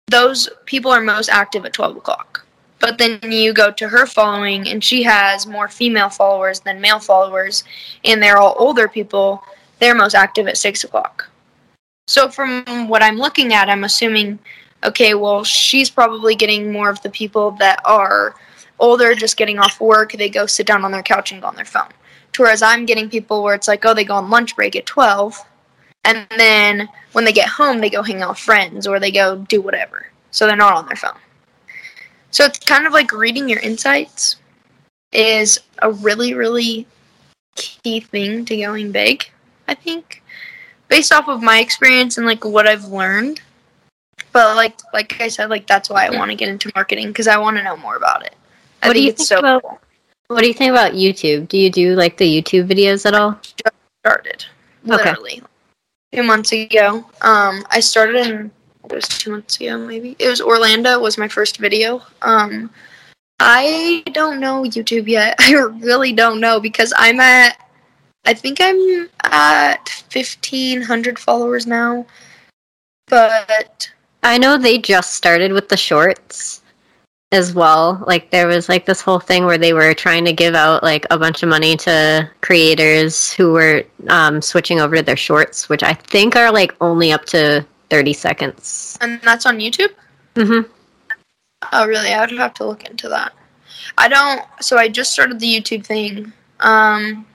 Those 0.09 0.49
people 0.66 0.91
are 0.91 1.01
most 1.01 1.29
active 1.31 1.64
at 1.64 1.72
12 1.72 1.97
o'clock. 1.97 2.45
But 2.81 2.99
then 2.99 3.18
you 3.22 3.53
go 3.53 3.72
to 3.72 3.89
her 3.89 4.07
following, 4.07 4.68
and 4.68 4.85
she 4.85 5.03
has 5.05 5.47
more 5.47 5.68
female 5.68 6.11
followers 6.11 6.61
than 6.61 6.81
male 6.81 6.99
followers, 7.01 7.64
and 8.05 8.22
they're 8.22 8.39
all 8.39 8.55
older 8.59 8.89
people. 8.89 9.43
They're 9.79 9.95
most 9.95 10.14
active 10.14 10.47
at 10.49 10.59
6 10.59 10.85
o'clock. 10.85 11.31
So, 12.09 12.29
from 12.29 12.89
what 12.89 13.03
I'm 13.03 13.17
looking 13.17 13.53
at, 13.53 13.69
I'm 13.69 13.85
assuming, 13.85 14.39
okay, 14.85 15.15
well, 15.15 15.43
she's 15.43 15.91
probably 15.91 16.35
getting 16.35 16.73
more 16.73 16.89
of 16.89 17.03
the 17.03 17.11
people 17.11 17.51
that 17.53 17.81
are 17.85 18.35
older, 18.79 19.15
just 19.15 19.37
getting 19.37 19.59
off 19.59 19.81
work. 19.81 20.13
They 20.13 20.29
go 20.29 20.47
sit 20.47 20.67
down 20.67 20.85
on 20.85 20.93
their 20.93 21.03
couch 21.03 21.33
and 21.33 21.41
go 21.41 21.49
on 21.49 21.57
their 21.57 21.65
phone. 21.65 21.91
Whereas 22.37 22.63
I'm 22.63 22.87
getting 22.87 23.09
people 23.09 23.43
where 23.43 23.55
it's 23.55 23.67
like, 23.67 23.85
oh, 23.85 23.95
they 23.95 24.05
go 24.05 24.15
on 24.15 24.31
lunch 24.31 24.55
break 24.55 24.77
at 24.77 24.87
12, 24.87 25.43
and 26.05 26.27
then 26.37 26.89
when 27.13 27.25
they 27.25 27.33
get 27.33 27.49
home, 27.49 27.81
they 27.81 27.91
go 27.91 28.03
hang 28.03 28.23
out 28.23 28.31
with 28.31 28.39
friends 28.39 28.87
or 28.87 29.01
they 29.01 29.11
go 29.11 29.37
do 29.49 29.61
whatever. 29.61 30.07
So 30.31 30.47
they're 30.47 30.55
not 30.55 30.75
on 30.75 30.87
their 30.87 30.97
phone. 30.97 31.19
So 32.31 32.45
it's 32.45 32.61
kind 32.61 32.87
of 32.87 32.93
like 32.93 33.13
reading 33.13 33.49
your 33.49 33.59
insights 33.61 34.37
is 35.13 35.59
a 35.83 35.91
really, 35.91 36.35
really 36.35 36.87
key 37.57 38.01
thing 38.01 38.45
to 38.45 38.57
going 38.57 38.93
big, 38.93 39.29
I 39.67 39.75
think. 39.75 40.23
Based 40.97 41.12
off 41.12 41.28
of 41.28 41.42
my 41.42 41.59
experience 41.61 42.16
and 42.16 42.26
like 42.26 42.42
what 42.44 42.66
I've 42.66 42.86
learned. 42.86 43.42
But 44.32 44.57
like 44.57 44.78
like 44.94 45.20
I 45.20 45.28
said, 45.28 45.51
like 45.51 45.66
that's 45.66 45.90
why 45.90 46.07
I 46.07 46.11
want 46.11 46.30
to 46.30 46.34
get 46.34 46.49
into 46.49 46.72
marketing 46.74 47.09
because 47.09 47.28
I 47.28 47.36
want 47.36 47.59
to 47.59 47.62
know 47.62 47.76
more 47.76 47.97
about 47.97 48.24
it. 48.24 48.34
I 48.82 48.88
What 48.88 48.94
do 48.94 48.99
think 49.01 49.05
you 49.05 49.11
it's 49.11 49.28
think 49.28 49.28
so 49.28 49.38
about- 49.40 49.62
cool. 49.62 49.80
What 50.28 50.40
do 50.40 50.49
you 50.49 50.55
think 50.55 50.70
about 50.70 50.92
YouTube? 50.92 51.49
Do 51.49 51.59
you 51.59 51.70
do 51.70 51.94
like 51.94 52.16
the 52.16 52.24
YouTube 52.24 52.66
videos 52.66 53.05
at 53.05 53.14
all? 53.14 53.38
started 54.05 54.47
Okay. 54.88 54.97
literally 54.97 55.42
two 56.14 56.22
months 56.22 56.53
ago. 56.53 57.05
Um, 57.20 57.64
I 57.70 57.80
started 57.80 58.16
in 58.26 58.51
it 58.88 58.92
was 58.94 59.07
two 59.07 59.32
months 59.32 59.61
ago 59.61 59.76
maybe. 59.78 60.16
It 60.18 60.28
was 60.28 60.40
Orlando 60.40 60.99
was 60.99 61.18
my 61.18 61.28
first 61.28 61.59
video. 61.59 62.01
Um, 62.22 62.70
I 63.38 64.03
don't 64.12 64.40
know 64.40 64.62
YouTube 64.62 65.09
yet. 65.09 65.34
I 65.40 65.53
really 65.53 66.12
don't 66.14 66.40
know 66.40 66.59
because 66.59 66.94
I'm 66.97 67.20
at 67.20 67.59
I 68.27 68.35
think 68.35 68.59
I'm 68.61 69.09
at 69.24 69.89
fifteen 69.89 70.83
hundred 70.83 71.18
followers 71.18 71.66
now. 71.66 72.07
But 73.09 73.91
I 74.22 74.37
know 74.39 74.59
they 74.59 74.79
just 74.79 75.12
started 75.12 75.53
with 75.53 75.68
the 75.68 75.77
shorts 75.77 76.62
as 77.33 77.55
well. 77.55 78.03
Like 78.07 78.31
there 78.31 78.47
was 78.47 78.68
like 78.68 78.87
this 78.87 79.01
whole 79.01 79.20
thing 79.20 79.45
where 79.45 79.59
they 79.59 79.72
were 79.72 79.95
trying 79.95 80.24
to 80.24 80.33
give 80.33 80.55
out 80.55 80.83
like 80.83 81.07
a 81.11 81.18
bunch 81.18 81.43
of 81.43 81.49
money 81.49 81.77
to 81.79 82.29
creators 82.41 83.33
who 83.33 83.53
were 83.53 83.85
um, 84.09 84.43
switching 84.43 84.81
over 84.81 84.97
to 84.97 85.03
their 85.03 85.16
shorts, 85.16 85.68
which 85.68 85.83
I 85.83 85.95
think 85.95 86.37
are 86.37 86.53
like 86.53 86.74
only 86.81 87.12
up 87.12 87.24
to 87.27 87.64
30 87.91 88.12
seconds. 88.12 88.99
and 89.01 89.20
that's 89.22 89.47
on 89.47 89.59
YouTube? 89.59 89.93
Mm-hmm. 90.35 90.70
Oh, 91.72 91.87
really? 91.87 92.12
I 92.12 92.20
would 92.20 92.31
have 92.33 92.55
to 92.55 92.64
look 92.64 92.85
into 92.85 93.09
that. 93.09 93.33
I 93.99 94.09
don't. 94.09 94.43
So 94.61 94.77
I 94.77 94.89
just 94.89 95.12
started 95.12 95.41
the 95.41 95.47
YouTube 95.61 95.87
thing. 95.87 96.33
Um, 96.61 97.27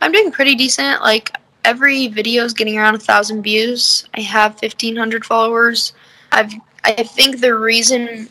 I'm 0.00 0.12
doing 0.12 0.30
pretty 0.30 0.54
decent. 0.54 1.02
Like 1.02 1.36
every 1.64 2.08
video 2.08 2.44
is 2.44 2.54
getting 2.54 2.78
around 2.78 2.94
a 2.94 2.98
thousand 2.98 3.42
views. 3.42 4.08
I 4.14 4.20
have 4.20 4.58
fifteen 4.58 4.96
hundred 4.96 5.24
followers. 5.24 5.92
I've. 6.32 6.52
I 6.84 7.02
think 7.02 7.40
the 7.40 7.54
reason, 7.56 8.28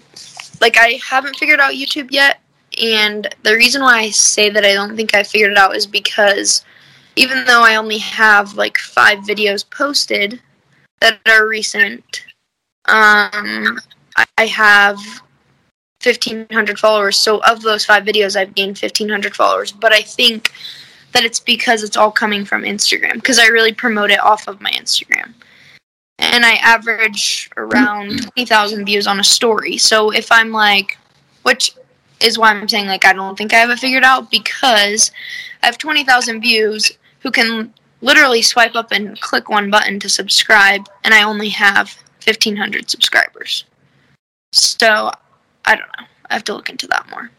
like, 0.61 0.77
I 0.77 0.99
haven't 1.07 1.35
figured 1.35 1.59
out 1.59 1.73
YouTube 1.73 2.09
yet, 2.11 2.39
and 2.81 3.27
the 3.43 3.53
reason 3.53 3.81
why 3.81 3.99
I 3.99 4.09
say 4.09 4.49
that 4.49 4.65
I 4.65 4.73
don't 4.73 4.95
think 4.95 5.13
I 5.13 5.23
figured 5.23 5.51
it 5.51 5.57
out 5.57 5.75
is 5.75 5.85
because 5.85 6.63
even 7.15 7.45
though 7.45 7.63
I 7.63 7.75
only 7.75 7.97
have 7.97 8.53
like 8.53 8.77
five 8.77 9.19
videos 9.19 9.69
posted 9.69 10.39
that 11.01 11.19
are 11.27 11.47
recent, 11.47 12.25
um, 12.85 13.79
I- 14.37 14.45
have 14.45 14.97
1500 16.03 16.79
followers. 16.79 17.17
So 17.17 17.39
of 17.39 17.61
those 17.61 17.85
five 17.85 18.03
videos, 18.03 18.35
I've 18.35 18.55
gained 18.55 18.77
1500 18.77 19.35
followers. 19.35 19.71
But 19.71 19.93
I 19.93 20.01
think 20.01 20.51
that 21.17 21.25
it's 21.25 21.39
because 21.39 21.81
it's 21.81 21.97
all 21.97 22.11
coming 22.11 22.45
from 22.45 22.61
Instagram 22.61 23.15
because 23.15 23.39
I 23.39 23.47
really 23.47 23.73
promote 23.73 24.11
it 24.11 24.23
off 24.23 24.47
of 24.47 24.61
my 24.61 24.69
Instagram. 24.69 25.33
And 26.19 26.45
I 26.45 26.57
average 26.57 27.49
around 27.57 28.11
mm-hmm. 28.11 28.29
20,000 28.35 28.85
views 28.85 29.07
on 29.07 29.19
a 29.19 29.23
story. 29.23 29.79
So 29.79 30.11
if 30.11 30.31
I'm 30.31 30.51
like, 30.51 30.99
which 31.41 31.71
is 32.19 32.37
why 32.37 32.51
I'm 32.51 32.67
saying 32.67 32.85
like 32.85 33.03
I 33.03 33.13
don't 33.13 33.35
think 33.35 33.51
I 33.51 33.57
have 33.57 33.71
it 33.71 33.79
figured 33.79 34.03
out 34.03 34.29
because 34.29 35.11
I 35.63 35.65
have 35.65 35.79
20,000 35.79 36.39
views 36.39 36.91
who 37.21 37.31
can 37.31 37.73
literally 38.01 38.43
swipe 38.43 38.75
up 38.75 38.91
and 38.91 39.19
click 39.19 39.49
one 39.49 39.71
button 39.71 39.99
to 40.01 40.09
subscribe, 40.09 40.87
and 41.03 41.15
I 41.15 41.23
only 41.23 41.49
have 41.49 41.97
1,500 42.25 42.91
subscribers. 42.91 43.65
So 44.51 45.11
I 45.65 45.75
don't 45.75 45.87
know. 45.97 46.05
I 46.29 46.33
have 46.33 46.43
to 46.43 46.53
look 46.53 46.69
into 46.69 46.85
that 46.87 47.09
more. 47.09 47.31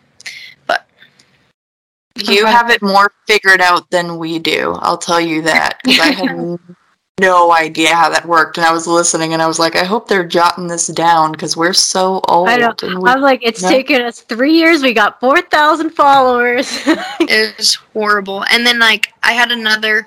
You 2.24 2.46
have 2.46 2.70
it 2.70 2.82
more 2.82 3.12
figured 3.26 3.60
out 3.60 3.90
than 3.90 4.18
we 4.18 4.38
do. 4.38 4.74
I'll 4.80 4.98
tell 4.98 5.20
you 5.20 5.42
that 5.42 5.78
because 5.84 6.00
I 6.00 6.10
had 6.12 6.58
no 7.20 7.52
idea 7.52 7.94
how 7.94 8.08
that 8.10 8.26
worked, 8.26 8.58
and 8.58 8.66
I 8.66 8.72
was 8.72 8.86
listening, 8.86 9.32
and 9.32 9.42
I 9.42 9.46
was 9.46 9.58
like, 9.58 9.74
I 9.76 9.84
hope 9.84 10.08
they're 10.08 10.26
jotting 10.26 10.68
this 10.68 10.86
down 10.88 11.32
because 11.32 11.56
we're 11.56 11.72
so 11.72 12.20
old. 12.28 12.48
I 12.48 12.56
know. 12.56 12.74
and 12.82 13.02
we- 13.02 13.10
I'm 13.10 13.20
like, 13.20 13.40
it's 13.42 13.62
Yeah. 13.62 13.68
taken 13.70 14.02
us 14.02 14.20
three 14.20 14.52
years. 14.54 14.82
We 14.82 14.94
got 14.94 15.20
4,000 15.20 15.90
followers. 15.90 16.68
It 17.20 17.56
was 17.58 17.74
horrible. 17.92 18.44
And 18.50 18.66
then 18.66 18.78
like 18.78 19.12
I 19.22 19.32
had 19.32 19.50
another 19.50 20.06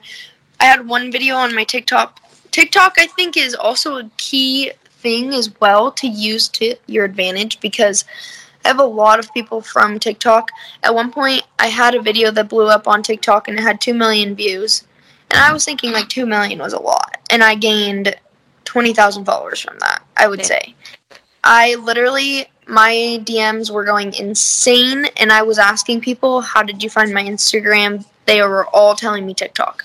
I 0.59 0.65
had 0.65 0.87
one 0.87 1.11
video 1.11 1.35
on 1.35 1.53
my 1.55 1.63
TikTok. 1.63 2.19
TikTok 2.51 2.95
I 2.97 3.07
think 3.07 3.35
is 3.37 3.55
also 3.55 3.97
a 3.97 4.09
key 4.17 4.71
thing 5.01 5.33
as 5.33 5.49
well 5.59 5.91
to 5.93 6.07
use 6.07 6.47
to 6.49 6.75
your 6.87 7.05
advantage 7.05 7.59
because 7.59 8.05
I 8.63 8.67
have 8.67 8.79
a 8.79 8.83
lot 8.85 9.19
of 9.19 9.33
people 9.33 9.61
from 9.61 9.99
TikTok. 9.99 10.51
At 10.83 10.95
one 10.95 11.11
point 11.11 11.43
I 11.59 11.67
had 11.67 11.95
a 11.95 12.01
video 12.01 12.31
that 12.31 12.49
blew 12.49 12.67
up 12.67 12.87
on 12.87 13.03
TikTok 13.03 13.47
and 13.47 13.57
it 13.57 13.61
had 13.61 13.81
2 13.81 13.93
million 13.93 14.35
views. 14.35 14.83
And 15.29 15.39
I 15.39 15.53
was 15.53 15.65
thinking 15.65 15.91
like 15.91 16.09
2 16.09 16.25
million 16.25 16.59
was 16.59 16.73
a 16.73 16.79
lot 16.81 17.17
and 17.29 17.43
I 17.43 17.55
gained 17.55 18.15
20,000 18.65 19.25
followers 19.25 19.59
from 19.61 19.79
that, 19.79 20.01
I 20.17 20.27
would 20.27 20.39
Yeah. 20.39 20.45
say. 20.45 20.75
I 21.43 21.75
literally 21.75 22.47
my 22.67 23.19
DMs 23.23 23.69
were 23.71 23.83
going 23.83 24.13
insane 24.13 25.05
and 25.17 25.31
I 25.31 25.41
was 25.41 25.57
asking 25.57 26.01
people, 26.01 26.41
"How 26.41 26.61
did 26.63 26.83
you 26.83 26.89
find 26.89 27.13
my 27.13 27.23
Instagram?" 27.23 28.05
they 28.27 28.41
were 28.43 28.67
all 28.67 28.95
telling 28.95 29.25
me 29.25 29.33
TikTok. 29.33 29.83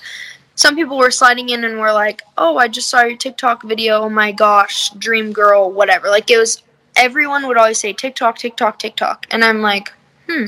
Some 0.55 0.75
people 0.75 0.97
were 0.97 1.11
sliding 1.11 1.49
in 1.49 1.63
and 1.63 1.79
were 1.79 1.91
like, 1.91 2.21
"Oh, 2.37 2.57
I 2.57 2.67
just 2.67 2.89
saw 2.89 3.01
your 3.01 3.17
TikTok 3.17 3.63
video. 3.63 4.03
Oh 4.03 4.09
my 4.09 4.31
gosh, 4.31 4.91
dream 4.91 5.33
girl, 5.33 5.71
whatever." 5.71 6.09
Like 6.09 6.29
it 6.29 6.37
was 6.37 6.61
everyone 6.97 7.47
would 7.47 7.57
always 7.57 7.79
say 7.79 7.93
TikTok, 7.93 8.37
TikTok, 8.37 8.79
TikTok, 8.79 9.27
and 9.31 9.43
I'm 9.43 9.61
like, 9.61 9.93
"Hmm." 10.29 10.47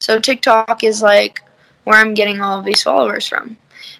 So 0.00 0.20
TikTok 0.20 0.84
is 0.84 1.00
like 1.00 1.40
where 1.84 1.98
I'm 1.98 2.14
getting 2.14 2.40
all 2.40 2.58
of 2.58 2.64
these 2.64 2.82
followers 2.82 3.26
from. 3.26 3.56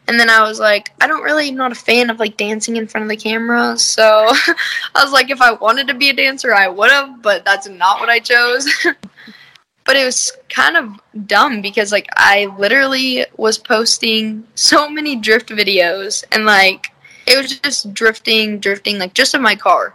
And 0.06 0.20
then 0.20 0.28
I 0.28 0.42
was 0.42 0.60
like, 0.60 0.90
I 1.00 1.06
don't 1.06 1.22
really 1.22 1.48
I'm 1.48 1.56
not 1.56 1.72
a 1.72 1.76
fan 1.76 2.10
of 2.10 2.18
like 2.18 2.36
dancing 2.36 2.76
in 2.76 2.86
front 2.86 3.04
of 3.04 3.08
the 3.08 3.16
camera. 3.16 3.76
So 3.78 4.02
I 4.94 5.02
was 5.02 5.12
like, 5.12 5.30
if 5.30 5.40
I 5.40 5.52
wanted 5.52 5.88
to 5.88 5.94
be 5.94 6.10
a 6.10 6.12
dancer, 6.12 6.54
I 6.54 6.68
would 6.68 6.90
have, 6.90 7.22
but 7.22 7.44
that's 7.44 7.68
not 7.68 8.00
what 8.00 8.10
I 8.10 8.18
chose. 8.18 8.68
but 9.84 9.96
it 9.96 10.04
was 10.04 10.32
kind 10.48 10.76
of 10.76 11.26
dumb 11.26 11.60
because 11.62 11.92
like 11.92 12.08
I 12.16 12.54
literally 12.58 13.24
was 13.36 13.58
posting 13.58 14.46
so 14.54 14.88
many 14.90 15.16
drift 15.16 15.48
videos 15.48 16.24
and 16.32 16.44
like 16.44 16.88
it 17.26 17.40
was 17.40 17.58
just 17.58 17.94
drifting, 17.94 18.58
drifting, 18.58 18.98
like 18.98 19.14
just 19.14 19.34
in 19.34 19.40
my 19.40 19.56
car. 19.56 19.94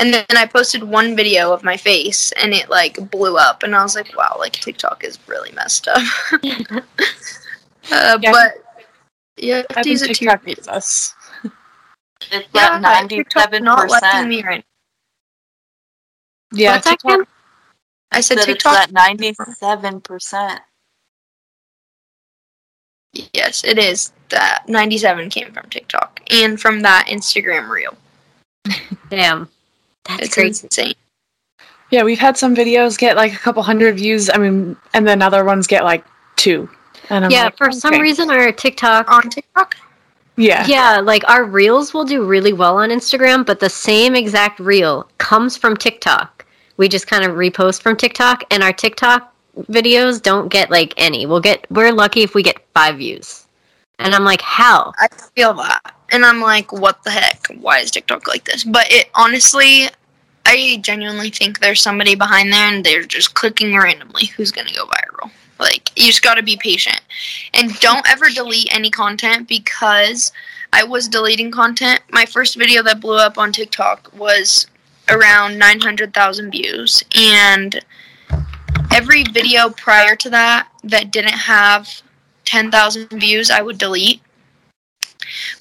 And 0.00 0.12
then 0.12 0.24
I 0.30 0.44
posted 0.46 0.82
one 0.82 1.14
video 1.14 1.52
of 1.52 1.62
my 1.62 1.76
face 1.76 2.32
and 2.32 2.52
it 2.52 2.68
like 2.68 3.10
blew 3.10 3.36
up 3.36 3.62
and 3.62 3.74
I 3.76 3.82
was 3.82 3.94
like, 3.94 4.16
wow, 4.16 4.36
like 4.38 4.52
TikTok 4.54 5.04
is 5.04 5.18
really 5.26 5.52
messed 5.52 5.86
up. 5.88 6.02
uh, 7.92 8.18
Yeah. 8.20 8.32
but 8.32 8.52
yeah, 9.36 9.62
I 9.70 9.74
think 9.74 9.84
these 9.84 10.02
are 10.02 10.06
two 10.08 10.14
TikTok 10.14 10.46
needs 10.46 10.68
us. 10.68 11.14
It's 12.32 12.48
yeah, 12.54 12.80
at 12.82 13.08
TikTok's 13.08 13.60
not 13.60 13.90
letting 13.90 14.28
me 14.28 14.42
right. 14.42 14.64
Yeah, 16.52 16.72
What's 16.74 16.84
that, 16.86 16.90
TikTok. 17.00 17.10
Kim? 17.10 17.26
I 18.12 18.20
said 18.20 18.38
That 18.38 18.48
it's 18.48 18.62
TikTok. 18.64 18.88
at 18.88 18.90
97%. 18.92 20.58
Yes, 23.32 23.64
it 23.64 23.78
is. 23.78 24.12
That 24.30 24.64
97 24.68 25.30
came 25.30 25.52
from 25.52 25.68
TikTok 25.68 26.20
and 26.30 26.60
from 26.60 26.80
that 26.80 27.06
Instagram 27.08 27.68
reel. 27.68 27.96
Damn. 29.10 29.48
That's 30.04 30.24
It's 30.24 30.34
crazy. 30.34 30.66
insane. 30.66 30.94
Yeah, 31.90 32.02
we've 32.02 32.18
had 32.18 32.36
some 32.36 32.54
videos 32.56 32.98
get 32.98 33.16
like 33.16 33.32
a 33.32 33.38
couple 33.38 33.62
hundred 33.62 33.96
views. 33.96 34.30
I 34.30 34.38
mean, 34.38 34.76
and 34.94 35.06
then 35.06 35.22
other 35.22 35.44
ones 35.44 35.66
get 35.66 35.84
like 35.84 36.04
two. 36.36 36.68
And 37.10 37.24
I'm 37.24 37.30
yeah, 37.30 37.44
like, 37.44 37.56
for 37.56 37.70
some 37.70 38.00
reason 38.00 38.30
our 38.30 38.50
TikTok 38.50 39.10
On 39.10 39.28
TikTok? 39.28 39.76
Yeah. 40.36 40.66
Yeah, 40.66 41.00
like 41.00 41.28
our 41.28 41.44
reels 41.44 41.94
will 41.94 42.04
do 42.04 42.24
really 42.24 42.52
well 42.52 42.78
on 42.78 42.90
Instagram, 42.90 43.46
but 43.46 43.60
the 43.60 43.70
same 43.70 44.16
exact 44.16 44.58
reel 44.58 45.08
comes 45.18 45.56
from 45.56 45.76
TikTok. 45.76 46.44
We 46.76 46.88
just 46.88 47.06
kind 47.06 47.24
of 47.24 47.36
repost 47.36 47.82
from 47.82 47.96
TikTok, 47.96 48.42
and 48.50 48.62
our 48.62 48.72
TikTok 48.72 49.32
videos 49.70 50.20
don't 50.20 50.48
get 50.48 50.70
like 50.70 50.92
any. 50.96 51.26
We'll 51.26 51.40
get 51.40 51.64
we're 51.70 51.92
lucky 51.92 52.22
if 52.22 52.34
we 52.34 52.42
get 52.42 52.66
five 52.74 52.98
views, 52.98 53.46
and 54.00 54.12
I'm 54.12 54.24
like, 54.24 54.40
how? 54.40 54.92
I 54.98 55.06
feel 55.36 55.54
that. 55.54 55.94
And 56.14 56.24
I'm 56.24 56.40
like, 56.40 56.70
what 56.70 57.02
the 57.02 57.10
heck? 57.10 57.48
Why 57.58 57.80
is 57.80 57.90
TikTok 57.90 58.28
like 58.28 58.44
this? 58.44 58.62
But 58.62 58.86
it 58.88 59.10
honestly, 59.16 59.88
I 60.46 60.78
genuinely 60.80 61.28
think 61.28 61.58
there's 61.58 61.82
somebody 61.82 62.14
behind 62.14 62.52
there 62.52 62.72
and 62.72 62.84
they're 62.84 63.02
just 63.02 63.34
clicking 63.34 63.76
randomly 63.76 64.26
who's 64.26 64.52
going 64.52 64.68
to 64.68 64.74
go 64.74 64.86
viral. 64.86 65.32
Like, 65.58 65.90
you 65.96 66.06
just 66.06 66.22
got 66.22 66.34
to 66.34 66.42
be 66.44 66.56
patient. 66.56 67.00
And 67.52 67.74
don't 67.80 68.08
ever 68.08 68.30
delete 68.30 68.72
any 68.72 68.90
content 68.90 69.48
because 69.48 70.30
I 70.72 70.84
was 70.84 71.08
deleting 71.08 71.50
content. 71.50 72.00
My 72.12 72.26
first 72.26 72.54
video 72.54 72.84
that 72.84 73.00
blew 73.00 73.16
up 73.16 73.36
on 73.36 73.50
TikTok 73.50 74.12
was 74.16 74.68
around 75.08 75.58
900,000 75.58 76.52
views. 76.52 77.02
And 77.18 77.84
every 78.92 79.24
video 79.24 79.68
prior 79.70 80.14
to 80.14 80.30
that 80.30 80.68
that 80.84 81.10
didn't 81.10 81.32
have 81.32 82.02
10,000 82.44 83.08
views, 83.18 83.50
I 83.50 83.62
would 83.62 83.78
delete. 83.78 84.20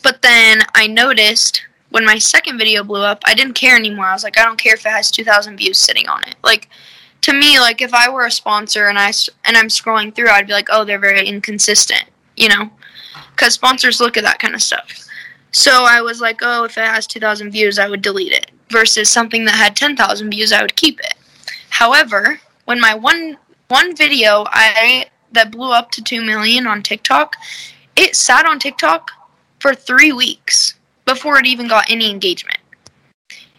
But 0.01 0.21
then 0.21 0.61
I 0.75 0.87
noticed 0.87 1.63
when 1.89 2.05
my 2.05 2.17
second 2.17 2.57
video 2.57 2.83
blew 2.83 3.01
up, 3.01 3.21
I 3.25 3.35
didn't 3.35 3.53
care 3.53 3.75
anymore. 3.75 4.05
I 4.05 4.13
was 4.13 4.23
like, 4.23 4.39
I 4.39 4.43
don't 4.43 4.59
care 4.59 4.73
if 4.73 4.85
it 4.85 4.89
has 4.89 5.11
2,000 5.11 5.57
views 5.57 5.77
sitting 5.77 6.07
on 6.07 6.23
it. 6.23 6.35
Like, 6.43 6.69
to 7.21 7.33
me, 7.33 7.59
like 7.59 7.81
if 7.81 7.93
I 7.93 8.09
were 8.09 8.25
a 8.25 8.31
sponsor 8.31 8.87
and 8.87 8.97
I 8.97 9.11
and 9.45 9.55
I'm 9.55 9.67
scrolling 9.67 10.13
through, 10.13 10.29
I'd 10.29 10.47
be 10.47 10.53
like, 10.53 10.69
oh, 10.71 10.83
they're 10.83 10.99
very 10.99 11.27
inconsistent, 11.27 12.05
you 12.35 12.49
know, 12.49 12.69
because 13.35 13.53
sponsors 13.53 14.01
look 14.01 14.17
at 14.17 14.23
that 14.23 14.39
kind 14.39 14.55
of 14.55 14.61
stuff. 14.61 15.07
So 15.51 15.85
I 15.87 16.01
was 16.01 16.19
like, 16.19 16.39
oh, 16.41 16.63
if 16.63 16.77
it 16.77 16.85
has 16.85 17.05
2,000 17.05 17.51
views, 17.51 17.77
I 17.77 17.87
would 17.87 18.01
delete 18.01 18.33
it. 18.33 18.49
Versus 18.69 19.07
something 19.07 19.45
that 19.45 19.53
had 19.53 19.75
10,000 19.75 20.31
views, 20.31 20.51
I 20.51 20.63
would 20.63 20.75
keep 20.75 20.99
it. 20.99 21.13
However, 21.69 22.39
when 22.65 22.81
my 22.81 22.95
one 22.95 23.37
one 23.67 23.95
video 23.95 24.45
I 24.47 25.05
that 25.31 25.51
blew 25.51 25.71
up 25.71 25.91
to 25.91 26.03
2 26.03 26.23
million 26.23 26.67
on 26.67 26.83
TikTok, 26.83 27.35
it 27.95 28.15
sat 28.15 28.45
on 28.45 28.59
TikTok 28.59 29.11
for 29.63 29.73
3 29.73 30.11
weeks 30.11 30.73
before 31.05 31.39
it 31.39 31.45
even 31.45 31.69
got 31.69 31.89
any 31.89 32.11
engagement. 32.11 32.57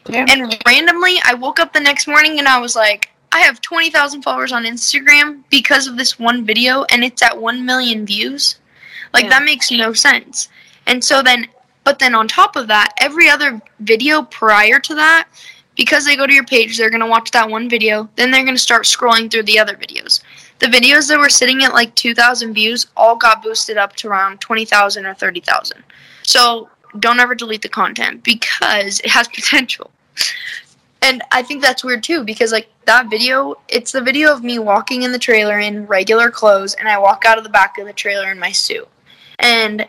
Damn. 0.05 0.29
And 0.29 0.63
randomly, 0.67 1.17
I 1.25 1.33
woke 1.33 1.59
up 1.59 1.73
the 1.73 1.81
next 1.81 2.07
morning 2.07 2.39
and 2.39 2.47
I 2.47 2.59
was 2.59 2.77
like, 2.77 3.09
I 3.33 3.39
have 3.39 3.63
20,000 3.63 4.21
followers 4.21 4.53
on 4.53 4.65
Instagram 4.65 5.43
because 5.49 5.87
of 5.87 5.97
this 5.97 6.19
one 6.19 6.45
video 6.45 6.85
and 6.91 7.03
it's 7.03 7.23
at 7.23 7.41
1 7.41 7.65
million 7.65 8.05
views. 8.05 8.59
Like, 9.15 9.25
Yeah. 9.25 9.31
that 9.31 9.45
makes 9.45 9.71
no 9.71 9.95
sense. 9.95 10.51
And 10.87 11.03
so 11.03 11.23
then, 11.23 11.49
but 11.85 11.99
then 11.99 12.15
on 12.15 12.29
top 12.29 12.55
of 12.55 12.69
that, 12.69 12.93
every 12.99 13.31
other 13.31 13.63
video 13.81 14.25
prior 14.25 14.79
to 14.81 14.95
that, 14.97 15.29
because 15.75 16.05
they 16.05 16.17
go 16.17 16.27
to 16.27 16.35
your 16.35 16.45
page, 16.45 16.77
they're 16.77 16.91
going 16.91 17.01
to 17.01 17.07
watch 17.07 17.31
that 17.31 17.49
one 17.49 17.67
video, 17.71 18.11
then 18.17 18.31
they're 18.31 18.45
going 18.45 18.55
to 18.57 18.61
start 18.61 18.85
scrolling 18.85 19.31
through 19.31 19.45
the 19.45 19.59
other 19.59 19.75
videos. 19.75 20.21
The 20.61 20.67
videos 20.67 21.09
that 21.09 21.19
were 21.19 21.29
sitting 21.29 21.65
at 21.65 21.73
like 21.73 21.95
2,000 21.95 22.55
views 22.55 22.87
all 22.97 23.17
got 23.17 23.43
boosted 23.43 23.77
up 23.77 23.97
to 23.97 24.09
around 24.09 24.41
20,000 24.41 25.05
or 25.05 25.15
30,000. 25.15 25.83
So 26.23 26.69
don't 26.99 27.21
ever 27.21 27.35
delete 27.35 27.63
the 27.63 27.69
content 27.69 28.23
because 28.23 29.01
it 29.01 29.11
has 29.11 29.29
potential. 29.35 29.91
And 31.03 31.23
I 31.33 31.43
think 31.43 31.61
that's 31.61 31.85
weird 31.85 32.03
too 32.03 32.25
because 32.25 32.51
like 32.51 32.69
that 32.87 33.11
video, 33.11 33.57
it's 33.69 33.93
the 33.93 34.01
video 34.01 34.33
of 34.33 34.43
me 34.43 34.59
walking 34.59 35.03
in 35.03 35.13
the 35.13 35.19
trailer 35.19 35.59
in 35.59 35.87
regular 35.87 36.31
clothes 36.31 36.75
and 36.75 36.89
I 36.89 36.99
walk 36.99 37.25
out 37.27 37.37
of 37.37 37.45
the 37.45 37.51
back 37.51 37.77
of 37.79 37.87
the 37.87 37.93
trailer 37.93 38.31
in 38.31 38.39
my 38.39 38.53
suit. 38.53 38.89
And 39.39 39.87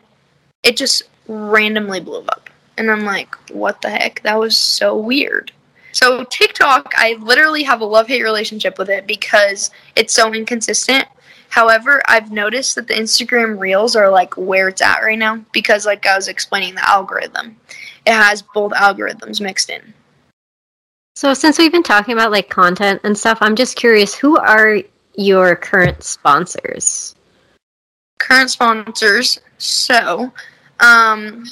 it 0.63 0.76
just 0.76 1.03
randomly 1.28 2.01
blew 2.01 2.26
up. 2.28 2.49
And 2.78 2.91
I'm 2.91 3.05
like, 3.05 3.34
what 3.51 3.82
the 3.82 3.89
heck? 3.89 4.22
That 4.24 4.38
was 4.38 4.57
so 4.57 4.97
weird. 4.97 5.51
So 5.96 6.26
TikTok, 6.26 6.93
I 6.98 7.14
literally 7.22 7.64
have 7.64 7.80
a 7.80 7.86
love-hate 7.86 8.22
relationship 8.22 8.78
with 8.78 8.89
it 8.89 9.08
because 9.08 9.72
it's 9.96 10.14
so 10.14 10.34
inconsistent. 10.34 11.08
However, 11.50 12.02
I've 12.06 12.32
noticed 12.32 12.76
that 12.76 12.88
the 12.88 12.96
Instagram 12.96 13.58
Reels 13.58 13.96
are 13.96 14.10
like 14.10 14.36
where 14.36 14.68
it's 14.68 14.82
at 14.82 15.00
right 15.00 15.18
now 15.18 15.43
because 15.54 15.86
like 15.86 16.06
I 16.06 16.18
was 16.18 16.28
explaining 16.28 16.76
the 16.76 16.88
algorithm. 16.88 17.56
It 18.06 18.12
has 18.12 18.41
both 18.41 18.74
algorithms 18.74 19.39
mixed 19.39 19.70
in. 19.70 19.93
So 21.16 21.34
since 21.34 21.58
we've 21.58 21.72
been 21.72 21.82
talking 21.82 22.14
about 22.14 22.32
like 22.32 22.50
content 22.50 23.00
and 23.06 23.18
stuff, 23.18 23.38
I'm 23.39 23.56
just 23.56 23.78
curious, 23.78 24.14
who 24.14 24.38
are 24.38 24.82
your 25.16 25.56
current 25.56 26.04
sponsors? 26.04 27.16
current 28.26 28.50
sponsors. 28.50 29.39
So, 29.58 30.32
um, 30.80 31.46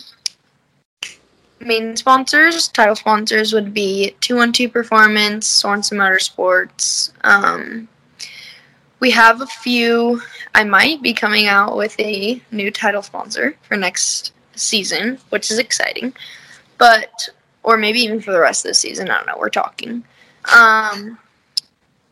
main 1.66 1.96
sponsors, 1.96 2.68
title 2.68 2.96
sponsors 2.96 3.54
would 3.54 3.74
be 3.74 4.16
212 4.22 4.72
Performance, 4.72 5.62
Sorensen 5.62 5.98
Motorsports. 5.98 7.12
Um, 7.24 7.88
we 9.00 9.12
have 9.12 9.42
a 9.42 9.48
few. 9.48 10.22
I 10.56 10.64
might 10.64 11.02
be 11.02 11.14
coming 11.14 11.48
out 11.48 11.76
with 11.76 12.00
a 12.00 12.42
new 12.52 12.72
title 12.72 13.02
sponsor 13.02 13.58
for 13.64 13.76
next 13.76 14.34
season, 14.56 15.20
which 15.30 15.52
is 15.52 15.60
exciting. 15.60 16.14
But, 16.78 17.30
or 17.64 17.78
maybe 17.78 18.00
even 18.00 18.22
for 18.22 18.32
the 18.32 18.40
rest 18.40 18.66
of 18.66 18.70
the 18.70 18.76
season. 18.76 19.10
I 19.10 19.18
don't 19.18 19.28
know. 19.28 19.38
We're 19.38 19.50
talking. 19.50 20.04
Um, 20.56 21.18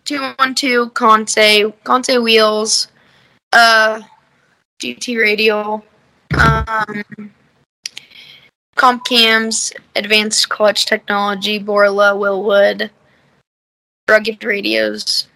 212 0.05 0.93
Conce, 0.93 1.73
Conce 1.83 2.21
Wheels, 2.21 2.87
uh, 3.53 4.01
GT 4.79 5.17
Radial, 5.17 5.85
um, 6.37 7.31
Comp 8.81 9.05
Cams, 9.05 9.71
Advanced 9.95 10.49
Clutch 10.49 10.87
Technology, 10.87 11.59
Borla, 11.59 12.15
Willwood, 12.15 12.89
Rugged 14.09 14.43
Radios. 14.43 15.27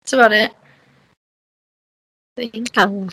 That's 0.00 0.12
about 0.12 0.32
it. 0.32 0.52
Oh, 2.76 3.08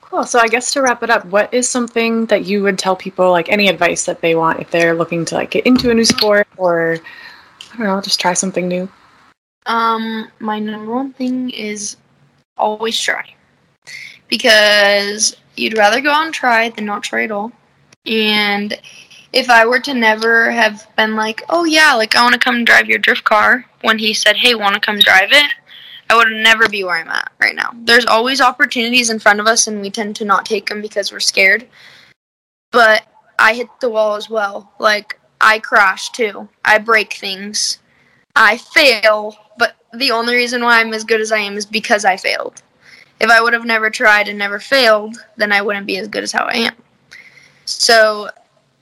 Cool. 0.00 0.24
So 0.24 0.38
I 0.38 0.48
guess 0.48 0.72
to 0.72 0.80
wrap 0.80 1.02
it 1.02 1.10
up, 1.10 1.26
what 1.26 1.52
is 1.52 1.68
something 1.68 2.24
that 2.26 2.46
you 2.46 2.62
would 2.62 2.78
tell 2.78 2.96
people, 2.96 3.30
like 3.30 3.50
any 3.50 3.68
advice 3.68 4.06
that 4.06 4.22
they 4.22 4.34
want 4.34 4.60
if 4.60 4.70
they're 4.70 4.94
looking 4.94 5.26
to 5.26 5.34
like 5.34 5.50
get 5.50 5.66
into 5.66 5.90
a 5.90 5.94
new 5.94 6.06
sport 6.06 6.48
or 6.56 6.96
I 7.74 7.76
don't 7.76 7.86
know, 7.86 8.00
just 8.00 8.18
try 8.18 8.32
something 8.32 8.66
new? 8.66 8.88
Um, 9.66 10.30
my 10.38 10.58
number 10.58 10.90
one 10.90 11.12
thing 11.12 11.50
is 11.50 11.98
always 12.56 12.98
try. 12.98 13.34
Because 14.26 15.36
you'd 15.56 15.76
rather 15.76 16.00
go 16.00 16.10
out 16.10 16.24
and 16.24 16.34
try 16.34 16.70
than 16.70 16.86
not 16.86 17.02
try 17.02 17.24
at 17.24 17.30
all. 17.30 17.52
And 18.08 18.80
if 19.32 19.50
I 19.50 19.66
were 19.66 19.80
to 19.80 19.94
never 19.94 20.50
have 20.50 20.88
been 20.96 21.14
like, 21.14 21.42
oh 21.50 21.64
yeah, 21.64 21.94
like 21.94 22.16
I 22.16 22.22
want 22.22 22.32
to 22.32 22.40
come 22.40 22.64
drive 22.64 22.88
your 22.88 22.98
drift 22.98 23.24
car, 23.24 23.64
when 23.82 23.98
he 23.98 24.14
said, 24.14 24.36
hey, 24.36 24.54
want 24.54 24.74
to 24.74 24.80
come 24.80 24.98
drive 24.98 25.30
it, 25.30 25.52
I 26.10 26.16
would 26.16 26.28
never 26.30 26.68
be 26.68 26.84
where 26.84 26.96
I'm 26.96 27.08
at 27.08 27.30
right 27.38 27.54
now. 27.54 27.70
There's 27.84 28.06
always 28.06 28.40
opportunities 28.40 29.10
in 29.10 29.18
front 29.18 29.40
of 29.40 29.46
us, 29.46 29.66
and 29.66 29.82
we 29.82 29.90
tend 29.90 30.16
to 30.16 30.24
not 30.24 30.46
take 30.46 30.66
them 30.68 30.80
because 30.80 31.12
we're 31.12 31.20
scared. 31.20 31.68
But 32.72 33.06
I 33.38 33.52
hit 33.54 33.68
the 33.80 33.90
wall 33.90 34.16
as 34.16 34.30
well. 34.30 34.72
Like, 34.78 35.20
I 35.40 35.58
crash 35.58 36.10
too. 36.10 36.48
I 36.64 36.78
break 36.78 37.12
things. 37.12 37.78
I 38.34 38.56
fail, 38.56 39.36
but 39.58 39.76
the 39.92 40.10
only 40.10 40.34
reason 40.34 40.62
why 40.62 40.80
I'm 40.80 40.94
as 40.94 41.04
good 41.04 41.20
as 41.20 41.32
I 41.32 41.38
am 41.38 41.56
is 41.56 41.66
because 41.66 42.04
I 42.04 42.16
failed. 42.16 42.62
If 43.20 43.30
I 43.30 43.42
would 43.42 43.52
have 43.52 43.64
never 43.64 43.90
tried 43.90 44.28
and 44.28 44.38
never 44.38 44.60
failed, 44.60 45.16
then 45.36 45.52
I 45.52 45.60
wouldn't 45.60 45.86
be 45.86 45.98
as 45.98 46.08
good 46.08 46.22
as 46.22 46.32
how 46.32 46.44
I 46.44 46.54
am. 46.54 46.76
So 47.68 48.30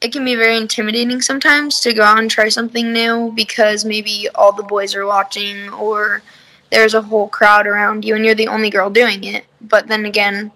it 0.01 0.13
can 0.13 0.25
be 0.25 0.37
very 0.37 0.57
intimidating 0.57 1.21
sometimes 1.21 1.81
to 1.81 1.93
go 1.93 2.03
out 2.03 2.21
and 2.21 2.31
try 2.31 2.49
something 2.49 2.93
new 2.93 3.33
because 3.35 3.85
maybe 3.85 4.29
all 4.37 4.53
the 4.53 4.63
boys 4.63 4.95
are 4.95 5.07
watching 5.07 5.69
or 5.71 6.23
there's 6.71 6.95
a 6.95 7.03
whole 7.03 7.29
crowd 7.29 7.67
around 7.67 8.05
you 8.05 8.15
and 8.15 8.25
you're 8.25 8.37
the 8.37 8.47
only 8.47 8.71
girl 8.71 8.89
doing 8.89 9.25
it. 9.25 9.45
But 9.61 9.89
then 9.89 10.05
again, 10.05 10.53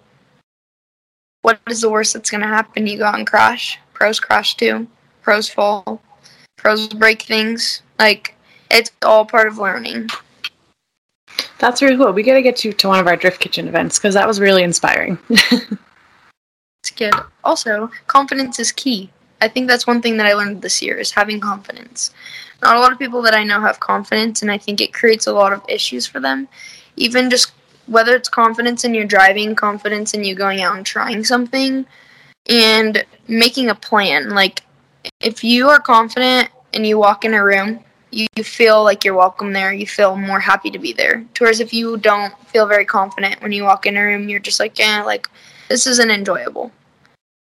what 1.41 1.59
is 1.69 1.81
the 1.81 1.89
worst 1.89 2.13
that's 2.13 2.31
going 2.31 2.41
to 2.41 2.47
happen? 2.47 2.87
You 2.87 2.99
go 2.99 3.05
out 3.05 3.17
and 3.17 3.27
crash. 3.27 3.77
Pros 3.93 4.19
crash 4.19 4.55
too. 4.55 4.87
Pros 5.21 5.49
fall. 5.49 6.01
Pros 6.55 6.87
break 6.87 7.23
things. 7.23 7.81
Like, 7.99 8.35
it's 8.69 8.91
all 9.01 9.25
part 9.25 9.47
of 9.47 9.57
learning. 9.57 10.09
That's 11.59 11.81
really 11.81 11.97
cool. 11.97 12.13
We 12.13 12.23
got 12.23 12.35
to 12.35 12.41
get 12.41 12.63
you 12.63 12.71
to 12.71 12.87
one 12.87 12.99
of 12.99 13.07
our 13.07 13.17
Drift 13.17 13.41
Kitchen 13.41 13.67
events 13.67 13.99
because 13.99 14.13
that 14.13 14.27
was 14.27 14.39
really 14.39 14.63
inspiring. 14.63 15.19
Good. 16.95 17.13
Also, 17.43 17.91
confidence 18.07 18.59
is 18.59 18.71
key. 18.71 19.09
I 19.39 19.47
think 19.47 19.67
that's 19.67 19.87
one 19.87 20.01
thing 20.01 20.17
that 20.17 20.25
I 20.25 20.33
learned 20.33 20.61
this 20.61 20.81
year 20.81 20.97
is 20.97 21.11
having 21.11 21.39
confidence. 21.39 22.11
Not 22.61 22.75
a 22.75 22.79
lot 22.79 22.91
of 22.91 22.99
people 22.99 23.21
that 23.23 23.33
I 23.33 23.43
know 23.43 23.61
have 23.61 23.79
confidence, 23.79 24.41
and 24.41 24.51
I 24.51 24.57
think 24.57 24.81
it 24.81 24.93
creates 24.93 25.27
a 25.27 25.33
lot 25.33 25.53
of 25.53 25.63
issues 25.67 26.05
for 26.05 26.19
them. 26.19 26.47
Even 26.95 27.29
just 27.29 27.53
whether 27.87 28.15
it's 28.15 28.29
confidence 28.29 28.83
in 28.83 28.93
your 28.93 29.05
driving, 29.05 29.55
confidence 29.55 30.13
in 30.13 30.23
you 30.23 30.35
going 30.35 30.61
out 30.61 30.75
and 30.75 30.85
trying 30.85 31.23
something, 31.23 31.85
and 32.49 33.05
making 33.27 33.69
a 33.69 33.75
plan. 33.75 34.29
Like, 34.29 34.63
if 35.19 35.43
you 35.43 35.69
are 35.69 35.79
confident 35.79 36.49
and 36.73 36.85
you 36.85 36.97
walk 36.97 37.25
in 37.25 37.33
a 37.33 37.43
room, 37.43 37.83
you, 38.11 38.27
you 38.35 38.43
feel 38.43 38.83
like 38.83 39.03
you're 39.03 39.15
welcome 39.15 39.53
there. 39.53 39.73
You 39.73 39.87
feel 39.87 40.15
more 40.15 40.39
happy 40.39 40.69
to 40.71 40.79
be 40.79 40.93
there. 40.93 41.25
Whereas 41.39 41.59
if 41.59 41.73
you 41.73 41.97
don't 41.97 42.33
feel 42.49 42.67
very 42.67 42.85
confident 42.85 43.41
when 43.41 43.51
you 43.51 43.63
walk 43.63 43.85
in 43.85 43.97
a 43.97 44.03
room, 44.03 44.29
you're 44.29 44.39
just 44.39 44.59
like, 44.59 44.77
yeah, 44.77 45.03
like 45.03 45.27
this 45.71 45.87
isn't 45.87 46.11
enjoyable. 46.11 46.69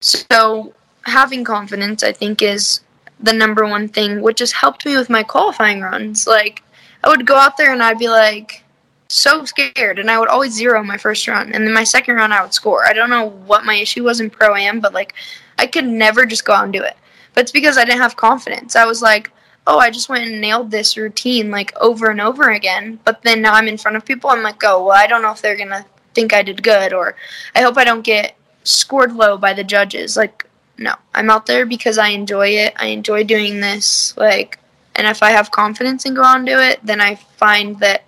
So 0.01 0.73
having 1.05 1.43
confidence, 1.43 2.03
I 2.03 2.11
think, 2.11 2.43
is 2.43 2.81
the 3.19 3.33
number 3.33 3.65
one 3.65 3.87
thing, 3.87 4.21
which 4.21 4.39
has 4.39 4.51
helped 4.51 4.85
me 4.85 4.95
with 4.95 5.09
my 5.09 5.23
qualifying 5.23 5.81
runs. 5.81 6.27
Like 6.27 6.63
I 7.03 7.09
would 7.09 7.25
go 7.25 7.35
out 7.35 7.57
there 7.57 7.73
and 7.73 7.81
I'd 7.81 7.97
be 7.97 8.09
like 8.09 8.63
so 9.07 9.43
scared, 9.43 9.99
and 9.99 10.09
I 10.09 10.19
would 10.19 10.29
always 10.29 10.53
zero 10.53 10.83
my 10.83 10.97
first 10.97 11.27
run, 11.27 11.51
and 11.51 11.65
then 11.65 11.73
my 11.73 11.83
second 11.83 12.15
run 12.15 12.31
I 12.31 12.41
would 12.43 12.53
score. 12.53 12.85
I 12.85 12.93
don't 12.93 13.09
know 13.09 13.29
what 13.47 13.65
my 13.65 13.75
issue 13.75 14.03
was 14.03 14.21
in 14.21 14.29
pro 14.29 14.55
am, 14.55 14.79
but 14.79 14.93
like 14.93 15.13
I 15.57 15.65
could 15.65 15.85
never 15.85 16.25
just 16.25 16.45
go 16.45 16.53
out 16.53 16.65
and 16.65 16.73
do 16.73 16.83
it. 16.83 16.95
But 17.33 17.41
it's 17.41 17.51
because 17.51 17.77
I 17.77 17.85
didn't 17.85 18.01
have 18.01 18.15
confidence. 18.15 18.75
I 18.75 18.85
was 18.85 19.01
like, 19.01 19.31
oh, 19.65 19.79
I 19.79 19.89
just 19.89 20.09
went 20.09 20.29
and 20.29 20.41
nailed 20.41 20.69
this 20.69 20.95
routine 20.95 21.49
like 21.49 21.73
over 21.79 22.11
and 22.11 22.21
over 22.21 22.51
again. 22.51 22.99
But 23.03 23.21
then 23.23 23.41
now 23.41 23.53
I'm 23.53 23.67
in 23.67 23.77
front 23.77 23.97
of 23.97 24.05
people. 24.05 24.29
I'm 24.29 24.43
like, 24.43 24.61
oh, 24.63 24.85
well, 24.85 24.97
I 24.97 25.07
don't 25.07 25.21
know 25.23 25.31
if 25.31 25.41
they're 25.41 25.57
gonna 25.57 25.85
think 26.13 26.33
I 26.33 26.43
did 26.43 26.63
good, 26.63 26.93
or 26.93 27.15
I 27.55 27.61
hope 27.61 27.77
I 27.77 27.83
don't 27.83 28.03
get 28.03 28.35
scored 28.63 29.13
low 29.13 29.37
by 29.37 29.53
the 29.53 29.63
judges. 29.63 30.17
Like, 30.17 30.45
no, 30.77 30.95
I'm 31.13 31.29
out 31.29 31.45
there 31.45 31.65
because 31.65 31.97
I 31.97 32.09
enjoy 32.09 32.47
it. 32.49 32.73
I 32.77 32.87
enjoy 32.87 33.23
doing 33.23 33.59
this. 33.59 34.15
Like, 34.17 34.59
and 34.95 35.07
if 35.07 35.23
I 35.23 35.31
have 35.31 35.51
confidence 35.51 36.05
and 36.05 36.15
go 36.15 36.23
out 36.23 36.37
and 36.37 36.45
do 36.45 36.59
it, 36.59 36.79
then 36.83 37.01
I 37.01 37.15
find 37.15 37.79
that 37.79 38.03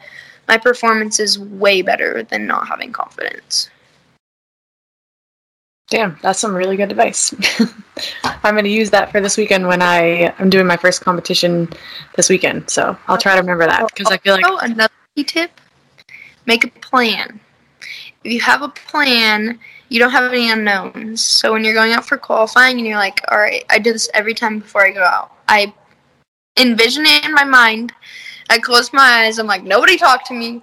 my 0.47 0.57
performance 0.57 1.19
is 1.19 1.39
way 1.39 1.81
better 1.81 2.23
than 2.23 2.45
not 2.45 2.67
having 2.67 2.91
confidence. 2.91 3.69
Damn, 5.89 6.17
that's 6.21 6.39
some 6.39 6.55
really 6.55 6.75
good 6.75 6.91
advice. 6.91 7.33
I'm 8.23 8.55
going 8.55 8.63
to 8.63 8.69
use 8.69 8.89
that 8.91 9.11
for 9.11 9.21
this 9.21 9.37
weekend 9.37 9.67
when 9.67 9.81
I 9.81 10.33
am 10.39 10.49
doing 10.49 10.65
my 10.65 10.77
first 10.77 11.01
competition 11.01 11.69
this 12.15 12.29
weekend. 12.29 12.69
So 12.69 12.97
I'll 13.07 13.17
try 13.17 13.35
to 13.35 13.41
remember 13.41 13.65
that 13.67 13.87
because 13.93 14.11
I 14.11 14.17
feel 14.17 14.33
like 14.33 14.45
oh, 14.47 14.59
oh, 14.59 14.65
another 14.65 14.93
key 15.15 15.23
tip: 15.23 15.51
make 16.45 16.63
a 16.63 16.69
plan. 16.79 17.39
If 18.24 18.32
you 18.32 18.39
have 18.41 18.61
a 18.61 18.69
plan, 18.69 19.59
you 19.89 19.99
don't 19.99 20.11
have 20.11 20.32
any 20.32 20.49
unknowns. 20.49 21.24
So 21.24 21.51
when 21.51 21.63
you're 21.63 21.74
going 21.74 21.91
out 21.91 22.05
for 22.05 22.17
qualifying 22.17 22.78
and 22.78 22.88
you're 22.88 22.97
like, 22.97 23.19
all 23.30 23.38
right, 23.38 23.65
I 23.69 23.80
do 23.80 23.91
this 23.91 24.09
every 24.13 24.34
time 24.34 24.59
before 24.59 24.86
I 24.86 24.91
go 24.91 25.03
out. 25.03 25.32
I 25.47 25.74
envision 26.57 27.05
it 27.05 27.26
in 27.26 27.34
my 27.34 27.43
mind. 27.43 27.91
I 28.49 28.59
close 28.59 28.93
my 28.93 29.26
eyes. 29.26 29.39
I'm 29.39 29.47
like, 29.47 29.63
nobody 29.63 29.97
talk 29.97 30.26
to 30.28 30.34
me. 30.34 30.61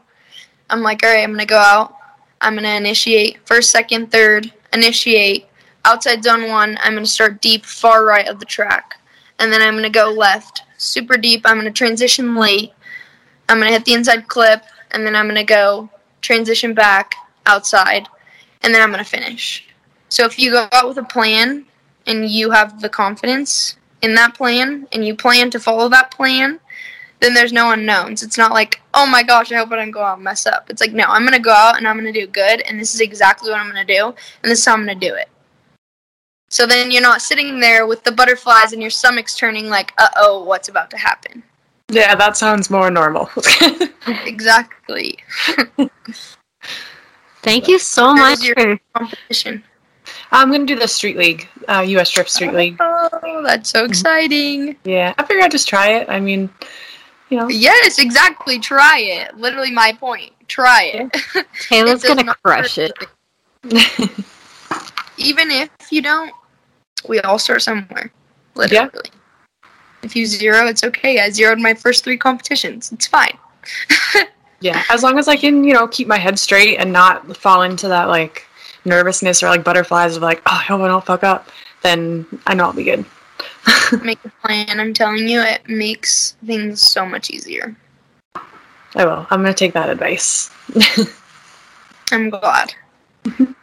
I'm 0.71 0.81
like, 0.81 1.05
all 1.05 1.11
right, 1.11 1.23
I'm 1.23 1.33
gonna 1.33 1.47
go 1.47 1.59
out. 1.59 1.95
I'm 2.41 2.55
gonna 2.55 2.69
initiate 2.69 3.47
first, 3.47 3.71
second, 3.71 4.11
third. 4.11 4.53
Initiate 4.73 5.47
outside 5.85 6.23
zone 6.23 6.49
one. 6.49 6.79
I'm 6.83 6.95
gonna 6.95 7.07
start 7.07 7.43
deep, 7.43 7.67
far 7.67 8.05
right 8.05 8.29
of 8.29 8.39
the 8.39 8.47
track, 8.47 8.99
and 9.39 9.53
then 9.53 9.61
I'm 9.61 9.75
gonna 9.75 9.91
go 9.91 10.11
left, 10.11 10.63
super 10.79 11.17
deep. 11.17 11.43
I'm 11.45 11.57
gonna 11.57 11.73
transition 11.73 12.37
late. 12.37 12.73
I'm 13.49 13.59
gonna 13.59 13.73
hit 13.73 13.85
the 13.85 13.95
inside 13.95 14.29
clip, 14.29 14.63
and 14.93 15.05
then 15.05 15.17
I'm 15.17 15.27
gonna 15.27 15.45
go 15.45 15.91
transition 16.21 16.73
back 16.73 17.15
outside, 17.47 18.07
and 18.63 18.75
then 18.75 18.83
I'm 18.83 18.91
gonna 18.91 19.05
finish. 19.05 19.67
So 20.09 20.25
if 20.25 20.39
you 20.39 20.51
go 20.51 20.69
out 20.73 20.89
with 20.89 20.99
a 20.99 21.05
plan 21.05 21.67
and 22.07 22.29
you 22.29 22.51
have 22.51 22.81
the 22.81 22.89
confidence 22.89 23.77
in 24.03 24.15
that 24.15 24.35
plan 24.35 24.89
and 24.93 25.05
you 25.05 25.15
plan 25.15 25.51
to 25.51 25.61
follow 25.61 25.89
that 25.91 26.11
plan, 26.11 26.59
then 27.21 27.35
there's 27.35 27.53
no 27.53 27.73
unknowns. 27.73 28.23
It's 28.23 28.39
not 28.39 28.53
like, 28.53 28.81
oh 28.95 29.07
my 29.07 29.23
gosh, 29.23 29.53
I 29.53 29.57
hope 29.57 29.71
I 29.73 29.77
don't 29.77 29.91
go 29.91 30.03
out 30.03 30.17
and 30.17 30.25
mess 30.25 30.47
up. 30.47 30.71
It's 30.71 30.81
like, 30.81 30.93
no, 30.93 31.05
I'm 31.05 31.25
gonna 31.25 31.39
go 31.39 31.53
out 31.53 31.77
and 31.77 31.87
I'm 31.87 31.97
gonna 31.97 32.13
do 32.13 32.27
good, 32.27 32.63
and 32.63 32.81
this 32.81 32.95
is 32.95 33.01
exactly 33.01 33.51
what 33.51 33.61
I'm 33.61 33.69
gonna 33.69 33.85
do, 33.85 34.07
and 34.43 34.51
this 34.51 34.61
is 34.61 34.65
how 34.65 34.75
I'm 34.75 34.81
gonna 34.81 34.95
do 34.95 35.15
it. 35.15 35.29
So 36.49 36.67
then 36.67 36.91
you're 36.91 37.03
not 37.03 37.23
sitting 37.23 37.61
there 37.61 37.87
with 37.87 38.03
the 38.03 38.11
butterflies 38.11 38.73
and 38.73 38.83
your 38.83 38.91
stomach's 38.91 39.37
turning 39.37 39.69
like, 39.69 39.93
uh 39.99 40.09
oh, 40.17 40.43
what's 40.43 40.69
about 40.69 40.91
to 40.91 40.97
happen? 40.97 41.45
yeah, 41.91 42.15
that 42.15 42.37
sounds 42.37 42.71
more 42.71 42.91
normal. 42.91 43.31
Exactly. 44.25 45.19
Thank 47.43 47.69
you 47.69 47.79
so 47.79 48.15
That 48.15 48.39
much 48.39 48.43
your- 48.43 48.55
for 48.55 48.81
Competition. 48.95 49.65
I'm 50.33 50.49
going 50.51 50.67
to 50.67 50.75
do 50.75 50.79
the 50.81 50.89
Street 50.89 51.17
League, 51.17 51.49
uh, 51.69 51.81
US 51.81 52.11
Drift 52.11 52.31
Street 52.31 52.53
League. 52.53 52.77
Oh, 52.81 53.43
that's 53.45 53.71
so 53.71 53.85
exciting. 53.85 54.77
Yeah, 54.85 55.15
I 55.19 55.23
figured 55.25 55.45
I'd 55.45 55.51
just 55.51 55.69
try 55.69 55.89
it. 55.93 56.09
I 56.09 56.21
mean, 56.21 56.51
you 57.29 57.39
know, 57.39 57.49
Yes, 57.49 57.99
exactly. 57.99 58.59
Try 58.59 58.99
it. 59.01 59.37
Literally 59.37 59.71
my 59.71 59.93
point. 59.93 60.33
Try 60.49 60.85
it. 60.95 61.47
Taylor's 61.69 62.03
It 62.05 62.09
gonna 62.09 62.35
crush 62.43 62.77
hurt. 62.77 62.93
it. 63.65 64.11
Even 65.17 65.51
if 65.51 65.71
you 65.91 66.03
don't, 66.03 66.33
we 67.09 67.21
all 67.21 67.39
start 67.39 67.63
somewhere. 67.63 68.11
Literally. 68.55 69.11
If 70.03 70.17
you 70.17 70.27
zero, 70.27 70.67
it's 70.67 70.83
okay. 70.83 71.21
I 71.21 71.31
zeroed 71.31 71.59
my 71.61 71.75
first 71.75 72.03
three 72.05 72.17
competitions. 72.17 72.91
It's 72.91 73.07
fine. 73.07 73.37
yeah, 74.61 74.85
as 74.91 75.03
long 75.03 75.19
as 75.19 75.29
I 75.29 75.37
can, 75.37 75.65
you 75.65 75.75
know, 75.75 75.89
keep 75.89 76.07
my 76.07 76.19
head 76.19 76.39
straight 76.39 76.79
and 76.79 76.93
not 76.93 77.37
fall 77.37 77.63
into 77.63 77.89
that 77.89 78.09
like 78.09 78.47
nervousness 78.85 79.43
or 79.43 79.49
like 79.49 79.65
butterflies 79.65 80.17
of 80.17 80.23
like, 80.23 80.39
oh, 80.47 80.53
I 80.53 80.63
hope 80.63 80.81
I 80.81 80.89
don't 80.89 81.05
fuck 81.05 81.25
up, 81.25 81.49
then 81.83 82.27
I 82.47 82.55
know 82.55 82.65
I'll 82.65 82.73
be 82.73 82.85
good. 82.85 83.05
Make 84.03 84.25
a 84.25 84.31
plan. 84.47 84.81
I'm 84.81 84.95
telling 84.95 85.29
you, 85.29 85.41
it 85.41 85.69
makes 85.69 86.37
things 86.47 86.81
so 86.81 87.05
much 87.07 87.31
easier. 87.31 87.75
I 88.95 89.05
will. 89.05 89.27
I'm 89.31 89.43
going 89.43 89.55
to 89.55 89.59
take 89.59 89.73
that 89.75 89.89
advice. 89.89 90.51
I'm 92.13 92.31
glad. 92.31 92.75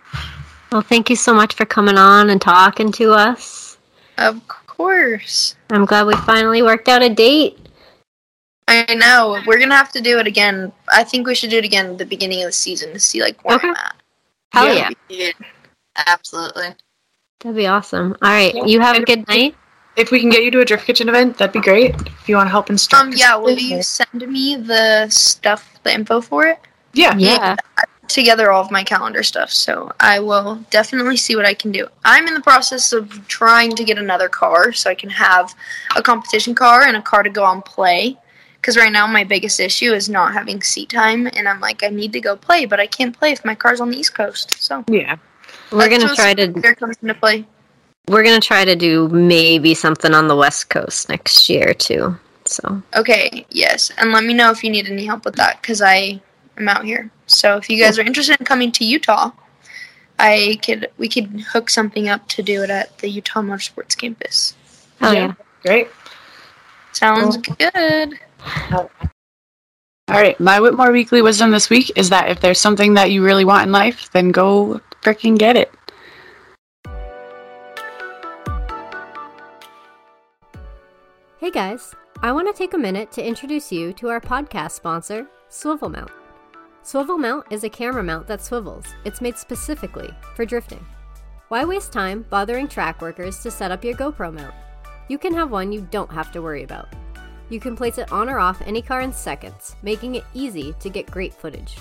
Well, 0.72 0.82
thank 0.82 1.10
you 1.10 1.16
so 1.16 1.34
much 1.34 1.54
for 1.54 1.66
coming 1.66 1.98
on 1.98 2.30
and 2.30 2.42
talking 2.42 2.92
to 2.94 3.12
us. 3.12 3.78
Of 4.18 4.46
course. 4.48 5.56
I'm 5.70 5.86
glad 5.86 6.08
we 6.08 6.16
finally 6.18 6.62
worked 6.62 6.90
out 6.90 7.02
a 7.02 7.10
date. 7.10 7.58
I 8.68 8.94
know. 8.96 9.42
We're 9.46 9.60
gonna 9.60 9.76
have 9.76 9.92
to 9.94 10.02
do 10.02 10.20
it 10.20 10.28
again. 10.28 10.72
I 10.90 11.04
think 11.04 11.26
we 11.26 11.36
should 11.36 11.50
do 11.50 11.58
it 11.58 11.66
again 11.66 11.92
at 11.92 11.98
the 11.98 12.06
beginning 12.06 12.42
of 12.44 12.48
the 12.48 12.52
season 12.54 12.94
to 12.94 13.00
see 13.00 13.22
like 13.22 13.44
where 13.46 13.56
Okay. 13.56 13.70
I'm 13.70 13.76
at. 13.76 13.96
Hell 14.52 14.74
Yeah. 14.74 14.90
yeah. 15.10 15.18
Yeah, 15.18 15.32
absolutely. 16.08 16.76
That'd 17.40 17.56
be 17.56 17.68
awesome. 17.68 18.16
All 18.22 18.30
right. 18.30 18.54
You 18.68 18.80
have 18.82 18.98
a 18.98 19.02
good 19.04 19.28
night. 19.28 19.56
If 19.96 20.12
we 20.12 20.20
can 20.20 20.30
get 20.30 20.44
you 20.44 20.52
to 20.52 20.60
a 20.60 20.66
Drift 20.66 20.86
Kitchen 20.86 21.10
event, 21.10 21.38
that'd 21.38 21.54
be 21.54 21.60
great. 21.62 21.96
If 21.96 22.30
you 22.30 22.36
want 22.36 22.48
to 22.48 22.52
help 22.52 22.70
instruct. 22.70 23.04
Um. 23.06 23.14
Yeah. 23.16 23.36
Will 23.36 23.58
you 23.58 23.82
send 23.82 24.14
me 24.28 24.56
the 24.56 25.08
stuff, 25.10 25.80
the 25.84 25.94
info 25.94 26.22
for 26.22 26.46
it? 26.46 26.60
Yeah. 26.94 27.16
Yeah. 27.18 27.56
together 28.08 28.52
all 28.52 28.64
of 28.64 28.72
my 28.72 28.84
calendar 28.86 29.22
stuff, 29.22 29.52
so 29.52 29.92
I 30.00 30.20
will 30.22 30.56
definitely 30.70 31.18
see 31.18 31.36
what 31.36 31.44
I 31.46 31.54
can 31.54 31.74
do. 31.74 31.88
I'm 32.06 32.26
in 32.26 32.34
the 32.34 32.40
process 32.42 32.94
of 32.94 33.28
trying 33.28 33.76
to 33.76 33.84
get 33.84 33.98
another 33.98 34.30
car 34.30 34.72
so 34.72 34.90
I 34.90 34.96
can 34.96 35.10
have 35.10 35.54
a 35.96 36.02
competition 36.02 36.56
car 36.56 36.84
and 36.84 36.96
a 36.96 37.02
car 37.02 37.22
to 37.22 37.30
go 37.30 37.44
on 37.44 37.62
play. 37.62 38.18
Because 38.68 38.76
right 38.84 38.92
now 38.92 39.08
my 39.08 39.24
biggest 39.24 39.62
issue 39.62 39.94
is 39.94 40.10
not 40.10 40.34
having 40.34 40.62
seat 40.62 40.90
time, 40.90 41.26
and 41.38 41.48
I'm 41.48 41.62
like, 41.62 41.84
I 41.86 41.88
need 41.88 42.12
to 42.12 42.20
go 42.20 42.36
play, 42.36 42.66
but 42.66 42.82
I 42.82 42.86
can't 42.86 43.18
play 43.18 43.32
if 43.32 43.46
my 43.46 43.56
car's 43.56 43.80
on 43.80 43.92
the 43.92 43.98
East 43.98 44.14
Coast. 44.14 44.62
So 44.62 44.84
Yeah. 44.90 45.16
We're 45.72 45.88
that's 45.88 46.04
gonna 46.04 46.14
try 46.14 46.34
to 46.34 46.48
there 46.48 46.76
comes 46.76 46.98
into 47.02 47.14
play. 47.14 47.46
we're 48.10 48.24
gonna 48.26 48.42
try 48.42 48.66
to 48.66 48.76
do 48.76 49.08
maybe 49.08 49.74
something 49.74 50.14
on 50.14 50.28
the 50.28 50.36
West 50.36 50.70
Coast 50.70 51.08
next 51.08 51.48
year 51.50 51.74
too. 51.74 52.20
So 52.44 52.84
Okay, 52.94 53.46
yes, 53.52 53.90
and 53.98 54.12
let 54.12 54.26
me 54.26 54.34
know 54.34 54.52
if 54.52 54.62
you 54.66 54.70
need 54.70 54.90
any 54.90 55.06
help 55.06 55.24
with 55.24 55.38
that, 55.38 55.62
because 55.62 55.82
I 55.82 56.20
I'm 56.58 56.68
out 56.68 56.84
here. 56.84 57.10
So 57.26 57.56
if 57.56 57.70
you 57.70 57.82
guys 57.82 57.98
are 57.98 58.02
interested 58.02 58.38
in 58.38 58.46
coming 58.46 58.74
to 58.74 58.84
Utah, 58.84 59.32
I 60.20 60.60
could 60.62 60.90
we 60.98 61.08
could 61.08 61.40
hook 61.54 61.70
something 61.70 62.10
up 62.10 62.28
to 62.36 62.44
do 62.44 62.64
it 62.64 62.70
at 62.70 62.98
the 62.98 63.08
Utah 63.08 63.42
Motorsports 63.42 63.98
campus. 63.98 64.56
Oh 65.00 65.14
Yeah. 65.14 65.20
yeah. 65.28 65.34
Great. 65.64 65.88
Sounds 66.92 67.38
good. 67.38 68.20
All 68.40 68.90
right. 70.10 70.40
My 70.40 70.60
Whitmore 70.60 70.92
Weekly 70.92 71.22
Wisdom 71.22 71.52
this 71.52 71.70
week 71.70 71.92
is 71.96 72.10
that 72.10 72.30
if 72.30 72.40
there's 72.40 72.60
something 72.60 72.94
that 72.94 73.12
you 73.12 73.24
really 73.24 73.46
want 73.46 73.66
in 73.66 73.72
life, 73.72 74.10
then 74.12 74.32
go 74.32 74.80
freaking 75.02 75.38
get 75.38 75.56
it. 75.56 75.72
Hey 81.40 81.52
guys, 81.52 81.94
I 82.22 82.32
want 82.32 82.48
to 82.48 82.58
take 82.58 82.74
a 82.74 82.78
minute 82.78 83.12
to 83.14 83.26
introduce 83.26 83.72
you 83.72 83.94
to 83.94 84.10
our 84.10 84.20
podcast 84.20 84.72
sponsor, 84.72 85.28
Swivel 85.50 85.90
Mount. 85.90 86.12
Swivel 86.82 87.18
Mount 87.18 87.46
is 87.52 87.64
a 87.64 87.70
camera 87.70 88.04
mount 88.04 88.28
that 88.28 88.42
swivels. 88.42 88.86
It's 89.06 89.22
made 89.22 89.38
specifically 89.38 90.10
for 90.36 90.46
drifting. 90.46 90.86
Why 91.50 91.64
waste 91.64 91.94
time 91.94 92.26
bothering 92.30 92.68
track 92.68 93.02
workers 93.02 93.40
to 93.40 93.52
set 93.52 93.72
up 93.72 93.84
your 93.84 93.94
GoPro 93.94 94.34
mount? 94.34 94.54
You 95.10 95.18
can 95.18 95.34
have 95.34 95.52
one 95.52 95.72
you 95.72 95.88
don't 95.92 96.12
have 96.12 96.32
to 96.34 96.42
worry 96.42 96.64
about. 96.64 96.94
You 97.50 97.60
can 97.60 97.76
place 97.76 97.98
it 97.98 98.12
on 98.12 98.30
or 98.30 98.40
off 98.40 98.62
any 98.66 98.82
car 98.82 99.02
in 99.02 99.14
seconds, 99.14 99.76
making 99.82 100.16
it 100.16 100.26
easy 100.34 100.74
to 100.80 100.90
get 100.90 101.10
great 101.10 101.34
footage. 101.34 101.78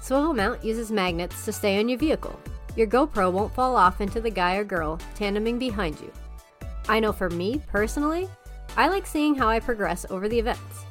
Swivel 0.00 0.34
Mount 0.34 0.62
uses 0.62 0.92
magnets 0.92 1.44
to 1.44 1.52
stay 1.52 1.78
on 1.78 1.88
your 1.88 1.98
vehicle. 1.98 2.38
Your 2.76 2.86
GoPro 2.86 3.32
won't 3.32 3.54
fall 3.54 3.76
off 3.76 4.00
into 4.00 4.20
the 4.20 4.30
guy 4.30 4.56
or 4.56 4.64
girl 4.64 4.98
tandeming 5.18 5.58
behind 5.58 5.98
you. 6.00 6.12
I 6.88 7.00
know 7.00 7.12
for 7.12 7.30
me, 7.30 7.62
personally, 7.66 8.28
I 8.76 8.88
like 8.88 9.06
seeing 9.06 9.34
how 9.34 9.48
I 9.48 9.58
progress 9.58 10.04
over 10.10 10.28
the 10.28 10.38
events. 10.38 10.84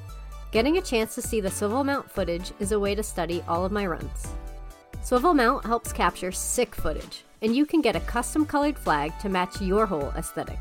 Getting 0.51 0.77
a 0.77 0.81
chance 0.81 1.13
to 1.15 1.21
see 1.21 1.39
the 1.39 1.51
swivel 1.51 1.83
mount 1.83 2.09
footage 2.09 2.51
is 2.59 2.71
a 2.71 2.79
way 2.79 2.95
to 2.95 3.03
study 3.03 3.43
all 3.47 3.63
of 3.63 3.71
my 3.71 3.85
runs. 3.85 4.27
Swivel 5.03 5.33
mount 5.33 5.65
helps 5.65 5.93
capture 5.93 6.31
sick 6.31 6.73
footage, 6.73 7.23
and 7.41 7.55
you 7.55 7.65
can 7.65 7.81
get 7.81 7.95
a 7.95 7.99
custom 8.01 8.45
colored 8.45 8.77
flag 8.77 9.13
to 9.19 9.29
match 9.29 9.61
your 9.61 9.85
whole 9.85 10.11
aesthetic. 10.17 10.59